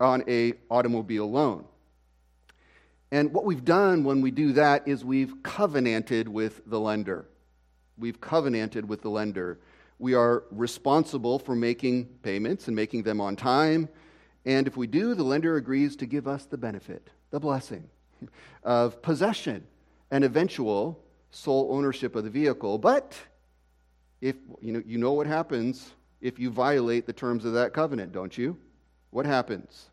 on 0.00 0.24
a 0.26 0.54
automobile 0.70 1.30
loan. 1.30 1.66
And 3.12 3.30
what 3.34 3.44
we've 3.44 3.64
done 3.64 4.04
when 4.04 4.22
we 4.22 4.30
do 4.30 4.52
that 4.54 4.88
is 4.88 5.04
we've 5.04 5.42
covenanted 5.42 6.28
with 6.28 6.62
the 6.64 6.80
lender. 6.80 7.26
We've 7.98 8.20
covenanted 8.20 8.88
with 8.88 9.02
the 9.02 9.10
lender 9.10 9.58
we 9.98 10.14
are 10.14 10.44
responsible 10.50 11.38
for 11.38 11.54
making 11.54 12.06
payments 12.22 12.66
and 12.66 12.76
making 12.76 13.02
them 13.02 13.20
on 13.20 13.36
time. 13.36 13.88
And 14.44 14.66
if 14.66 14.76
we 14.76 14.86
do, 14.86 15.14
the 15.14 15.22
lender 15.22 15.56
agrees 15.56 15.96
to 15.96 16.06
give 16.06 16.28
us 16.28 16.44
the 16.44 16.58
benefit, 16.58 17.10
the 17.30 17.40
blessing 17.40 17.88
of 18.62 19.00
possession 19.02 19.66
and 20.10 20.24
eventual 20.24 21.02
sole 21.30 21.68
ownership 21.72 22.14
of 22.14 22.24
the 22.24 22.30
vehicle. 22.30 22.78
But 22.78 23.14
if 24.20 24.36
you 24.60 24.72
know, 24.72 24.82
you 24.86 24.98
know 24.98 25.12
what 25.12 25.26
happens 25.26 25.90
if 26.20 26.38
you 26.38 26.50
violate 26.50 27.06
the 27.06 27.12
terms 27.12 27.44
of 27.44 27.52
that 27.54 27.72
covenant, 27.72 28.12
don't 28.12 28.36
you? 28.36 28.56
What 29.10 29.26
happens? 29.26 29.86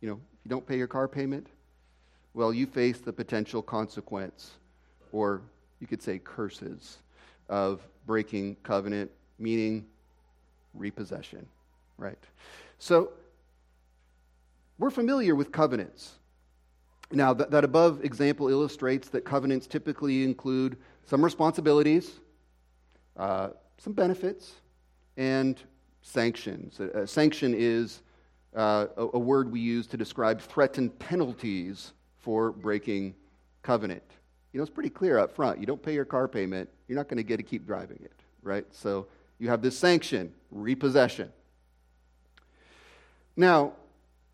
You 0.00 0.08
know, 0.08 0.14
if 0.14 0.40
you 0.44 0.48
don't 0.48 0.66
pay 0.66 0.76
your 0.76 0.88
car 0.88 1.06
payment, 1.06 1.48
well, 2.34 2.52
you 2.52 2.66
face 2.66 2.98
the 2.98 3.12
potential 3.12 3.62
consequence, 3.62 4.52
or 5.12 5.42
you 5.80 5.86
could 5.86 6.02
say 6.02 6.18
curses, 6.18 6.98
of 7.48 7.80
breaking 8.06 8.56
covenant, 8.62 9.10
meaning 9.38 9.86
repossession, 10.74 11.46
right? 11.98 12.18
So 12.78 13.12
we're 14.78 14.90
familiar 14.90 15.34
with 15.34 15.52
covenants. 15.52 16.12
Now, 17.10 17.34
that, 17.34 17.50
that 17.50 17.64
above 17.64 18.04
example 18.04 18.48
illustrates 18.48 19.08
that 19.10 19.24
covenants 19.24 19.66
typically 19.66 20.24
include 20.24 20.76
some 21.04 21.22
responsibilities, 21.22 22.20
uh, 23.16 23.50
some 23.78 23.92
benefits, 23.92 24.54
and 25.16 25.60
sanctions. 26.00 26.80
A, 26.80 27.02
a 27.02 27.06
sanction 27.06 27.54
is 27.56 28.02
uh, 28.56 28.86
a, 28.96 29.08
a 29.14 29.18
word 29.18 29.52
we 29.52 29.60
use 29.60 29.86
to 29.88 29.96
describe 29.96 30.40
threatened 30.40 30.98
penalties 30.98 31.92
for 32.18 32.52
breaking 32.52 33.14
covenant. 33.62 34.02
You 34.52 34.58
know, 34.58 34.62
it's 34.62 34.72
pretty 34.72 34.90
clear 34.90 35.18
up 35.18 35.34
front. 35.34 35.60
You 35.60 35.66
don't 35.66 35.82
pay 35.82 35.94
your 35.94 36.04
car 36.04 36.28
payment, 36.28 36.68
you're 36.88 36.96
not 36.98 37.08
going 37.08 37.16
to 37.16 37.22
get 37.22 37.38
to 37.38 37.42
keep 37.42 37.66
driving 37.66 37.98
it, 38.02 38.20
right? 38.42 38.66
So 38.70 39.06
you 39.38 39.48
have 39.48 39.62
this 39.62 39.78
sanction, 39.78 40.32
repossession. 40.50 41.32
Now, 43.36 43.72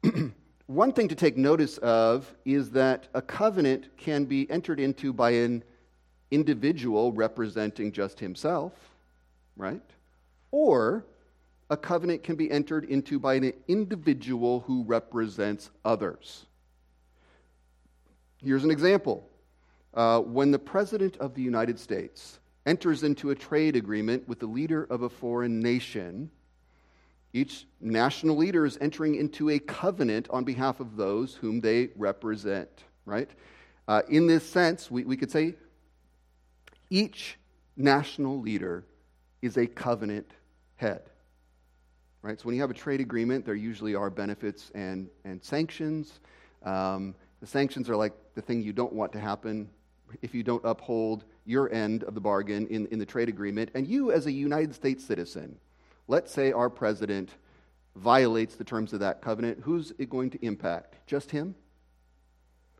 one 0.67 0.93
thing 0.93 1.09
to 1.09 1.15
take 1.15 1.37
notice 1.37 1.79
of 1.79 2.33
is 2.45 2.71
that 2.71 3.07
a 3.15 3.23
covenant 3.23 3.97
can 3.97 4.25
be 4.25 4.51
entered 4.51 4.81
into 4.81 5.13
by 5.13 5.31
an 5.31 5.63
individual 6.31 7.13
representing 7.13 7.93
just 7.93 8.19
himself, 8.19 8.73
right? 9.57 9.83
Or 10.51 11.05
a 11.71 11.77
covenant 11.77 12.23
can 12.23 12.37
be 12.37 12.51
entered 12.51 12.85
into 12.85 13.19
by 13.19 13.35
an 13.35 13.53
individual 13.69 14.61
who 14.61 14.83
represents 14.85 15.71
others. 15.85 16.47
Here's 18.43 18.65
an 18.65 18.71
example 18.71 19.28
uh, 19.99 20.21
when 20.21 20.53
the 20.53 20.59
President 20.61 21.17
of 21.17 21.35
the 21.35 21.43
United 21.43 21.77
States 21.77 22.39
enters 22.67 23.03
into 23.03 23.31
a 23.31 23.35
trade 23.35 23.75
agreement 23.75 24.29
with 24.29 24.39
the 24.39 24.47
leader 24.47 24.85
of 24.85 25.03
a 25.03 25.09
foreign 25.09 25.59
nation, 25.59 26.31
each 27.33 27.67
national 27.81 28.37
leader 28.37 28.65
is 28.65 28.79
entering 28.81 29.17
into 29.17 29.51
a 29.51 29.59
covenant 29.59 30.29
on 30.31 30.45
behalf 30.45 30.79
of 30.79 30.97
those 30.97 31.35
whom 31.35 31.61
they 31.61 31.89
represent, 31.97 32.71
right? 33.07 33.29
Uh, 33.89 34.03
in 34.09 34.29
this 34.29 34.49
sense, 34.49 34.89
we, 34.89 35.03
we 35.03 35.17
could 35.17 35.33
say 35.33 35.57
each 36.91 37.37
national 37.77 38.41
leader 38.41 38.85
is 39.43 39.57
a 39.57 39.67
covenant 39.67 40.31
head. 40.77 41.03
Right? 42.23 42.39
So 42.39 42.47
when 42.47 42.55
you 42.55 42.61
have 42.61 42.71
a 42.71 42.75
trade 42.75 43.01
agreement, 43.01 43.45
there 43.45 43.57
usually 43.57 43.97
are 43.97 44.11
benefits 44.11 44.71
and, 44.77 45.09
and 45.25 45.43
sanctions. 45.43 46.21
Um, 46.63 47.17
the 47.41 47.49
sanctions 47.49 47.91
are 47.91 47.97
like 47.97 48.13
the 48.37 48.43
thing 48.43 48.63
you 48.63 48.73
don't 48.73 48.93
want 48.93 49.13
to 49.15 49.19
happen 49.19 49.69
if 50.23 50.35
you 50.35 50.43
don't 50.43 50.65
uphold 50.65 51.25
your 51.45 51.73
end 51.73 52.05
of 52.05 52.15
the 52.15 52.21
bargain 52.21 52.67
in, 52.69 52.87
in 52.87 52.99
the 52.99 53.07
trade 53.07 53.29
agreement. 53.29 53.71
And 53.75 53.87
you, 53.87 54.13
as 54.13 54.27
a 54.27 54.33
United 54.33 54.75
States 54.75 55.05
citizen, 55.05 55.57
let's 56.07 56.33
say 56.33 56.53
our 56.53 56.71
president 56.71 57.31
violates 57.97 58.55
the 58.55 58.65
terms 58.65 58.93
of 58.93 59.01
that 59.01 59.21
covenant, 59.21 59.61
who's 59.63 59.93
it 59.99 60.09
going 60.09 60.31
to 60.31 60.45
impact? 60.45 60.97
Just 61.07 61.31
him? 61.31 61.55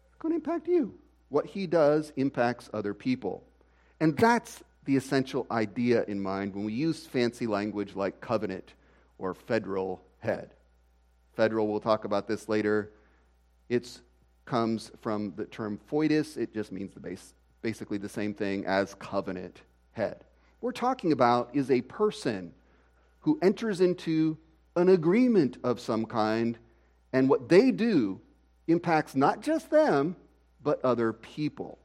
It's 0.07 0.17
going 0.19 0.33
to 0.33 0.37
impact 0.37 0.69
you. 0.69 0.95
What 1.29 1.47
he 1.47 1.67
does 1.67 2.13
impacts 2.17 2.71
other 2.73 2.95
people. 2.95 3.45
And 4.01 4.17
that's 4.17 4.63
the 4.85 4.97
essential 4.97 5.47
idea 5.51 6.05
in 6.05 6.21
mind 6.21 6.55
when 6.55 6.65
we 6.65 6.73
use 6.73 7.07
fancy 7.07 7.47
language 7.47 7.95
like 7.95 8.21
covenant 8.21 8.73
or 9.19 9.35
federal 9.35 10.03
head. 10.21 10.55
Federal, 11.35 11.69
we'll 11.69 11.81
talk 11.81 12.05
about 12.05 12.27
this 12.27 12.49
later. 12.49 12.93
It's 13.69 14.01
comes 14.49 14.91
from 15.03 15.35
the 15.37 15.45
term 15.45 15.79
foedus. 15.91 16.37
It 16.37 16.55
just 16.55 16.73
means 16.73 16.95
the 16.95 17.01
base, 17.01 17.35
basically 17.63 17.99
the 17.99 18.09
same 18.09 18.33
thing 18.35 18.65
as 18.67 18.95
covenant 18.95 19.61
head. 19.93 20.25
What 20.59 20.69
we're 20.69 20.73
talking 20.73 21.13
about 21.13 21.51
is 21.53 21.71
a 21.71 21.83
person 21.83 22.53
who 23.21 23.39
enters 23.43 23.81
into 23.81 24.39
an 24.75 24.89
agreement 24.89 25.59
of 25.63 25.81
some 25.81 26.07
kind, 26.07 26.59
and 27.13 27.29
what 27.29 27.49
they 27.49 27.71
do 27.71 28.21
impacts 28.69 29.15
not 29.15 29.43
just 29.43 29.71
them, 29.71 30.17
but 30.63 30.83
other 30.85 31.13
people. 31.13 31.79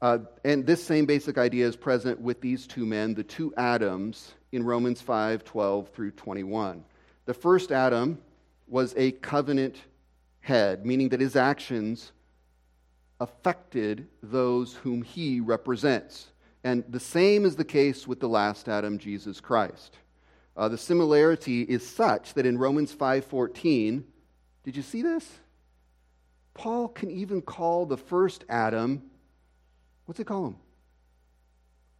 Uh, 0.00 0.18
and 0.44 0.66
this 0.66 0.82
same 0.82 1.04
basic 1.04 1.36
idea 1.36 1.66
is 1.66 1.76
present 1.76 2.20
with 2.20 2.40
these 2.40 2.66
two 2.66 2.86
men, 2.86 3.12
the 3.12 3.24
two 3.24 3.52
Adams, 3.56 4.34
in 4.52 4.62
Romans 4.62 5.00
5 5.00 5.44
12 5.44 5.88
through 5.88 6.12
21. 6.12 6.84
The 7.26 7.34
first 7.34 7.72
Adam 7.72 8.18
was 8.70 8.94
a 8.96 9.12
covenant 9.12 9.76
head, 10.40 10.86
meaning 10.86 11.10
that 11.10 11.20
his 11.20 11.36
actions 11.36 12.12
affected 13.20 14.06
those 14.22 14.74
whom 14.74 15.02
he 15.02 15.40
represents. 15.40 16.28
And 16.64 16.84
the 16.88 17.00
same 17.00 17.44
is 17.44 17.56
the 17.56 17.64
case 17.64 18.06
with 18.06 18.20
the 18.20 18.28
last 18.28 18.68
Adam, 18.68 18.98
Jesus 18.98 19.40
Christ. 19.40 19.98
Uh, 20.56 20.68
the 20.68 20.78
similarity 20.78 21.62
is 21.62 21.86
such 21.86 22.34
that 22.34 22.46
in 22.46 22.58
Romans 22.58 22.92
5:14, 22.92 24.04
did 24.62 24.76
you 24.76 24.82
see 24.82 25.02
this? 25.02 25.26
Paul 26.54 26.88
can 26.88 27.10
even 27.10 27.40
call 27.40 27.86
the 27.86 27.96
first 27.96 28.44
Adam, 28.48 29.02
what's 30.04 30.18
he 30.18 30.24
call 30.24 30.48
him? 30.48 30.56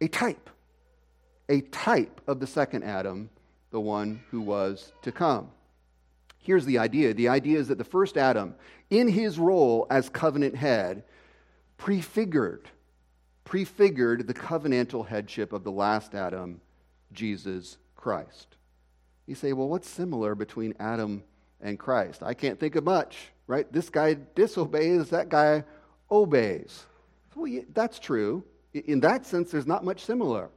A 0.01 0.07
type. 0.07 0.49
A 1.49 1.61
type 1.61 2.21
of 2.27 2.39
the 2.39 2.47
second 2.47 2.83
Adam, 2.83 3.29
the 3.71 3.79
one 3.79 4.21
who 4.29 4.41
was 4.41 4.93
to 5.01 5.11
come. 5.11 5.49
Here's 6.41 6.65
the 6.65 6.79
idea 6.79 7.13
the 7.13 7.29
idea 7.29 7.59
is 7.59 7.67
that 7.67 7.77
the 7.77 7.83
first 7.83 8.17
Adam, 8.17 8.55
in 8.89 9.07
his 9.07 9.37
role 9.39 9.87
as 9.89 10.09
covenant 10.09 10.55
head, 10.55 11.03
prefigured, 11.77 12.67
prefigured 13.43 14.27
the 14.27 14.33
covenantal 14.33 15.07
headship 15.07 15.53
of 15.53 15.63
the 15.63 15.71
last 15.71 16.13
Adam, 16.15 16.61
Jesus 17.13 17.77
Christ. 17.95 18.55
You 19.27 19.35
say, 19.35 19.53
well, 19.53 19.69
what's 19.69 19.89
similar 19.89 20.35
between 20.35 20.73
Adam 20.79 21.23
and 21.61 21.77
Christ? 21.77 22.23
I 22.23 22.33
can't 22.33 22.59
think 22.59 22.75
of 22.75 22.83
much, 22.83 23.17
right? 23.47 23.71
This 23.71 23.89
guy 23.89 24.17
disobeys, 24.35 25.09
that 25.09 25.29
guy 25.29 25.63
obeys. 26.09 26.85
Well, 27.35 27.47
yeah, 27.47 27.61
that's 27.73 27.99
true. 27.99 28.43
In 28.73 28.99
that 29.01 29.25
sense, 29.25 29.51
there's 29.51 29.67
not 29.67 29.83
much 29.83 30.03
similar. 30.03 30.49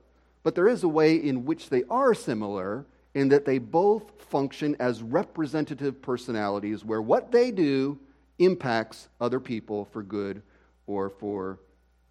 But 0.42 0.54
there 0.54 0.68
is 0.68 0.82
a 0.82 0.88
way 0.88 1.16
in 1.16 1.44
which 1.44 1.68
they 1.70 1.84
are 1.90 2.14
similar 2.14 2.86
in 3.14 3.28
that 3.28 3.44
they 3.44 3.58
both 3.58 4.10
function 4.18 4.76
as 4.80 5.02
representative 5.02 6.02
personalities 6.02 6.84
where 6.84 7.00
what 7.00 7.30
they 7.30 7.50
do 7.50 7.98
impacts 8.38 9.08
other 9.20 9.38
people 9.38 9.84
for 9.84 10.02
good 10.02 10.42
or 10.86 11.08
for 11.08 11.60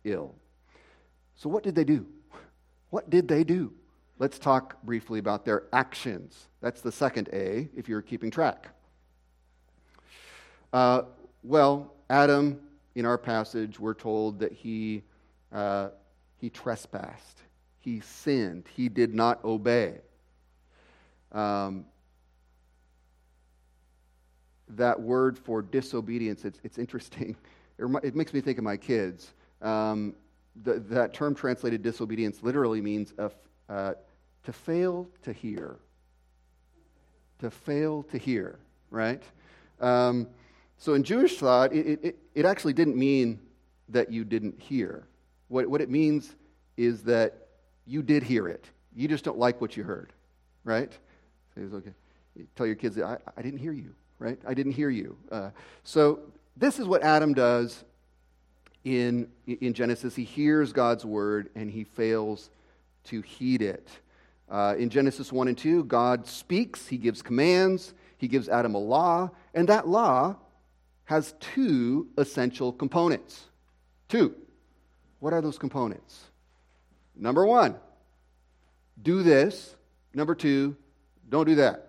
ill. 0.06 0.34
So, 1.36 1.50
what 1.50 1.64
did 1.64 1.76
they 1.76 1.84
do? 1.84 2.06
What 2.90 3.10
did 3.10 3.28
they 3.28 3.44
do? 3.44 3.74
Let's 4.20 4.40
talk 4.40 4.82
briefly 4.84 5.20
about 5.20 5.46
their 5.46 5.64
actions. 5.74 6.48
That's 6.62 6.82
the 6.82 6.92
second 6.92 7.30
A, 7.34 7.68
if 7.76 7.90
you're 7.90 8.02
keeping 8.02 8.32
track. 8.32 8.70
Uh, 10.72 11.04
well, 11.44 11.94
Adam, 12.10 12.60
in 12.96 13.06
our 13.06 13.18
passage, 13.18 13.80
we're 13.80 13.94
told 13.96 14.40
that 14.40 14.54
he, 14.54 15.04
uh, 15.52 15.90
he 16.38 16.50
trespassed, 16.50 17.42
he 17.80 18.00
sinned, 18.00 18.66
he 18.74 18.88
did 18.88 19.14
not 19.14 19.44
obey. 19.44 20.00
Um, 21.34 21.86
that 24.70 25.00
word 25.00 25.38
for 25.38 25.62
disobedience, 25.62 26.46
it's, 26.46 26.60
it's 26.64 26.78
interesting. 26.78 27.36
It, 27.80 27.88
it, 28.04 28.16
makes 28.16 28.32
me 28.36 28.40
think 28.40 28.60
of 28.60 28.64
my 28.64 28.78
kids. 28.78 29.34
Um, 29.60 30.14
the, 30.64 30.76
that 30.92 31.12
term 31.12 31.34
translated 31.34 31.82
disobedience 31.82 32.44
literally 32.44 32.82
means 32.82 33.14
a, 33.18 33.32
uh, 33.68 33.96
to 34.44 34.54
fail 34.54 35.10
to 35.24 35.34
hear. 35.34 35.78
To 37.40 37.50
fail 37.50 38.04
to 38.12 38.18
hear, 38.20 38.60
right? 38.92 39.24
Um, 39.82 40.28
so 40.78 40.94
in 40.94 41.04
Jewish 41.04 41.40
thought, 41.40 41.74
it, 41.74 42.00
it, 42.04 42.20
it, 42.36 42.46
actually 42.46 42.74
didn't 42.74 42.96
mean 42.96 43.40
that 43.90 44.12
you 44.12 44.24
didn't 44.24 44.62
hear. 44.62 45.08
What, 45.48 45.68
what 45.68 45.82
it 45.82 45.90
means 45.90 46.36
is 46.78 47.04
that 47.04 47.48
you 47.86 48.04
did 48.04 48.22
hear 48.22 48.48
it. 48.48 48.66
You 48.96 49.08
just 49.08 49.24
don't 49.24 49.40
like 49.40 49.62
what 49.62 49.76
you 49.76 49.84
heard, 49.84 50.14
right? 50.64 50.92
Says, 51.56 51.74
okay. 51.74 51.94
You 52.36 52.48
tell 52.56 52.66
your 52.66 52.76
kids, 52.76 53.00
I, 53.00 53.18
I 53.38 53.42
didn't 53.42 53.60
hear 53.60 53.74
you, 53.74 53.94
right? 54.20 54.40
I 54.48 54.54
didn't 54.54 54.72
hear 54.72 54.90
you. 54.90 55.16
Uh, 55.32 55.52
so 55.84 56.20
this 56.58 56.80
is 56.80 56.88
what 56.88 57.04
Adam 57.04 57.34
does 57.34 57.84
in, 58.84 59.28
in 59.46 59.74
Genesis. 59.74 60.16
He 60.16 60.24
hears 60.24 60.74
God's 60.74 61.06
word 61.06 61.50
and 61.56 61.70
he 61.70 61.84
fails 61.84 62.50
to 63.06 63.22
heed 63.22 63.62
it. 63.62 63.88
Uh, 64.50 64.76
in 64.78 64.90
Genesis 64.90 65.32
1 65.32 65.48
and 65.48 65.58
2, 65.58 65.86
God 65.86 66.28
speaks, 66.28 66.88
he 66.88 66.98
gives 66.98 67.22
commands, 67.22 67.94
he 68.18 68.28
gives 68.28 68.50
Adam 68.50 68.76
a 68.76 68.80
law, 68.80 69.30
and 69.54 69.70
that 69.70 69.88
law 69.88 70.36
has 71.06 71.34
two 71.40 72.08
essential 72.18 72.72
components. 72.72 73.46
Two. 74.10 74.36
What 75.20 75.34
are 75.34 75.42
those 75.42 75.58
components? 75.58 76.26
Number 77.16 77.46
one, 77.46 77.76
do 79.02 79.24
this. 79.24 79.76
Number 80.14 80.36
two, 80.36 80.76
don't 81.34 81.48
do 81.48 81.56
that. 81.56 81.88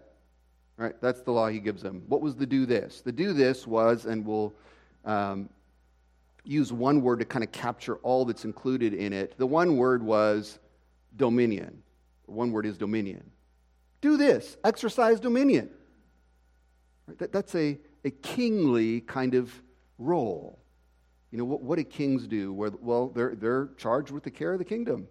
Right? 0.79 0.95
That's 1.03 1.21
the 1.21 1.31
law 1.31 1.49
he 1.49 1.61
gives 1.61 1.83
them. 1.83 2.03
What 2.09 2.23
was 2.23 2.35
the 2.35 2.47
do 2.47 2.65
this? 2.65 3.03
The 3.03 3.13
do 3.13 3.35
this 3.35 3.67
was, 3.67 4.07
and 4.07 4.25
we'll 4.25 4.55
um, 5.05 5.51
use 6.45 6.73
one 6.73 7.03
word 7.03 7.19
to 7.19 7.27
kind 7.27 7.45
of 7.45 7.53
capture 7.53 7.97
all 7.97 8.25
that's 8.25 8.47
included 8.47 8.95
in 8.95 9.13
it. 9.13 9.35
The 9.37 9.47
one 9.47 9.77
word 9.77 10.03
was 10.03 10.59
dominion. 11.17 11.83
One 12.25 12.53
word 12.53 12.65
is 12.65 12.79
dominion. 12.79 13.23
Do 14.01 14.17
this, 14.17 14.57
exercise 14.65 15.21
dominion. 15.21 15.69
Right? 17.07 17.19
That, 17.19 17.31
that's 17.31 17.55
a, 17.55 17.79
a 18.03 18.11
kingly 18.11 19.03
kind 19.03 19.35
of 19.35 19.53
role. 19.99 20.59
You 21.31 21.39
know, 21.39 21.45
what, 21.45 21.61
what 21.63 21.77
do 21.77 21.85
kings 21.85 22.27
do? 22.27 22.53
Well, 22.53 23.09
they're, 23.15 23.35
they're 23.35 23.69
charged 23.77 24.11
with 24.11 24.23
the 24.23 24.31
care 24.31 24.55
of 24.55 24.59
the 24.59 24.65
kingdom, 24.65 25.07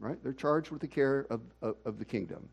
right? 0.00 0.18
They're 0.24 0.32
charged 0.32 0.70
with 0.72 0.80
the 0.80 0.88
care 0.88 1.26
of, 1.30 1.40
of, 1.62 1.76
of 1.84 1.98
the 2.00 2.04
kingdom. 2.04 2.48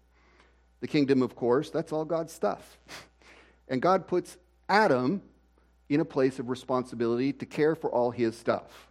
The 0.82 0.88
kingdom, 0.88 1.22
of 1.22 1.36
course, 1.36 1.70
that's 1.70 1.94
all 1.94 2.06
God's 2.06 2.34
stuff. 2.34 2.78
And 3.67 3.82
God 3.82 4.08
puts 4.08 4.38
Adam 4.67 5.22
in 5.88 6.00
a 6.00 6.06
place 6.06 6.39
of 6.39 6.50
responsibility 6.50 7.32
to 7.34 7.46
care 7.46 7.76
for 7.76 7.89
all 7.89 8.12
his 8.12 8.38
stuff. 8.38 8.89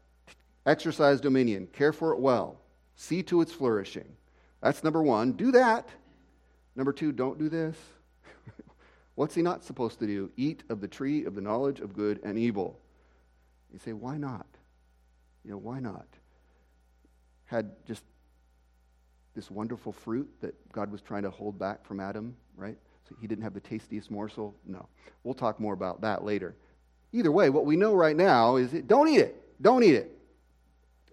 Exercise 0.65 1.21
dominion, 1.21 1.67
care 1.73 1.93
for 1.93 2.13
it 2.13 2.21
well, 2.21 2.61
see 2.95 3.23
to 3.25 3.41
its 3.41 3.53
flourishing. 3.53 4.17
That's 4.63 4.85
number 4.85 5.03
one. 5.03 5.33
Do 5.33 5.53
that. 5.53 5.89
Number 6.77 6.93
two, 6.93 7.13
don't 7.13 7.39
do 7.39 7.49
this. 7.49 7.77
What's 9.15 9.35
he 9.35 9.43
not 9.43 9.65
supposed 9.65 9.99
to 9.99 10.07
do? 10.07 10.31
Eat 10.37 10.63
of 10.69 10.81
the 10.81 10.89
tree 10.89 11.25
of 11.25 11.35
the 11.35 11.41
knowledge 11.41 11.81
of 11.81 11.95
good 11.95 12.21
and 12.23 12.39
evil. 12.39 12.79
You 13.73 13.79
say, 13.79 13.93
why 13.93 14.19
not? 14.19 14.47
You 15.45 15.53
know, 15.53 15.59
why 15.59 15.81
not? 15.81 16.07
Had 17.47 17.73
just 17.87 18.05
this 19.35 19.51
wonderful 19.51 19.93
fruit 19.93 20.29
that 20.41 20.55
God 20.73 20.91
was 20.91 21.01
trying 21.01 21.23
to 21.23 21.31
hold 21.31 21.59
back 21.59 21.85
from 21.85 22.01
Adam, 22.01 22.37
right? 22.57 22.77
So 23.09 23.15
he 23.21 23.27
didn't 23.27 23.45
have 23.45 23.55
the 23.55 23.61
tastiest 23.61 24.11
morsel? 24.11 24.55
No. 24.67 24.87
We'll 25.25 25.35
talk 25.35 25.61
more 25.61 25.75
about 25.75 26.01
that 26.03 26.25
later. 26.25 26.55
Either 27.13 27.33
way, 27.33 27.51
what 27.51 27.67
we 27.67 27.77
know 27.77 27.95
right 27.95 28.17
now 28.17 28.57
is 28.57 28.73
it, 28.75 28.87
don't 28.87 29.09
eat 29.09 29.19
it. 29.19 29.63
Don't 29.63 29.83
eat 29.83 29.95
it. 29.95 30.17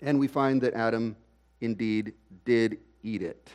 And 0.01 0.19
we 0.19 0.27
find 0.27 0.61
that 0.61 0.73
Adam 0.73 1.15
indeed 1.61 2.13
did 2.45 2.77
eat 3.01 3.21
it. 3.21 3.49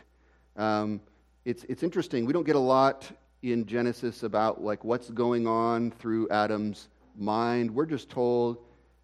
Um, 0.56 1.00
it's, 1.44 1.64
it's 1.64 1.82
interesting. 1.82 2.24
We 2.24 2.32
don't 2.32 2.46
get 2.46 2.56
a 2.56 2.60
lot 2.60 3.10
in 3.42 3.66
Genesis 3.66 4.22
about 4.22 4.62
like 4.62 4.84
what's 4.84 5.10
going 5.10 5.46
on 5.46 5.90
through 5.90 6.28
Adam's 6.30 6.88
mind. 7.16 7.70
We're 7.70 7.86
just 7.86 8.08
told 8.08 8.58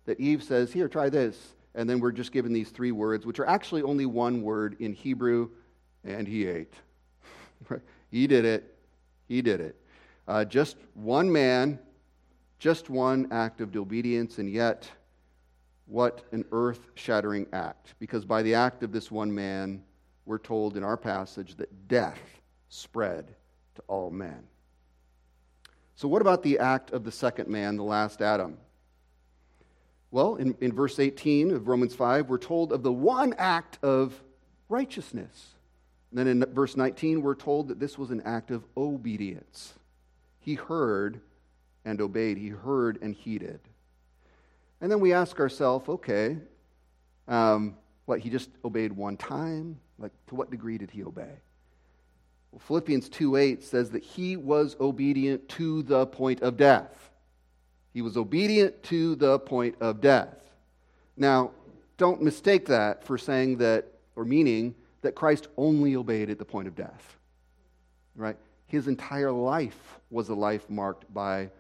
that 0.07 0.19
Eve 0.21 0.43
says, 0.43 0.73
"Here, 0.73 0.89
try 0.89 1.09
this," 1.09 1.55
and 1.79 1.89
then 1.89 2.01
we're 2.01 2.11
just 2.11 2.33
given 2.33 2.53
these 2.53 2.71
three 2.71 2.91
words, 2.91 3.25
which 3.25 3.39
are 3.39 3.47
actually 3.47 3.83
only 3.83 4.05
one 4.05 4.43
word 4.43 4.75
in 4.81 4.93
Hebrew, 4.93 5.49
and 6.03 6.27
he 6.27 6.45
ate. 6.45 6.75
he 8.11 8.27
did 8.27 8.45
it. 8.45 8.77
He 9.29 9.43
did 9.43 9.61
it. 9.61 9.77
Uh, 10.27 10.45
just 10.45 10.77
one 10.95 11.31
man, 11.31 11.79
just 12.59 12.91
one 12.91 13.29
act 13.31 13.61
of 13.61 13.75
obedience, 13.77 14.39
and 14.39 14.51
yet, 14.51 14.91
what 15.87 16.25
an 16.33 16.45
earth 16.51 16.81
shattering 16.97 17.47
act. 17.53 17.95
Because 18.01 18.25
by 18.25 18.43
the 18.43 18.55
act 18.55 18.83
of 18.83 18.91
this 18.91 19.09
one 19.09 19.33
man, 19.33 19.85
we're 20.27 20.39
told 20.39 20.77
in 20.77 20.83
our 20.83 20.97
passage 20.97 21.55
that 21.59 21.87
death 21.87 22.19
spread 22.71 23.37
to 23.77 23.83
all 23.87 24.11
men. 24.11 24.43
So, 25.95 26.09
what 26.09 26.23
about 26.23 26.43
the 26.43 26.59
act 26.59 26.91
of 26.91 27.05
the 27.05 27.13
second 27.13 27.49
man, 27.49 27.77
the 27.77 27.85
last 27.85 28.21
Adam? 28.21 28.59
Well, 30.11 30.37
in, 30.37 30.57
in 30.61 30.73
verse 30.73 30.99
18 30.99 31.51
of 31.51 31.69
Romans 31.69 31.95
5, 31.95 32.29
we're 32.29 32.39
told 32.39 32.73
of 32.73 32.83
the 32.83 32.93
one 32.93 33.35
act 33.37 33.79
of 33.83 34.21
righteousness. 34.69 35.55
And 36.11 36.19
then 36.19 36.27
in 36.27 36.55
verse 36.55 36.77
19, 36.77 37.21
we're 37.21 37.35
told 37.35 37.69
that 37.69 37.79
this 37.79 37.99
was 37.99 38.11
an 38.11 38.23
act 38.23 38.51
of 38.51 38.65
obedience. 38.77 39.75
He 40.41 40.55
heard 40.55 41.21
and 41.85 42.01
obeyed, 42.01 42.39
he 42.39 42.49
heard 42.49 42.99
and 43.03 43.15
heeded. 43.15 43.61
And 44.81 44.91
then 44.91 45.01
we 45.01 45.13
ask 45.13 45.39
ourselves, 45.41 45.89
okay, 45.89 46.39
um, 47.27 47.77
what, 48.07 48.21
he 48.21 48.31
just 48.31 48.49
obeyed 48.65 48.93
one 48.93 49.17
time? 49.17 49.79
Like, 49.99 50.13
to 50.29 50.35
what 50.35 50.51
degree 50.51 50.79
did 50.79 50.91
he 50.91 51.03
obey? 51.03 51.41
Well, 52.53 52.61
Philippians 52.61 53.09
2 53.11 53.37
8 53.37 53.63
says 53.63 53.91
that 53.91 54.03
he 54.03 54.37
was 54.37 54.77
obedient 54.81 55.49
to 55.51 55.83
the 55.83 56.07
point 56.07 56.41
of 56.41 56.57
death. 56.57 57.08
He 57.93 58.03
was 58.03 58.17
obedient 58.17 58.83
to 58.85 59.17
the 59.17 59.39
point 59.39 59.77
of 59.81 60.01
death. 60.01 60.37
Now, 61.17 61.51
don't 61.97 62.23
mistake 62.23 62.67
that 62.67 63.05
for 63.05 63.19
saying 63.19 63.59
that, 63.59 63.87
or 64.15 64.25
meaning 64.25 64.75
that 65.03 65.15
Christ 65.15 65.49
only 65.57 65.97
obeyed 65.97 66.31
at 66.31 66.39
the 66.39 66.45
point 66.45 66.69
of 66.69 66.77
death. 66.77 67.17
Right? 68.15 68.37
His 68.67 68.89
entire 68.89 69.33
life 69.33 69.99
was 70.11 70.29
a 70.29 70.35
life 70.35 70.69
marked 70.69 71.13
by 71.13 71.51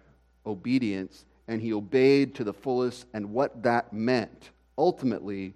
obedience, 0.46 1.24
and 1.48 1.60
he 1.60 1.72
obeyed 1.72 2.34
to 2.36 2.44
the 2.44 2.52
fullest, 2.52 3.06
and 3.14 3.32
what 3.32 3.62
that 3.62 3.92
meant 3.92 4.50
ultimately 4.76 5.54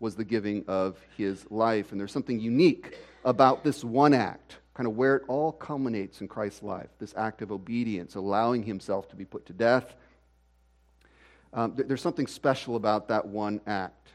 was 0.00 0.14
the 0.14 0.24
giving 0.24 0.64
of 0.68 0.98
his 1.16 1.50
life. 1.50 1.90
And 1.90 2.00
there's 2.00 2.12
something 2.12 2.40
unique 2.40 2.98
about 3.24 3.64
this 3.64 3.82
one 3.82 4.14
act, 4.14 4.58
kind 4.74 4.86
of 4.86 4.96
where 4.96 5.16
it 5.16 5.22
all 5.28 5.52
culminates 5.52 6.20
in 6.20 6.28
Christ's 6.28 6.62
life 6.62 6.88
this 6.98 7.14
act 7.16 7.42
of 7.42 7.52
obedience, 7.52 8.14
allowing 8.14 8.62
himself 8.62 9.08
to 9.08 9.16
be 9.16 9.24
put 9.24 9.46
to 9.46 9.52
death. 9.52 9.94
Um, 11.54 11.72
there's 11.76 12.02
something 12.02 12.26
special 12.26 12.74
about 12.74 13.08
that 13.08 13.24
one 13.26 13.60
act. 13.66 14.08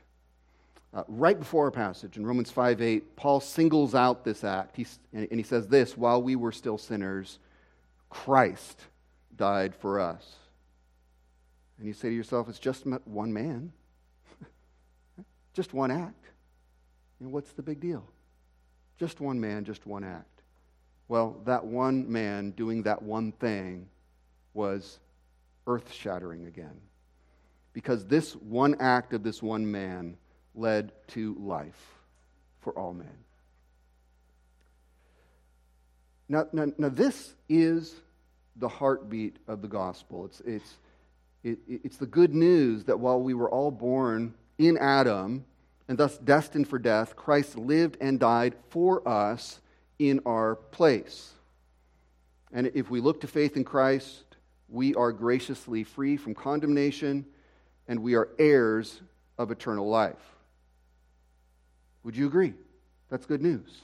Uh, 0.94 1.04
right 1.08 1.40
before 1.40 1.66
our 1.66 1.72
passage 1.72 2.18
in 2.18 2.26
Romans 2.26 2.52
5 2.52 2.82
8, 2.82 3.16
Paul 3.16 3.40
singles 3.40 3.96
out 3.96 4.26
this 4.26 4.44
act. 4.44 4.78
And 5.14 5.28
he 5.32 5.44
says 5.44 5.68
this 5.68 5.98
while 5.98 6.22
we 6.22 6.36
were 6.36 6.52
still 6.52 6.78
sinners, 6.78 7.40
Christ 8.10 8.82
died 9.38 9.74
for 9.74 10.00
us. 10.00 10.36
And 11.78 11.88
you 11.88 11.94
say 11.94 12.10
to 12.10 12.16
yourself, 12.16 12.50
it's 12.50 12.60
just 12.60 12.86
one 13.06 13.32
man, 13.32 13.72
just 15.54 15.74
one 15.74 15.92
act. 15.92 16.26
Know, 17.22 17.30
what's 17.30 17.52
the 17.52 17.62
big 17.62 17.80
deal? 17.80 18.04
Just 18.98 19.22
one 19.22 19.40
man, 19.40 19.64
just 19.64 19.86
one 19.86 20.04
act. 20.04 20.42
Well, 21.08 21.38
that 21.46 21.66
one 21.66 22.12
man 22.12 22.52
doing 22.52 22.84
that 22.84 23.02
one 23.02 23.32
thing 23.32 23.88
was 24.54 25.00
earth 25.68 25.92
shattering 25.94 26.46
again. 26.48 26.80
Because 27.74 28.06
this 28.06 28.34
one 28.36 28.76
act 28.80 29.14
of 29.14 29.24
this 29.24 29.42
one 29.42 29.70
man 29.70 30.18
led 30.56 30.92
to 31.10 31.36
life 31.40 32.00
for 32.62 32.78
all 32.78 32.94
men. 32.94 33.08
Now, 36.28 36.48
now, 36.52 36.68
now 36.78 36.90
this 36.90 37.34
is 37.48 37.96
the 38.56 38.68
heartbeat 38.68 39.38
of 39.48 39.62
the 39.62 39.68
gospel. 39.68 40.26
It's, 40.26 40.42
it's, 40.42 40.74
it, 41.44 41.60
it's 41.68 41.98
the 41.98 42.06
good 42.06 42.34
news 42.34 42.84
that 42.86 43.00
while 43.00 43.22
we 43.22 43.34
were 43.34 43.50
all 43.50 43.72
born 43.72 44.34
in 44.58 44.78
Adam 44.78 45.46
and 45.88 45.98
thus 45.98 46.18
destined 46.18 46.68
for 46.68 46.78
death, 46.78 47.16
Christ 47.16 47.58
lived 47.58 47.98
and 48.00 48.20
died 48.20 48.56
for 48.70 49.08
us 49.08 49.60
in 49.98 50.20
our 50.26 50.56
place. 50.56 51.32
And 52.52 52.68
if 52.74 52.90
we 52.90 53.00
look 53.00 53.22
to 53.22 53.28
faith 53.28 53.58
in 53.58 53.64
Christ, 53.64 54.24
we 54.68 54.94
are 54.96 55.12
graciously 55.12 55.84
free 55.84 56.18
from 56.18 56.36
condemnation 56.36 57.26
and 57.90 58.04
we 58.04 58.14
are 58.14 58.30
heirs 58.38 59.02
of 59.40 59.50
eternal 59.50 59.90
life. 59.90 60.16
Would 62.04 62.16
you 62.16 62.28
agree? 62.28 62.54
That's 63.10 63.26
good 63.26 63.42
news. 63.42 63.82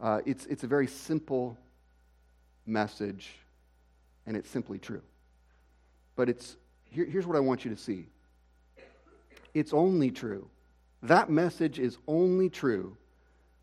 Uh, 0.00 0.20
it's, 0.26 0.44
it's 0.46 0.64
a 0.64 0.66
very 0.66 0.88
simple 0.88 1.56
message, 2.66 3.30
and 4.26 4.36
it's 4.36 4.50
simply 4.50 4.80
true. 4.80 5.00
But 6.16 6.28
it's, 6.28 6.56
here, 6.90 7.06
here's 7.06 7.24
what 7.24 7.36
I 7.36 7.40
want 7.40 7.64
you 7.64 7.70
to 7.70 7.76
see 7.76 8.08
it's 9.54 9.72
only 9.72 10.10
true. 10.10 10.48
That 11.04 11.30
message 11.30 11.78
is 11.78 11.98
only 12.08 12.48
true 12.48 12.96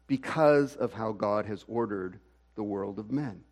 because 0.07 0.75
of 0.75 0.93
how 0.93 1.11
God 1.11 1.45
has 1.45 1.65
ordered 1.67 2.19
the 2.55 2.63
world 2.63 2.99
of 2.99 3.11
men. 3.11 3.43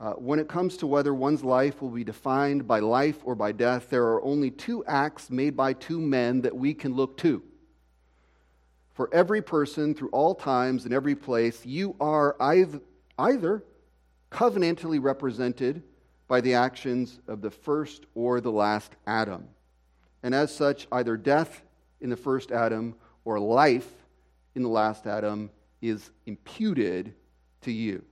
Uh, 0.00 0.12
when 0.14 0.38
it 0.38 0.48
comes 0.48 0.78
to 0.78 0.86
whether 0.86 1.12
one's 1.12 1.44
life 1.44 1.82
will 1.82 1.90
be 1.90 2.02
defined 2.02 2.66
by 2.66 2.80
life 2.80 3.18
or 3.22 3.34
by 3.34 3.52
death, 3.52 3.90
there 3.90 4.04
are 4.04 4.24
only 4.24 4.50
two 4.50 4.82
acts 4.86 5.30
made 5.30 5.54
by 5.54 5.74
two 5.74 6.00
men 6.00 6.40
that 6.40 6.56
we 6.56 6.72
can 6.72 6.94
look 6.94 7.18
to 7.18 7.42
for 9.00 9.08
every 9.14 9.40
person 9.40 9.94
through 9.94 10.10
all 10.10 10.34
times 10.34 10.84
and 10.84 10.92
every 10.92 11.14
place, 11.14 11.64
you 11.64 11.96
are 12.00 12.36
either, 12.38 12.82
either 13.18 13.64
covenantally 14.30 15.02
represented 15.02 15.82
by 16.28 16.38
the 16.42 16.52
actions 16.52 17.18
of 17.26 17.40
the 17.40 17.50
first 17.50 18.04
or 18.14 18.42
the 18.42 18.52
last 18.52 18.92
Adam. 19.06 19.48
And 20.22 20.34
as 20.34 20.54
such, 20.54 20.86
either 20.92 21.16
death 21.16 21.62
in 22.02 22.10
the 22.10 22.16
first 22.16 22.52
Adam 22.52 22.94
or 23.24 23.40
life 23.40 23.90
in 24.54 24.62
the 24.62 24.68
last 24.68 25.06
Adam 25.06 25.48
is 25.80 26.10
imputed 26.26 27.14
to 27.62 27.72
you. 27.72 28.04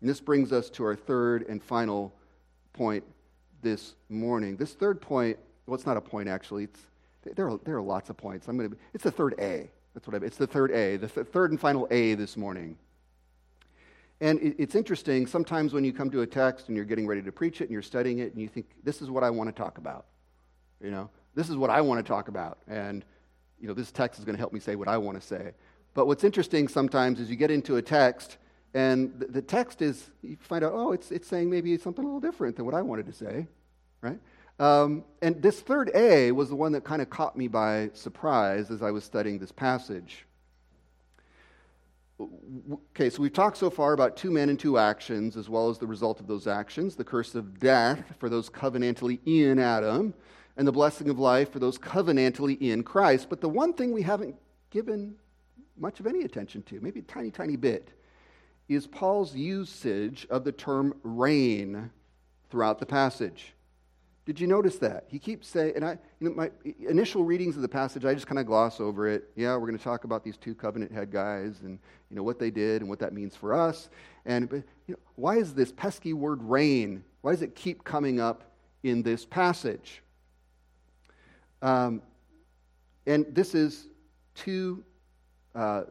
And 0.00 0.08
this 0.08 0.20
brings 0.20 0.52
us 0.52 0.70
to 0.70 0.84
our 0.84 0.96
third 0.96 1.46
and 1.48 1.62
final 1.62 2.14
point 2.72 3.04
this 3.62 3.94
morning. 4.08 4.56
This 4.56 4.74
third 4.74 5.00
point, 5.00 5.38
well, 5.66 5.74
it's 5.74 5.86
not 5.86 5.96
a 5.96 6.00
point 6.00 6.28
actually, 6.28 6.64
it's 6.64 6.80
there 7.34 7.48
are, 7.48 7.58
there 7.64 7.76
are 7.76 7.82
lots 7.82 8.08
of 8.10 8.16
points. 8.16 8.48
I'm 8.48 8.58
to, 8.58 8.76
it's 8.94 9.04
the 9.04 9.10
third 9.10 9.34
A. 9.38 9.68
That's 9.94 10.06
what 10.06 10.22
I, 10.22 10.24
it's 10.24 10.36
the 10.36 10.46
third 10.46 10.70
A, 10.70 10.96
the 10.96 11.08
th- 11.08 11.26
third 11.26 11.50
and 11.50 11.60
final 11.60 11.88
A 11.90 12.14
this 12.14 12.36
morning. 12.36 12.76
And 14.20 14.40
it, 14.40 14.56
it's 14.58 14.74
interesting, 14.74 15.26
sometimes 15.26 15.72
when 15.72 15.84
you 15.84 15.92
come 15.92 16.10
to 16.10 16.22
a 16.22 16.26
text 16.26 16.68
and 16.68 16.76
you're 16.76 16.86
getting 16.86 17.06
ready 17.06 17.22
to 17.22 17.32
preach 17.32 17.60
it 17.60 17.64
and 17.64 17.72
you're 17.72 17.82
studying 17.82 18.20
it 18.20 18.32
and 18.32 18.40
you 18.40 18.48
think, 18.48 18.66
this 18.82 19.02
is 19.02 19.10
what 19.10 19.24
I 19.24 19.30
want 19.30 19.48
to 19.48 19.52
talk 19.52 19.78
about. 19.78 20.06
You 20.82 20.90
know, 20.90 21.10
this 21.34 21.50
is 21.50 21.56
what 21.56 21.70
I 21.70 21.80
want 21.80 22.04
to 22.04 22.08
talk 22.08 22.28
about. 22.28 22.58
And, 22.68 23.04
you 23.60 23.68
know, 23.68 23.74
this 23.74 23.90
text 23.92 24.18
is 24.18 24.24
going 24.24 24.36
to 24.36 24.40
help 24.40 24.52
me 24.52 24.60
say 24.60 24.76
what 24.76 24.88
I 24.88 24.96
want 24.96 25.20
to 25.20 25.26
say. 25.26 25.52
But 25.94 26.06
what's 26.06 26.24
interesting 26.24 26.68
sometimes 26.68 27.20
is 27.20 27.28
you 27.28 27.36
get 27.36 27.50
into 27.50 27.76
a 27.76 27.82
text 27.82 28.38
and 28.74 29.18
the, 29.18 29.42
text 29.42 29.80
is, 29.82 30.10
you 30.22 30.36
find 30.40 30.64
out, 30.64 30.72
oh, 30.74 30.92
it's, 30.92 31.10
it's 31.10 31.26
saying 31.26 31.48
maybe 31.48 31.76
something 31.78 32.04
a 32.04 32.06
little 32.06 32.20
different 32.20 32.56
than 32.56 32.66
what 32.66 32.74
I 32.74 32.82
wanted 32.82 33.06
to 33.06 33.12
say, 33.12 33.46
right? 34.02 34.18
Um, 34.58 35.04
and 35.22 35.40
this 35.40 35.60
third 35.60 35.90
A 35.94 36.32
was 36.32 36.48
the 36.48 36.56
one 36.56 36.72
that 36.72 36.84
kind 36.84 37.00
of 37.00 37.08
caught 37.08 37.36
me 37.36 37.48
by 37.48 37.90
surprise 37.94 38.70
as 38.70 38.82
I 38.82 38.90
was 38.90 39.04
studying 39.04 39.38
this 39.38 39.52
passage. 39.52 40.26
Okay, 42.90 43.10
so 43.10 43.22
we've 43.22 43.32
talked 43.32 43.56
so 43.56 43.70
far 43.70 43.92
about 43.92 44.16
two 44.16 44.30
men 44.32 44.48
and 44.48 44.58
two 44.58 44.76
actions, 44.76 45.36
as 45.36 45.48
well 45.48 45.70
as 45.70 45.78
the 45.78 45.86
result 45.86 46.18
of 46.18 46.26
those 46.26 46.48
actions 46.48 46.96
the 46.96 47.04
curse 47.04 47.36
of 47.36 47.60
death 47.60 48.02
for 48.18 48.28
those 48.28 48.50
covenantally 48.50 49.20
in 49.24 49.60
Adam, 49.60 50.12
and 50.56 50.66
the 50.66 50.72
blessing 50.72 51.08
of 51.08 51.20
life 51.20 51.52
for 51.52 51.60
those 51.60 51.78
covenantally 51.78 52.60
in 52.60 52.82
Christ. 52.82 53.28
But 53.30 53.40
the 53.40 53.48
one 53.48 53.72
thing 53.72 53.92
we 53.92 54.02
haven't 54.02 54.34
given 54.70 55.14
much 55.78 56.00
of 56.00 56.08
any 56.08 56.22
attention 56.22 56.62
to, 56.64 56.80
maybe 56.80 56.98
a 56.98 57.04
tiny, 57.04 57.30
tiny 57.30 57.54
bit, 57.54 57.90
is 58.68 58.86
Paul's 58.86 59.34
usage 59.34 60.26
of 60.30 60.44
the 60.44 60.52
term 60.52 60.94
reign 61.02 61.90
throughout 62.50 62.78
the 62.78 62.86
passage. 62.86 63.54
Did 64.26 64.38
you 64.38 64.46
notice 64.46 64.76
that? 64.76 65.06
He 65.08 65.18
keeps 65.18 65.48
saying, 65.48 65.72
and 65.74 65.82
I, 65.82 65.98
you 66.20 66.28
know, 66.28 66.34
my 66.34 66.50
initial 66.86 67.24
readings 67.24 67.56
of 67.56 67.62
the 67.62 67.68
passage, 67.68 68.04
I 68.04 68.12
just 68.12 68.26
kind 68.26 68.38
of 68.38 68.44
gloss 68.44 68.78
over 68.78 69.08
it. 69.08 69.30
Yeah, 69.36 69.54
we're 69.54 69.66
going 69.66 69.78
to 69.78 69.82
talk 69.82 70.04
about 70.04 70.22
these 70.22 70.36
two 70.36 70.54
covenant 70.54 70.92
head 70.92 71.10
guys 71.10 71.60
and, 71.62 71.78
you 72.10 72.16
know, 72.16 72.22
what 72.22 72.38
they 72.38 72.50
did 72.50 72.82
and 72.82 72.90
what 72.90 72.98
that 72.98 73.14
means 73.14 73.34
for 73.34 73.54
us. 73.54 73.88
And, 74.26 74.50
but, 74.50 74.64
you 74.86 74.92
know, 74.92 74.98
why 75.14 75.36
is 75.38 75.54
this 75.54 75.72
pesky 75.72 76.12
word 76.12 76.42
reign, 76.42 77.02
why 77.22 77.32
does 77.32 77.40
it 77.40 77.54
keep 77.54 77.84
coming 77.84 78.20
up 78.20 78.52
in 78.82 79.02
this 79.02 79.24
passage? 79.24 80.02
Um, 81.62 82.02
and 83.06 83.24
this 83.34 83.54
is 83.54 83.86
two, 84.34 84.84
uh, 85.54 85.84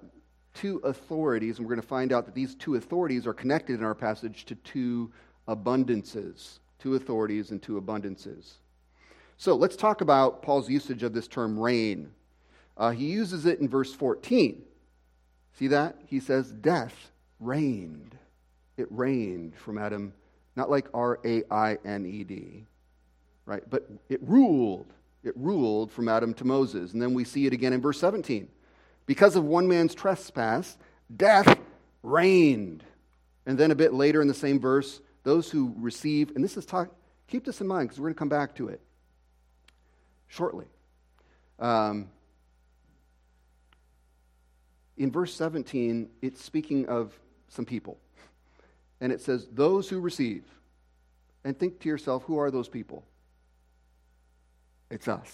two 0.57 0.77
authorities, 0.79 1.57
and 1.57 1.67
we're 1.67 1.75
going 1.75 1.81
to 1.81 1.87
find 1.87 2.11
out 2.11 2.25
that 2.25 2.35
these 2.35 2.55
two 2.55 2.75
authorities 2.75 3.27
are 3.27 3.33
connected 3.33 3.79
in 3.79 3.85
our 3.85 3.95
passage 3.95 4.45
to 4.45 4.55
two 4.55 5.11
abundances 5.47 6.59
two 6.79 6.95
authorities 6.95 7.51
and 7.51 7.61
two 7.61 7.79
abundances. 7.79 8.53
So 9.37 9.55
let's 9.55 9.75
talk 9.75 10.01
about 10.01 10.41
Paul's 10.41 10.69
usage 10.69 11.03
of 11.03 11.13
this 11.13 11.27
term 11.27 11.59
reign. 11.59 12.11
Uh, 12.75 12.91
he 12.91 13.05
uses 13.07 13.45
it 13.45 13.59
in 13.59 13.67
verse 13.67 13.93
14. 13.93 14.61
See 15.53 15.67
that? 15.67 15.95
He 16.05 16.19
says, 16.19 16.51
Death 16.51 17.11
reigned. 17.39 18.17
It 18.77 18.87
reigned 18.91 19.55
from 19.55 19.77
Adam, 19.77 20.13
not 20.55 20.69
like 20.69 20.87
R 20.93 21.19
A 21.25 21.43
I 21.49 21.77
N 21.83 22.05
E 22.05 22.23
D, 22.23 22.65
right? 23.45 23.63
But 23.69 23.89
it 24.09 24.21
ruled. 24.21 24.93
It 25.23 25.33
ruled 25.35 25.91
from 25.91 26.07
Adam 26.07 26.33
to 26.35 26.45
Moses. 26.45 26.93
And 26.93 27.01
then 27.01 27.13
we 27.13 27.23
see 27.23 27.47
it 27.47 27.53
again 27.53 27.73
in 27.73 27.81
verse 27.81 27.99
17. 27.99 28.47
Because 29.07 29.35
of 29.35 29.43
one 29.43 29.67
man's 29.67 29.95
trespass, 29.95 30.77
death 31.15 31.57
reigned. 32.03 32.83
And 33.47 33.57
then 33.57 33.71
a 33.71 33.75
bit 33.75 33.93
later 33.93 34.21
in 34.21 34.27
the 34.27 34.33
same 34.33 34.59
verse, 34.59 35.01
those 35.23 35.49
who 35.49 35.73
receive, 35.77 36.35
and 36.35 36.43
this 36.43 36.57
is 36.57 36.65
talk, 36.65 36.93
keep 37.27 37.45
this 37.45 37.61
in 37.61 37.67
mind 37.67 37.87
because 37.87 37.99
we're 37.99 38.07
going 38.07 38.13
to 38.13 38.19
come 38.19 38.29
back 38.29 38.55
to 38.55 38.67
it 38.67 38.81
shortly. 40.27 40.65
Um, 41.57 42.09
in 44.97 45.11
verse 45.11 45.33
17, 45.33 46.09
it's 46.21 46.43
speaking 46.43 46.87
of 46.87 47.17
some 47.47 47.65
people. 47.65 47.97
And 48.99 49.13
it 49.13 49.21
says, 49.21 49.47
those 49.51 49.87
who 49.87 49.99
receive. 49.99 50.43
And 51.43 51.57
think 51.57 51.79
to 51.81 51.89
yourself, 51.89 52.23
who 52.23 52.39
are 52.39 52.51
those 52.51 52.67
people? 52.67 53.05
It's 54.89 55.07
us. 55.07 55.33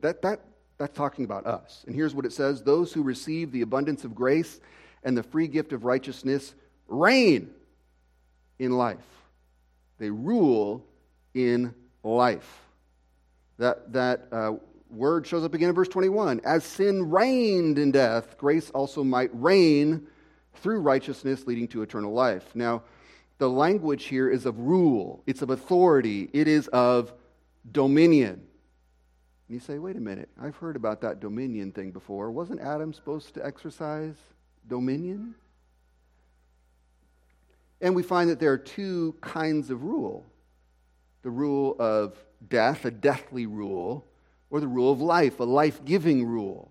That, 0.00 0.22
that, 0.22 0.44
that's 0.80 0.96
talking 0.96 1.26
about 1.26 1.44
us. 1.44 1.84
And 1.86 1.94
here's 1.94 2.14
what 2.14 2.24
it 2.24 2.32
says 2.32 2.62
those 2.62 2.90
who 2.90 3.02
receive 3.02 3.52
the 3.52 3.60
abundance 3.60 4.02
of 4.04 4.14
grace 4.14 4.60
and 5.04 5.14
the 5.14 5.22
free 5.22 5.46
gift 5.46 5.74
of 5.74 5.84
righteousness 5.84 6.54
reign 6.88 7.50
in 8.58 8.72
life. 8.72 8.96
They 9.98 10.08
rule 10.08 10.82
in 11.34 11.74
life. 12.02 12.62
That, 13.58 13.92
that 13.92 14.28
uh, 14.32 14.52
word 14.90 15.26
shows 15.26 15.44
up 15.44 15.52
again 15.52 15.68
in 15.68 15.74
verse 15.74 15.88
21. 15.88 16.40
As 16.44 16.64
sin 16.64 17.10
reigned 17.10 17.78
in 17.78 17.92
death, 17.92 18.38
grace 18.38 18.70
also 18.70 19.04
might 19.04 19.28
reign 19.34 20.06
through 20.54 20.80
righteousness, 20.80 21.46
leading 21.46 21.68
to 21.68 21.82
eternal 21.82 22.14
life. 22.14 22.54
Now, 22.54 22.84
the 23.36 23.50
language 23.50 24.04
here 24.04 24.30
is 24.30 24.46
of 24.46 24.58
rule, 24.58 25.22
it's 25.26 25.42
of 25.42 25.50
authority, 25.50 26.30
it 26.32 26.48
is 26.48 26.68
of 26.68 27.12
dominion. 27.70 28.46
And 29.50 29.56
you 29.56 29.66
say, 29.66 29.80
wait 29.80 29.96
a 29.96 30.00
minute, 30.00 30.28
I've 30.40 30.54
heard 30.54 30.76
about 30.76 31.00
that 31.00 31.18
dominion 31.18 31.72
thing 31.72 31.90
before. 31.90 32.30
Wasn't 32.30 32.60
Adam 32.60 32.92
supposed 32.92 33.34
to 33.34 33.44
exercise 33.44 34.14
dominion? 34.68 35.34
And 37.80 37.96
we 37.96 38.04
find 38.04 38.30
that 38.30 38.38
there 38.38 38.52
are 38.52 38.58
two 38.58 39.16
kinds 39.20 39.70
of 39.70 39.82
rule 39.82 40.24
the 41.22 41.30
rule 41.30 41.74
of 41.80 42.16
death, 42.48 42.84
a 42.84 42.92
deathly 42.92 43.46
rule, 43.46 44.06
or 44.50 44.60
the 44.60 44.68
rule 44.68 44.92
of 44.92 45.00
life, 45.00 45.40
a 45.40 45.44
life 45.44 45.84
giving 45.84 46.24
rule. 46.24 46.70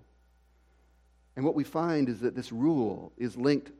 And 1.36 1.44
what 1.44 1.56
we 1.56 1.66
find 1.66 2.08
is 2.08 2.22
that 2.22 2.34
this 2.34 2.54
rule 2.54 3.12
is 3.18 3.36
linked 3.36 3.74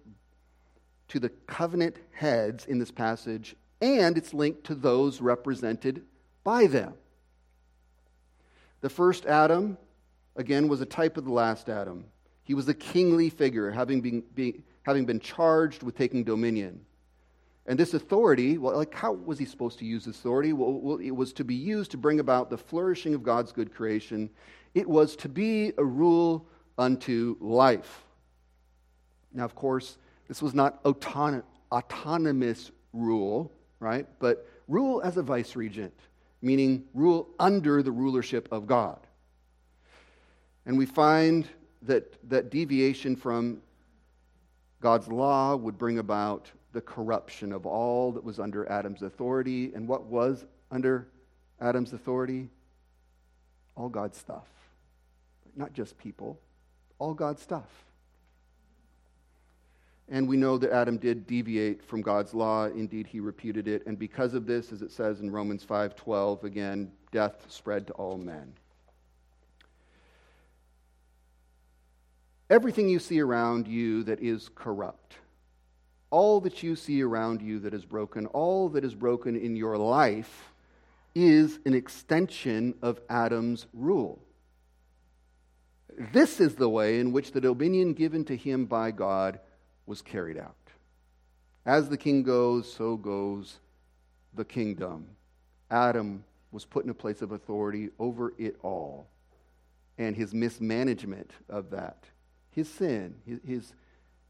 to 1.08 1.22
the 1.22 1.30
covenant 1.48 1.96
heads 2.12 2.66
in 2.66 2.80
this 2.80 2.92
passage, 2.92 3.56
and 3.80 4.18
it's 4.18 4.34
linked 4.34 4.66
to 4.66 4.76
those 4.76 5.22
represented 5.22 6.04
by 6.44 6.68
them. 6.68 6.96
The 8.82 8.90
first 8.90 9.26
Adam, 9.26 9.78
again, 10.36 10.68
was 10.68 10.82
a 10.82 10.86
type 10.86 11.18
of 11.18 11.26
the 11.26 11.32
last 11.32 11.70
Adam. 11.70 12.06
He 12.44 12.54
was 12.54 12.68
a 12.68 12.74
kingly 12.74 13.30
figure, 13.30 13.70
having 13.72 14.02
been, 14.02 14.24
be, 14.34 14.64
having 14.84 15.06
been 15.06 15.20
charged 15.20 15.84
with 15.84 15.98
taking 15.98 16.24
dominion. 16.24 16.86
And 17.66 17.78
this 17.78 17.94
authority, 17.94 18.58
well, 18.58 18.76
like 18.76 18.94
how 18.94 19.14
was 19.14 19.38
he 19.38 19.46
supposed 19.46 19.78
to 19.80 19.86
use 19.86 20.06
this 20.06 20.18
authority? 20.18 20.54
Well, 20.54 20.74
well, 20.74 20.98
it 20.98 21.12
was 21.12 21.34
to 21.34 21.44
be 21.44 21.54
used 21.54 21.92
to 21.92 21.98
bring 21.98 22.20
about 22.20 22.50
the 22.50 22.58
flourishing 22.58 23.14
of 23.14 23.22
God's 23.22 23.52
good 23.52 23.74
creation. 23.74 24.32
It 24.74 24.90
was 24.90 25.16
to 25.18 25.30
be 25.30 25.74
a 25.78 25.84
rule 25.84 26.48
unto 26.80 27.38
life. 27.40 28.04
Now, 29.34 29.46
of 29.46 29.54
course, 29.54 29.98
this 30.28 30.42
was 30.42 30.56
not 30.56 30.84
autonom- 30.84 31.44
autonomous 31.72 32.72
rule, 32.94 33.52
right? 33.80 34.08
But 34.18 34.48
rule 34.68 35.02
as 35.04 35.18
a 35.18 35.22
vice 35.22 35.56
regent, 35.56 35.94
meaning 36.42 36.84
rule 36.94 37.30
under 37.40 37.84
the 37.84 37.92
rulership 37.92 38.48
of 38.52 38.68
God. 38.68 39.00
And 40.66 40.78
we 40.78 40.86
find 40.86 41.48
that, 41.84 42.18
that 42.30 42.50
deviation 42.50 43.16
from 43.16 43.62
God's 44.82 45.08
law 45.08 45.56
would 45.56 45.78
bring 45.78 45.98
about 45.98 46.52
the 46.72 46.82
corruption 46.82 47.52
of 47.52 47.66
all 47.66 48.12
that 48.12 48.24
was 48.24 48.40
under 48.40 48.70
Adam's 48.70 49.02
authority. 49.02 49.72
And 49.74 49.88
what 49.88 50.06
was 50.06 50.46
under 50.72 51.08
Adam's 51.60 51.94
authority? 51.94 52.50
All 53.76 53.90
God's 53.90 54.18
stuff. 54.18 54.48
Not 55.56 55.74
just 55.74 55.98
people, 55.98 56.40
all 57.00 57.14
God's 57.14 57.42
stuff. 57.42 57.89
And 60.12 60.28
we 60.28 60.38
know 60.38 60.58
that 60.58 60.72
Adam 60.72 60.98
did 60.98 61.28
deviate 61.28 61.84
from 61.84 62.02
God's 62.02 62.34
law. 62.34 62.66
Indeed, 62.66 63.06
he 63.06 63.20
reputed 63.20 63.68
it. 63.68 63.86
And 63.86 63.98
because 63.98 64.34
of 64.34 64.48
this, 64.48 64.72
as 64.72 64.82
it 64.82 64.92
says 64.92 65.20
in 65.20 65.30
Romans 65.30 65.64
5:12, 65.64 66.44
again, 66.44 66.92
death 67.12 67.46
spread 67.50 67.88
to 67.88 67.94
all 67.94 68.18
men. 68.18 68.54
Everything 72.50 72.90
you 72.90 72.98
see 72.98 73.20
around 73.20 73.68
you 73.68 74.02
that 74.04 74.20
is 74.20 74.50
corrupt, 74.56 75.18
all 76.10 76.42
that 76.42 76.64
you 76.64 76.76
see 76.76 77.04
around 77.04 77.44
you 77.44 77.60
that 77.60 77.76
is 77.76 77.86
broken, 77.86 78.26
all 78.28 78.70
that 78.70 78.84
is 78.84 78.96
broken 78.96 79.36
in 79.36 79.56
your 79.56 79.78
life 79.78 80.52
is 81.14 81.60
an 81.66 81.76
extension 81.76 82.74
of 82.82 83.00
Adam's 83.08 83.68
rule. 83.74 84.20
This 86.12 86.40
is 86.40 86.56
the 86.56 86.70
way 86.70 87.00
in 87.00 87.12
which 87.12 87.32
the 87.34 87.42
dominion 87.42 87.94
given 87.94 88.26
to 88.26 88.36
him 88.36 88.66
by 88.66 88.90
God 88.90 89.40
was 89.90 90.04
carried 90.04 90.38
out. 90.38 90.56
As 91.66 91.90
the 91.90 91.98
king 91.98 92.22
goes, 92.22 92.72
so 92.72 92.96
goes 92.96 93.58
the 94.36 94.46
kingdom. 94.46 95.08
Adam 95.72 96.24
was 96.52 96.64
put 96.64 96.84
in 96.84 96.92
a 96.92 96.94
place 96.94 97.24
of 97.24 97.32
authority 97.32 97.90
over 97.98 98.34
it 98.38 98.56
all. 98.62 99.08
And 99.98 100.16
his 100.16 100.34
mismanagement 100.34 101.32
of 101.50 101.72
that, 101.72 102.06
his 102.52 102.70
sin, 102.70 103.16
his, 103.26 103.74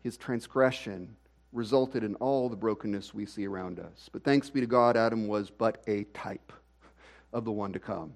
his, 0.02 0.18
transgression, 0.18 1.16
resulted 1.52 2.04
in 2.04 2.16
all 2.16 2.48
the 2.48 2.56
brokenness 2.56 3.14
we 3.14 3.26
see 3.26 3.46
around 3.46 3.80
us. 3.80 4.10
But 4.12 4.24
thanks 4.24 4.50
be 4.50 4.62
to 4.62 4.66
God, 4.66 4.96
Adam 4.96 5.28
was 5.28 5.50
but 5.50 5.84
a 5.88 6.06
type 6.06 6.54
of 7.34 7.44
the 7.44 7.52
one 7.52 7.74
to 7.74 7.80
come. 7.80 8.14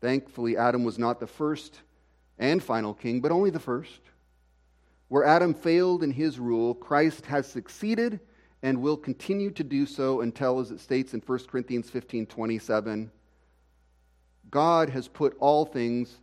Thankfully, 0.00 0.58
Adam 0.58 0.84
was 0.84 0.98
not 0.98 1.20
the 1.20 1.26
first 1.26 1.80
and 2.38 2.62
final 2.62 2.92
king, 2.92 3.20
but 3.20 3.32
only 3.32 3.50
the 3.50 3.58
first. 3.58 4.00
Where 5.08 5.24
Adam 5.24 5.54
failed 5.54 6.02
in 6.02 6.10
his 6.10 6.38
rule, 6.38 6.74
Christ 6.74 7.26
has 7.26 7.46
succeeded 7.46 8.20
and 8.62 8.80
will 8.80 8.96
continue 8.96 9.50
to 9.52 9.62
do 9.62 9.86
so 9.86 10.22
until, 10.22 10.58
as 10.58 10.70
it 10.70 10.80
states 10.80 11.14
in 11.14 11.20
1 11.20 11.38
Corinthians 11.48 11.88
15 11.90 12.26
27, 12.26 13.10
God 14.50 14.90
has 14.90 15.08
put 15.08 15.36
all 15.38 15.64
things 15.64 16.18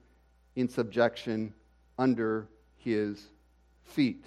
in 0.56 0.68
subjection 0.68 1.54
under 1.98 2.48
his 2.78 3.30
feet. 3.84 4.26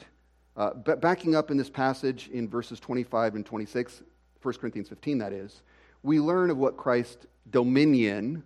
Uh, 0.57 0.71
but 0.73 1.01
backing 1.01 1.35
up 1.35 1.51
in 1.51 1.57
this 1.57 1.69
passage 1.69 2.29
in 2.33 2.49
verses 2.49 2.81
25 2.81 3.35
and 3.35 3.45
26, 3.45 4.03
1 4.43 4.55
Corinthians 4.55 4.89
15, 4.89 5.19
that 5.19 5.33
is, 5.33 5.63
we 6.03 6.21
learn 6.21 6.51
of 6.51 6.57
what 6.57 6.77
Christ's 6.77 7.27
dominion. 7.51 8.43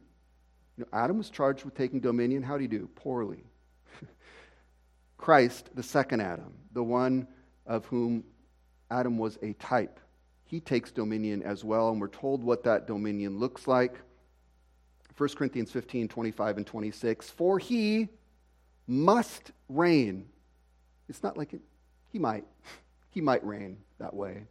You 0.76 0.84
know, 0.84 0.98
Adam 0.98 1.18
was 1.18 1.30
charged 1.30 1.64
with 1.64 1.74
taking 1.74 2.00
dominion. 2.00 2.42
How 2.42 2.54
did 2.56 2.62
he 2.62 2.78
do? 2.78 2.88
Poorly. 2.96 3.44
Christ, 5.20 5.68
the 5.74 5.82
second 5.82 6.22
Adam, 6.22 6.54
the 6.72 6.82
one 6.82 7.28
of 7.66 7.84
whom 7.84 8.24
Adam 8.90 9.18
was 9.18 9.38
a 9.42 9.52
type, 9.54 10.00
he 10.46 10.60
takes 10.60 10.90
dominion 10.90 11.42
as 11.42 11.62
well, 11.62 11.90
and 11.90 12.00
we're 12.00 12.08
told 12.08 12.42
what 12.42 12.64
that 12.64 12.86
dominion 12.86 13.38
looks 13.38 13.68
like. 13.68 14.00
1 15.18 15.28
Corinthians 15.36 15.70
15, 15.70 16.08
25, 16.08 16.56
and 16.56 16.66
26. 16.66 17.28
For 17.28 17.58
he 17.58 18.08
must 18.86 19.52
reign. 19.68 20.26
It's 21.06 21.22
not 21.22 21.36
like 21.36 21.52
it, 21.52 21.60
he 22.08 22.18
might. 22.18 22.44
He 23.12 23.20
might 23.20 23.44
reign 23.44 23.78
that 23.98 24.14
way. 24.14 24.44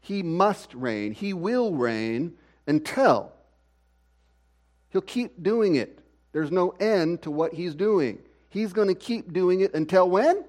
He 0.00 0.22
must 0.22 0.74
reign. 0.74 1.12
He 1.12 1.32
will 1.32 1.72
reign 1.72 2.34
until. 2.66 3.32
He'll 4.90 5.00
keep 5.00 5.42
doing 5.42 5.76
it. 5.76 6.00
There's 6.32 6.50
no 6.50 6.68
end 6.78 7.22
to 7.22 7.30
what 7.30 7.54
he's 7.54 7.74
doing. 7.74 8.18
He's 8.54 8.72
going 8.72 8.86
to 8.86 8.94
keep 8.94 9.32
doing 9.32 9.62
it 9.62 9.74
until 9.74 10.08
when? 10.08 10.44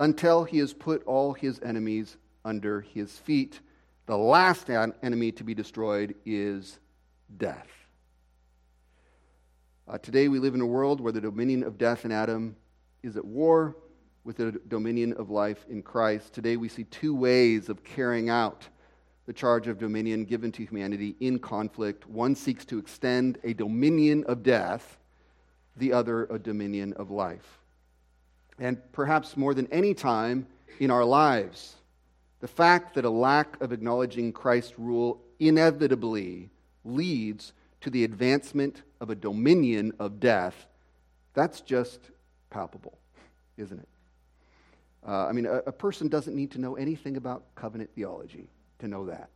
Until 0.00 0.42
he 0.42 0.58
has 0.58 0.74
put 0.74 1.04
all 1.04 1.32
his 1.32 1.60
enemies 1.60 2.16
under 2.44 2.80
his 2.80 3.16
feet. 3.16 3.60
The 4.06 4.16
last 4.16 4.68
enemy 4.68 5.30
to 5.30 5.44
be 5.44 5.54
destroyed 5.54 6.16
is 6.26 6.80
death. 7.36 7.68
Uh, 9.86 9.98
today 9.98 10.26
we 10.26 10.40
live 10.40 10.56
in 10.56 10.60
a 10.60 10.66
world 10.66 11.00
where 11.00 11.12
the 11.12 11.20
dominion 11.20 11.62
of 11.62 11.78
death 11.78 12.04
in 12.04 12.10
Adam 12.10 12.56
is 13.04 13.16
at 13.16 13.24
war 13.24 13.76
with 14.24 14.38
the 14.38 14.60
dominion 14.66 15.12
of 15.12 15.30
life 15.30 15.64
in 15.70 15.82
Christ. 15.82 16.32
Today 16.32 16.56
we 16.56 16.68
see 16.68 16.82
two 16.82 17.14
ways 17.14 17.68
of 17.68 17.84
carrying 17.84 18.28
out 18.28 18.66
the 19.26 19.32
charge 19.32 19.68
of 19.68 19.78
dominion 19.78 20.24
given 20.24 20.50
to 20.50 20.64
humanity 20.64 21.14
in 21.20 21.38
conflict. 21.38 22.08
One 22.08 22.34
seeks 22.34 22.64
to 22.64 22.78
extend 22.78 23.38
a 23.44 23.52
dominion 23.52 24.24
of 24.24 24.42
death, 24.42 24.97
the 25.78 25.92
other 25.92 26.24
a 26.26 26.38
dominion 26.38 26.92
of 26.94 27.10
life. 27.10 27.58
And 28.58 28.80
perhaps 28.92 29.36
more 29.36 29.54
than 29.54 29.68
any 29.72 29.94
time 29.94 30.46
in 30.80 30.90
our 30.90 31.04
lives, 31.04 31.76
the 32.40 32.48
fact 32.48 32.94
that 32.94 33.04
a 33.04 33.10
lack 33.10 33.60
of 33.60 33.72
acknowledging 33.72 34.32
Christ's 34.32 34.78
rule 34.78 35.20
inevitably 35.38 36.50
leads 36.84 37.52
to 37.80 37.90
the 37.90 38.04
advancement 38.04 38.82
of 39.00 39.10
a 39.10 39.14
dominion 39.14 39.92
of 39.98 40.20
death, 40.20 40.66
that's 41.34 41.60
just 41.60 42.00
palpable, 42.50 42.98
isn't 43.56 43.78
it? 43.78 43.88
Uh, 45.06 45.26
I 45.26 45.32
mean, 45.32 45.46
a, 45.46 45.58
a 45.58 45.72
person 45.72 46.08
doesn't 46.08 46.34
need 46.34 46.50
to 46.52 46.60
know 46.60 46.74
anything 46.74 47.16
about 47.16 47.44
covenant 47.54 47.90
theology 47.94 48.48
to 48.80 48.88
know 48.88 49.06
that. 49.06 49.30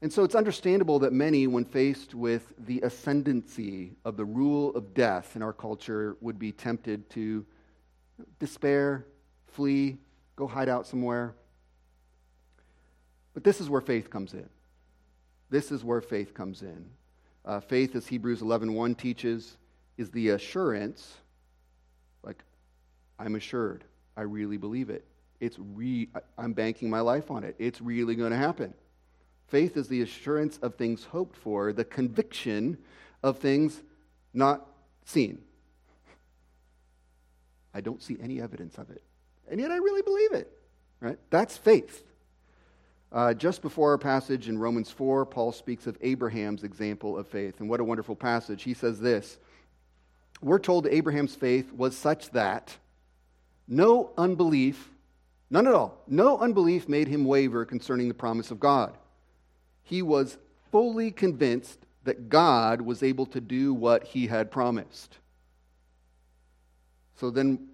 And 0.00 0.12
so 0.12 0.22
it's 0.22 0.36
understandable 0.36 1.00
that 1.00 1.12
many, 1.12 1.46
when 1.46 1.64
faced 1.64 2.14
with 2.14 2.52
the 2.66 2.80
ascendancy 2.82 3.96
of 4.04 4.16
the 4.16 4.24
rule 4.24 4.74
of 4.76 4.94
death 4.94 5.34
in 5.34 5.42
our 5.42 5.52
culture, 5.52 6.16
would 6.20 6.38
be 6.38 6.52
tempted 6.52 7.10
to 7.10 7.44
despair, 8.38 9.06
flee, 9.48 9.98
go 10.36 10.46
hide 10.46 10.68
out 10.68 10.86
somewhere. 10.86 11.34
But 13.34 13.42
this 13.42 13.60
is 13.60 13.68
where 13.68 13.80
faith 13.80 14.08
comes 14.08 14.34
in. 14.34 14.48
This 15.50 15.72
is 15.72 15.82
where 15.82 16.00
faith 16.00 16.32
comes 16.32 16.62
in. 16.62 16.88
Uh, 17.44 17.60
faith, 17.60 17.96
as 17.96 18.06
Hebrews 18.06 18.40
11.1 18.40 18.96
teaches, 18.96 19.56
is 19.96 20.10
the 20.10 20.30
assurance 20.30 21.16
like, 22.22 22.42
I'm 23.18 23.34
assured. 23.34 23.84
I 24.16 24.22
really 24.22 24.56
believe 24.56 24.90
it. 24.90 25.04
It's 25.40 25.56
re- 25.58 26.08
I'm 26.36 26.52
banking 26.52 26.90
my 26.90 27.00
life 27.00 27.30
on 27.30 27.44
it. 27.44 27.56
It's 27.58 27.80
really 27.80 28.14
going 28.14 28.32
to 28.32 28.36
happen. 28.36 28.74
Faith 29.48 29.76
is 29.76 29.88
the 29.88 30.02
assurance 30.02 30.58
of 30.58 30.74
things 30.74 31.04
hoped 31.04 31.36
for, 31.36 31.72
the 31.72 31.84
conviction 31.84 32.78
of 33.22 33.38
things 33.38 33.80
not 34.34 34.66
seen. 35.04 35.42
I 37.74 37.80
don't 37.80 38.02
see 38.02 38.16
any 38.22 38.40
evidence 38.40 38.76
of 38.78 38.90
it. 38.90 39.02
And 39.50 39.60
yet 39.60 39.70
I 39.70 39.76
really 39.76 40.02
believe 40.02 40.32
it. 40.32 40.52
Right? 41.00 41.18
That's 41.30 41.56
faith. 41.56 42.04
Uh, 43.10 43.32
just 43.32 43.62
before 43.62 43.92
our 43.92 43.98
passage 43.98 44.48
in 44.48 44.58
Romans 44.58 44.90
4, 44.90 45.24
Paul 45.24 45.52
speaks 45.52 45.86
of 45.86 45.96
Abraham's 46.02 46.62
example 46.64 47.16
of 47.16 47.26
faith. 47.26 47.60
And 47.60 47.70
what 47.70 47.80
a 47.80 47.84
wonderful 47.84 48.16
passage. 48.16 48.62
He 48.62 48.74
says 48.74 49.00
this 49.00 49.38
We're 50.42 50.58
told 50.58 50.86
Abraham's 50.86 51.34
faith 51.34 51.72
was 51.72 51.96
such 51.96 52.30
that 52.32 52.76
no 53.66 54.10
unbelief, 54.18 54.90
none 55.48 55.66
at 55.66 55.74
all, 55.74 56.02
no 56.06 56.36
unbelief 56.38 56.86
made 56.88 57.08
him 57.08 57.24
waver 57.24 57.64
concerning 57.64 58.08
the 58.08 58.14
promise 58.14 58.50
of 58.50 58.60
God. 58.60 58.94
He 59.88 60.02
was 60.02 60.36
fully 60.70 61.10
convinced 61.10 61.86
that 62.04 62.28
God 62.28 62.82
was 62.82 63.02
able 63.02 63.24
to 63.26 63.40
do 63.40 63.72
what 63.72 64.04
he 64.04 64.26
had 64.26 64.50
promised. 64.50 65.16
So 67.16 67.30
then 67.30 67.68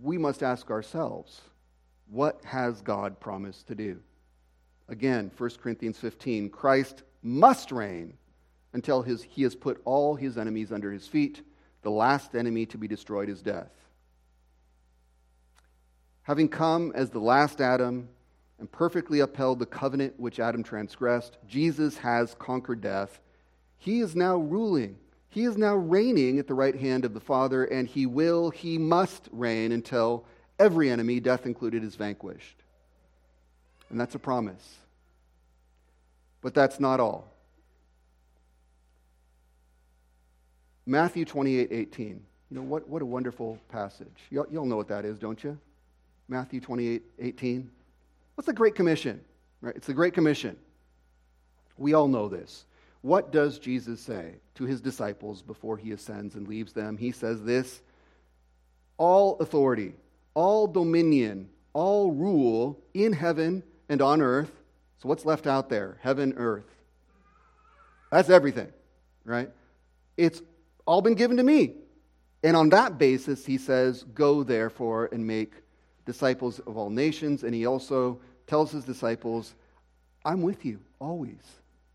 we 0.00 0.16
must 0.16 0.44
ask 0.44 0.70
ourselves 0.70 1.40
what 2.08 2.40
has 2.44 2.82
God 2.82 3.18
promised 3.18 3.66
to 3.66 3.74
do? 3.74 3.98
Again, 4.88 5.32
1 5.36 5.50
Corinthians 5.60 5.98
15 5.98 6.50
Christ 6.50 7.02
must 7.20 7.72
reign 7.72 8.14
until 8.72 9.02
his, 9.02 9.24
he 9.24 9.42
has 9.42 9.56
put 9.56 9.80
all 9.84 10.14
his 10.14 10.38
enemies 10.38 10.70
under 10.70 10.92
his 10.92 11.08
feet. 11.08 11.42
The 11.82 11.90
last 11.90 12.36
enemy 12.36 12.64
to 12.66 12.78
be 12.78 12.86
destroyed 12.86 13.28
is 13.28 13.42
death. 13.42 13.72
Having 16.22 16.50
come 16.50 16.92
as 16.94 17.10
the 17.10 17.18
last 17.18 17.60
Adam 17.60 18.08
and 18.60 18.70
perfectly 18.70 19.20
upheld 19.20 19.58
the 19.58 19.66
covenant 19.66 20.18
which 20.18 20.38
Adam 20.38 20.62
transgressed, 20.62 21.38
Jesus 21.48 21.98
has 21.98 22.34
conquered 22.34 22.80
death. 22.80 23.20
He 23.78 24.00
is 24.00 24.14
now 24.14 24.36
ruling. 24.36 24.96
He 25.30 25.44
is 25.44 25.56
now 25.56 25.74
reigning 25.74 26.38
at 26.38 26.46
the 26.46 26.54
right 26.54 26.74
hand 26.74 27.04
of 27.04 27.14
the 27.14 27.20
Father, 27.20 27.64
and 27.64 27.88
he 27.88 28.06
will, 28.06 28.50
he 28.50 28.78
must 28.78 29.28
reign 29.32 29.72
until 29.72 30.24
every 30.58 30.90
enemy, 30.90 31.20
death 31.20 31.46
included, 31.46 31.82
is 31.82 31.94
vanquished. 31.94 32.62
And 33.88 33.98
that's 33.98 34.14
a 34.14 34.18
promise. 34.18 34.76
But 36.42 36.54
that's 36.54 36.78
not 36.78 37.00
all. 37.00 37.32
Matthew 40.86 41.24
28 41.24 41.68
18. 41.70 42.08
You 42.50 42.56
know, 42.56 42.62
what, 42.62 42.88
what 42.88 43.00
a 43.00 43.06
wonderful 43.06 43.58
passage. 43.68 44.08
You 44.30 44.42
all 44.42 44.66
know 44.66 44.76
what 44.76 44.88
that 44.88 45.04
is, 45.04 45.18
don't 45.18 45.42
you? 45.42 45.56
Matthew 46.28 46.60
28 46.60 47.02
18. 47.18 47.70
What's 48.40 48.46
the 48.46 48.54
Great 48.54 48.74
Commission? 48.74 49.20
Right? 49.60 49.76
It's 49.76 49.86
the 49.86 49.92
Great 49.92 50.14
Commission. 50.14 50.56
We 51.76 51.92
all 51.92 52.08
know 52.08 52.26
this. 52.26 52.64
What 53.02 53.32
does 53.32 53.58
Jesus 53.58 54.00
say 54.00 54.36
to 54.54 54.64
his 54.64 54.80
disciples 54.80 55.42
before 55.42 55.76
he 55.76 55.92
ascends 55.92 56.36
and 56.36 56.48
leaves 56.48 56.72
them? 56.72 56.96
He 56.96 57.12
says 57.12 57.42
this 57.42 57.82
All 58.96 59.36
authority, 59.40 59.92
all 60.32 60.66
dominion, 60.66 61.50
all 61.74 62.12
rule 62.12 62.82
in 62.94 63.12
heaven 63.12 63.62
and 63.90 64.00
on 64.00 64.22
earth 64.22 64.50
so, 65.02 65.08
what's 65.08 65.24
left 65.24 65.46
out 65.46 65.70
there? 65.70 65.98
Heaven, 66.02 66.34
earth. 66.36 66.64
That's 68.12 68.28
everything, 68.28 68.70
right? 69.24 69.50
It's 70.16 70.42
all 70.86 71.00
been 71.00 71.14
given 71.14 71.38
to 71.38 71.42
me. 71.42 71.74
And 72.42 72.54
on 72.54 72.68
that 72.70 72.98
basis, 72.98 73.46
he 73.46 73.56
says, 73.56 74.02
Go 74.14 74.42
therefore 74.42 75.08
and 75.12 75.26
make 75.26 75.52
disciples 76.04 76.58
of 76.60 76.76
all 76.76 76.90
nations. 76.90 77.44
And 77.44 77.54
he 77.54 77.64
also 77.64 78.20
tells 78.50 78.72
his 78.72 78.84
disciples, 78.84 79.54
I'm 80.24 80.42
with 80.42 80.64
you 80.64 80.80
always 80.98 81.40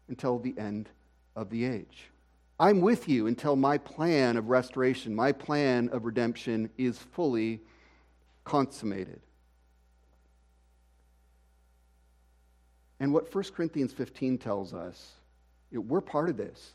until 0.07 0.39
the 0.39 0.55
end 0.57 0.87
of 1.35 1.49
the 1.49 1.65
age. 1.65 2.09
I'm 2.57 2.79
with 2.79 3.09
you 3.09 3.27
until 3.27 3.57
my 3.57 3.77
plan 3.77 4.37
of 4.37 4.47
restoration, 4.47 5.13
my 5.13 5.33
plan 5.33 5.89
of 5.89 6.05
redemption 6.05 6.69
is 6.77 6.97
fully 6.97 7.59
consummated. 8.45 9.19
And 13.01 13.13
what 13.13 13.35
1 13.35 13.43
Corinthians 13.53 13.91
15 13.91 14.37
tells 14.37 14.73
us, 14.73 15.11
you 15.71 15.79
know, 15.79 15.85
we're 15.85 15.99
part 15.99 16.29
of 16.29 16.37
this. 16.37 16.71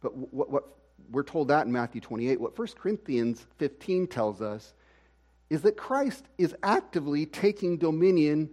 But 0.00 0.16
what, 0.16 0.48
what 0.48 0.64
we're 1.12 1.22
told 1.22 1.48
that 1.48 1.66
in 1.66 1.72
Matthew 1.72 2.00
28. 2.00 2.40
What 2.40 2.58
1 2.58 2.68
Corinthians 2.80 3.46
15 3.58 4.06
tells 4.06 4.40
us 4.40 4.72
is 5.50 5.60
that 5.62 5.76
Christ 5.76 6.24
is 6.38 6.54
actively 6.62 7.26
taking 7.26 7.76
dominion 7.76 8.48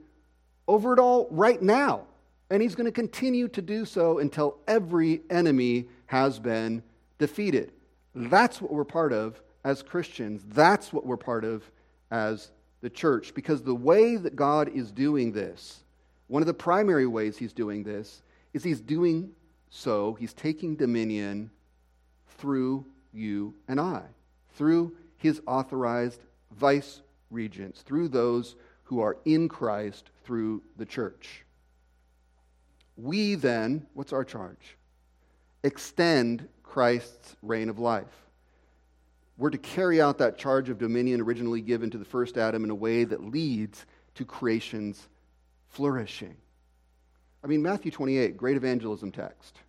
over 0.67 0.93
it 0.93 0.99
all 0.99 1.27
right 1.31 1.61
now. 1.61 2.03
And 2.49 2.61
he's 2.61 2.75
going 2.75 2.85
to 2.85 2.91
continue 2.91 3.47
to 3.49 3.61
do 3.61 3.85
so 3.85 4.19
until 4.19 4.57
every 4.67 5.21
enemy 5.29 5.87
has 6.07 6.39
been 6.39 6.83
defeated. 7.17 7.71
That's 8.13 8.61
what 8.61 8.71
we're 8.71 8.85
part 8.85 9.13
of 9.13 9.41
as 9.63 9.81
Christians. 9.81 10.43
That's 10.49 10.93
what 10.93 11.05
we're 11.05 11.17
part 11.17 11.43
of 11.43 11.63
as 12.11 12.51
the 12.81 12.89
church. 12.89 13.33
Because 13.33 13.63
the 13.63 13.73
way 13.73 14.15
that 14.15 14.35
God 14.35 14.69
is 14.69 14.91
doing 14.91 15.31
this 15.31 15.81
one 16.27 16.41
of 16.41 16.47
the 16.47 16.53
primary 16.53 17.05
ways 17.05 17.37
he's 17.37 17.53
doing 17.53 17.83
this 17.83 18.23
is 18.53 18.63
he's 18.63 18.81
doing 18.81 19.31
so, 19.69 20.13
he's 20.13 20.33
taking 20.33 20.75
dominion 20.75 21.51
through 22.37 22.85
you 23.13 23.53
and 23.67 23.79
I, 23.79 24.01
through 24.55 24.95
his 25.17 25.41
authorized 25.45 26.21
vice 26.51 27.01
regents, 27.29 27.81
through 27.81 28.07
those 28.09 28.55
who 28.85 29.01
are 29.01 29.17
in 29.25 29.49
Christ 29.49 30.09
through 30.23 30.63
the 30.77 30.85
church. 30.85 31.43
We 32.97 33.35
then, 33.35 33.85
what's 33.93 34.13
our 34.13 34.23
charge? 34.23 34.77
Extend 35.63 36.47
Christ's 36.63 37.35
reign 37.41 37.69
of 37.69 37.79
life. 37.79 38.05
We're 39.37 39.49
to 39.49 39.57
carry 39.57 39.99
out 39.99 40.19
that 40.19 40.37
charge 40.37 40.69
of 40.69 40.77
dominion 40.77 41.19
originally 41.19 41.61
given 41.61 41.89
to 41.91 41.97
the 41.97 42.05
first 42.05 42.37
Adam 42.37 42.63
in 42.63 42.69
a 42.69 42.75
way 42.75 43.03
that 43.03 43.23
leads 43.23 43.85
to 44.15 44.23
creation's 44.23 45.09
flourishing. 45.67 46.37
I 47.43 47.47
mean, 47.47 47.61
Matthew 47.61 47.91
28, 47.91 48.37
great 48.37 48.55
evangelism 48.55 49.11
text, 49.11 49.59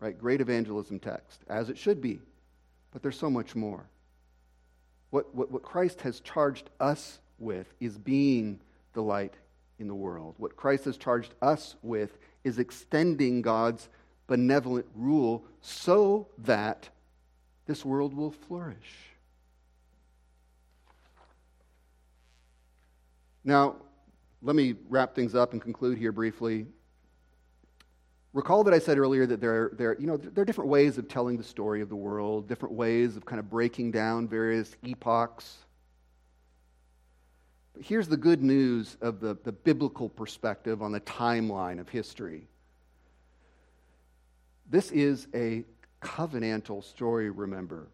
right? 0.00 0.16
Great 0.16 0.40
evangelism 0.40 1.00
text, 1.00 1.42
as 1.48 1.70
it 1.70 1.76
should 1.76 2.00
be. 2.00 2.20
But 2.92 3.02
there's 3.02 3.18
so 3.18 3.30
much 3.30 3.56
more. 3.56 3.84
What, 5.10 5.34
what, 5.34 5.50
what 5.50 5.62
Christ 5.62 6.00
has 6.02 6.20
charged 6.20 6.70
us 6.78 7.18
with 7.38 7.72
is 7.80 7.98
being 7.98 8.60
the 8.92 9.02
light 9.02 9.34
in 9.78 9.88
the 9.88 9.94
world. 9.94 10.34
What 10.38 10.56
Christ 10.56 10.84
has 10.84 10.96
charged 10.96 11.34
us 11.42 11.76
with 11.82 12.16
is 12.44 12.58
extending 12.58 13.42
God's 13.42 13.88
benevolent 14.26 14.86
rule 14.94 15.44
so 15.60 16.28
that 16.38 16.88
this 17.66 17.84
world 17.84 18.14
will 18.14 18.30
flourish. 18.30 19.10
Now, 23.44 23.76
let 24.42 24.56
me 24.56 24.74
wrap 24.88 25.14
things 25.14 25.34
up 25.34 25.52
and 25.52 25.60
conclude 25.60 25.98
here 25.98 26.12
briefly. 26.12 26.66
Recall 28.32 28.64
that 28.64 28.74
I 28.74 28.78
said 28.78 28.98
earlier 28.98 29.26
that 29.26 29.40
there, 29.40 29.70
there, 29.74 29.96
you 29.98 30.06
know, 30.06 30.16
there 30.16 30.42
are 30.42 30.44
different 30.44 30.70
ways 30.70 30.98
of 30.98 31.08
telling 31.08 31.36
the 31.36 31.44
story 31.44 31.80
of 31.80 31.88
the 31.88 31.96
world, 31.96 32.48
different 32.48 32.74
ways 32.74 33.16
of 33.16 33.24
kind 33.24 33.38
of 33.38 33.48
breaking 33.48 33.92
down 33.92 34.26
various 34.26 34.74
epochs. 34.82 35.58
But 37.74 37.84
here's 37.84 38.08
the 38.08 38.16
good 38.16 38.42
news 38.42 38.96
of 39.00 39.20
the, 39.20 39.36
the 39.42 39.52
biblical 39.52 40.08
perspective 40.08 40.80
on 40.80 40.92
the 40.92 41.00
timeline 41.00 41.80
of 41.80 41.88
history. 41.88 42.46
This 44.70 44.90
is 44.92 45.26
a 45.34 45.64
covenantal 46.00 46.84
story, 46.84 47.30
remember. 47.30 47.88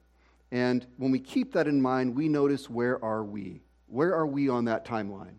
And 0.52 0.86
when 0.98 1.10
we 1.10 1.18
keep 1.18 1.52
that 1.54 1.66
in 1.66 1.80
mind, 1.80 2.14
we 2.14 2.28
notice 2.28 2.68
where 2.68 3.02
are 3.04 3.24
we? 3.24 3.62
Where 3.86 4.14
are 4.14 4.26
we 4.26 4.48
on 4.48 4.66
that 4.66 4.84
timeline? 4.84 5.36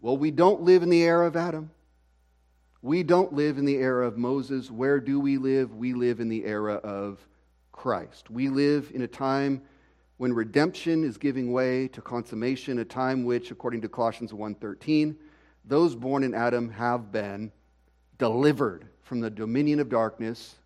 Well, 0.00 0.16
we 0.16 0.30
don't 0.30 0.62
live 0.62 0.82
in 0.82 0.90
the 0.90 1.02
era 1.02 1.26
of 1.26 1.36
Adam. 1.36 1.70
We 2.82 3.02
don't 3.02 3.32
live 3.32 3.58
in 3.58 3.64
the 3.64 3.76
era 3.76 4.06
of 4.06 4.16
Moses. 4.16 4.70
Where 4.70 5.00
do 5.00 5.18
we 5.20 5.36
live? 5.36 5.74
We 5.74 5.94
live 5.94 6.20
in 6.20 6.28
the 6.28 6.44
era 6.44 6.74
of 6.74 7.18
Christ. 7.72 8.30
We 8.30 8.48
live 8.48 8.90
in 8.94 9.02
a 9.02 9.08
time 9.08 9.62
when 10.18 10.32
redemption 10.32 11.04
is 11.04 11.16
giving 11.16 11.52
way 11.52 11.88
to 11.88 12.02
consummation, 12.02 12.80
a 12.80 12.84
time 12.84 13.24
which, 13.24 13.50
according 13.50 13.80
to 13.80 13.88
Colossians 13.88 14.32
1:13, 14.32 15.16
those 15.64 15.94
born 15.94 16.22
in 16.24 16.34
Adam 16.34 16.68
have 16.70 17.10
been 17.10 17.52
delivered 18.18 18.88
from 19.02 19.20
the 19.20 19.30
dominion 19.30 19.80
of 19.80 19.88
darkness 19.88 20.56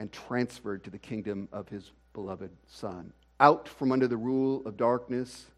and 0.00 0.10
transferred 0.10 0.82
to 0.84 0.90
the 0.90 0.98
kingdom 0.98 1.48
of 1.52 1.68
his 1.68 1.92
beloved 2.12 2.50
Son. 2.66 3.12
Out 3.38 3.68
from 3.68 3.92
under 3.92 4.08
the 4.08 4.16
rule 4.16 4.66
of 4.66 4.78
darkness 4.78 5.50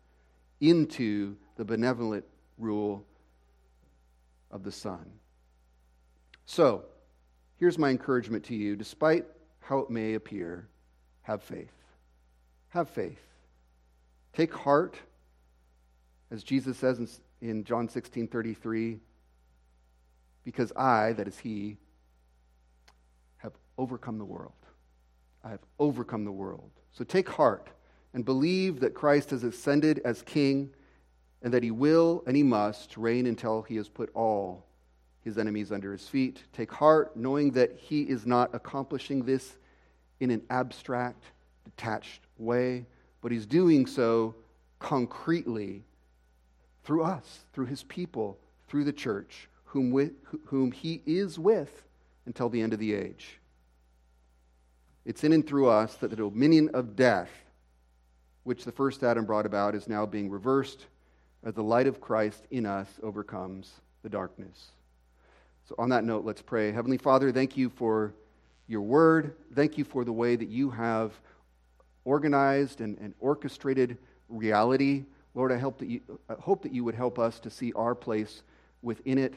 into 0.61 1.37
the 1.57 1.65
benevolent 1.65 2.25
rule 2.59 3.07
of 4.51 4.65
the 4.65 4.73
Son. 4.73 5.13
So, 6.45 6.87
here's 7.57 7.79
my 7.79 7.91
encouragement 7.91 8.45
to 8.47 8.57
you 8.57 8.75
despite 8.75 9.27
how 9.61 9.79
it 9.79 9.91
may 9.91 10.15
appear, 10.15 10.69
have 11.23 11.43
faith. 11.43 11.78
Have 12.71 12.91
faith. 12.91 13.21
Take 14.35 14.53
heart, 14.55 14.97
as 16.31 16.43
Jesus 16.43 16.77
says 16.77 17.21
in, 17.41 17.65
John 17.65 17.89
16 17.89 18.29
33. 18.29 19.01
because 20.45 20.73
I, 20.77 21.13
that 21.13 21.29
is 21.29 21.39
He, 21.39 21.77
have 23.39 23.53
overcome 23.77 24.19
the 24.19 24.25
world. 24.25 24.53
I 25.45 25.51
have 25.51 25.61
overcome 25.79 26.25
the 26.25 26.33
world. 26.33 26.71
So 26.93 27.05
take 27.05 27.29
heart 27.29 27.69
and 28.15 28.25
believe 28.25 28.81
that 28.81 28.95
Christ 28.95 29.31
has 29.31 29.45
ascended 29.45 30.01
as 30.05 30.23
King 30.23 30.71
and 31.43 31.53
that 31.55 31.63
He 31.63 31.71
will 31.71 32.23
and 32.27 32.37
He 32.37 32.43
must 32.43 32.97
reign 32.97 33.27
until 33.27 33.63
He 33.63 33.77
has 33.77 33.89
put 33.89 34.11
all 34.15 34.67
His 35.23 35.39
enemies 35.39 35.71
under 35.73 35.93
His 35.93 36.07
feet. 36.09 36.43
Take 36.53 36.73
heart 36.73 37.17
knowing 37.17 37.53
that 37.53 37.77
He 37.77 38.03
is 38.03 38.27
not 38.27 38.55
accomplishing 38.55 39.25
this 39.25 39.57
in 40.21 40.31
an 40.31 40.43
abstract, 40.51 41.23
detached 41.77 42.23
way, 42.39 42.87
but 43.21 43.33
He's 43.33 43.47
doing 43.47 43.87
so 43.87 44.35
concretely 44.79 45.85
through 46.85 47.03
us, 47.03 47.45
through 47.53 47.67
His 47.67 47.83
people, 47.85 48.39
through 48.69 48.85
the 48.85 48.93
church, 48.93 49.49
whom, 49.65 49.91
with, 49.91 50.13
whom 50.47 50.73
He 50.73 51.03
is 51.07 51.39
with 51.39 51.83
until 52.27 52.49
the 52.49 52.61
end 52.61 52.73
of 52.73 52.79
the 52.79 52.95
age. 52.95 53.39
It's 55.05 55.25
in 55.25 55.33
and 55.33 55.47
through 55.47 55.69
us 55.69 55.95
that 55.97 56.11
the 56.11 56.17
dominion 56.17 56.71
of 56.75 56.95
death, 56.95 57.31
which 58.45 58.65
the 58.65 58.73
first 58.73 59.03
Adam 59.03 59.25
brought 59.25 59.47
about, 59.47 59.75
is 59.75 59.89
now 59.89 60.05
being 60.05 60.31
reversed 60.31 60.87
as 61.45 61.55
the 61.55 61.63
light 61.63 61.87
of 61.87 62.01
Christ 62.01 62.47
in 62.51 62.67
us 62.67 62.89
overcomes 63.03 63.73
the 64.03 64.09
darkness. 64.09 64.73
So, 65.69 65.75
on 65.79 65.89
that 65.91 66.05
note, 66.05 66.25
let's 66.25 66.43
pray. 66.43 66.73
Heavenly 66.73 66.99
Father, 66.99 67.31
thank 67.33 67.57
you 67.57 67.69
for 67.69 68.15
your 68.67 68.83
word. 68.83 69.35
Thank 69.55 69.79
you 69.79 69.85
for 69.85 70.05
the 70.05 70.13
way 70.13 70.37
that 70.37 70.49
you 70.49 70.71
have 70.71 71.13
organized 72.09 72.81
and, 72.81 72.97
and 72.99 73.13
orchestrated 73.21 73.99
reality. 74.31 75.05
Lord, 75.35 75.53
I 75.53 75.59
hope, 75.59 75.79
that 75.79 75.89
you, 75.89 76.01
I 76.29 76.35
hope 76.41 76.63
that 76.63 76.73
you 76.73 76.83
would 76.83 76.95
help 76.95 77.19
us 77.19 77.39
to 77.41 77.51
see 77.51 77.71
our 77.75 77.95
place 77.95 78.43
within 78.81 79.19
it. 79.19 79.35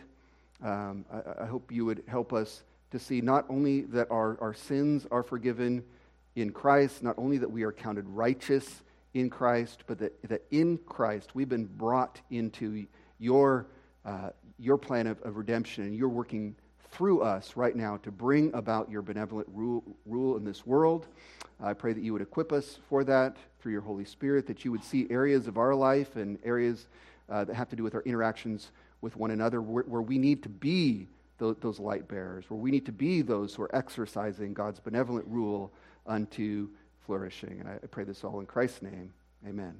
Um, 0.63 1.03
I, 1.11 1.43
I 1.43 1.45
hope 1.47 1.69
you 1.69 1.83
would 1.85 2.03
help 2.07 2.31
us 2.31 2.63
to 2.91 2.97
see 2.97 3.19
not 3.19 3.45
only 3.49 3.81
that 3.81 4.09
our, 4.09 4.37
our 4.39 4.53
sins 4.53 5.05
are 5.11 5.21
forgiven 5.21 5.83
in 6.35 6.51
Christ, 6.51 7.03
not 7.03 7.15
only 7.17 7.37
that 7.39 7.51
we 7.51 7.63
are 7.63 7.73
counted 7.73 8.07
righteous 8.07 8.83
in 9.13 9.29
Christ, 9.29 9.83
but 9.85 9.99
that, 9.99 10.13
that 10.29 10.43
in 10.51 10.77
Christ 10.77 11.35
we've 11.35 11.49
been 11.49 11.65
brought 11.65 12.21
into 12.29 12.85
your, 13.19 13.67
uh, 14.05 14.29
your 14.57 14.77
plan 14.77 15.07
of, 15.07 15.21
of 15.23 15.35
redemption, 15.35 15.83
and 15.83 15.93
you're 15.93 16.07
working 16.07 16.55
through 16.91 17.21
us 17.21 17.55
right 17.55 17.75
now 17.75 17.97
to 17.97 18.11
bring 18.11 18.53
about 18.53 18.91
your 18.91 19.01
benevolent 19.01 19.47
rule, 19.53 19.83
rule 20.05 20.37
in 20.37 20.43
this 20.43 20.65
world. 20.65 21.07
I 21.61 21.73
pray 21.73 21.93
that 21.93 22.03
you 22.03 22.13
would 22.13 22.21
equip 22.21 22.51
us 22.51 22.79
for 22.89 23.03
that 23.05 23.37
through 23.59 23.71
your 23.71 23.81
Holy 23.81 24.05
Spirit, 24.05 24.47
that 24.47 24.65
you 24.65 24.71
would 24.71 24.83
see 24.83 25.07
areas 25.09 25.47
of 25.47 25.57
our 25.57 25.73
life 25.73 26.15
and 26.15 26.37
areas 26.43 26.87
uh, 27.29 27.45
that 27.45 27.55
have 27.55 27.69
to 27.69 27.75
do 27.75 27.83
with 27.83 27.95
our 27.95 28.01
interactions 28.01 28.71
with 29.01 29.15
one 29.15 29.31
another 29.31 29.61
where, 29.61 29.83
where 29.83 30.01
we 30.01 30.17
need 30.17 30.43
to 30.43 30.49
be 30.49 31.07
those 31.37 31.79
light 31.79 32.07
bearers, 32.07 32.45
where 32.49 32.59
we 32.59 32.69
need 32.69 32.85
to 32.85 32.91
be 32.91 33.23
those 33.23 33.55
who 33.55 33.63
are 33.63 33.75
exercising 33.75 34.53
God's 34.53 34.79
benevolent 34.79 35.25
rule 35.27 35.71
unto 36.05 36.69
flourishing. 37.05 37.59
And 37.59 37.67
I 37.67 37.87
pray 37.89 38.03
this 38.03 38.23
all 38.23 38.39
in 38.39 38.45
Christ's 38.45 38.83
name. 38.83 39.11
Amen. 39.47 39.75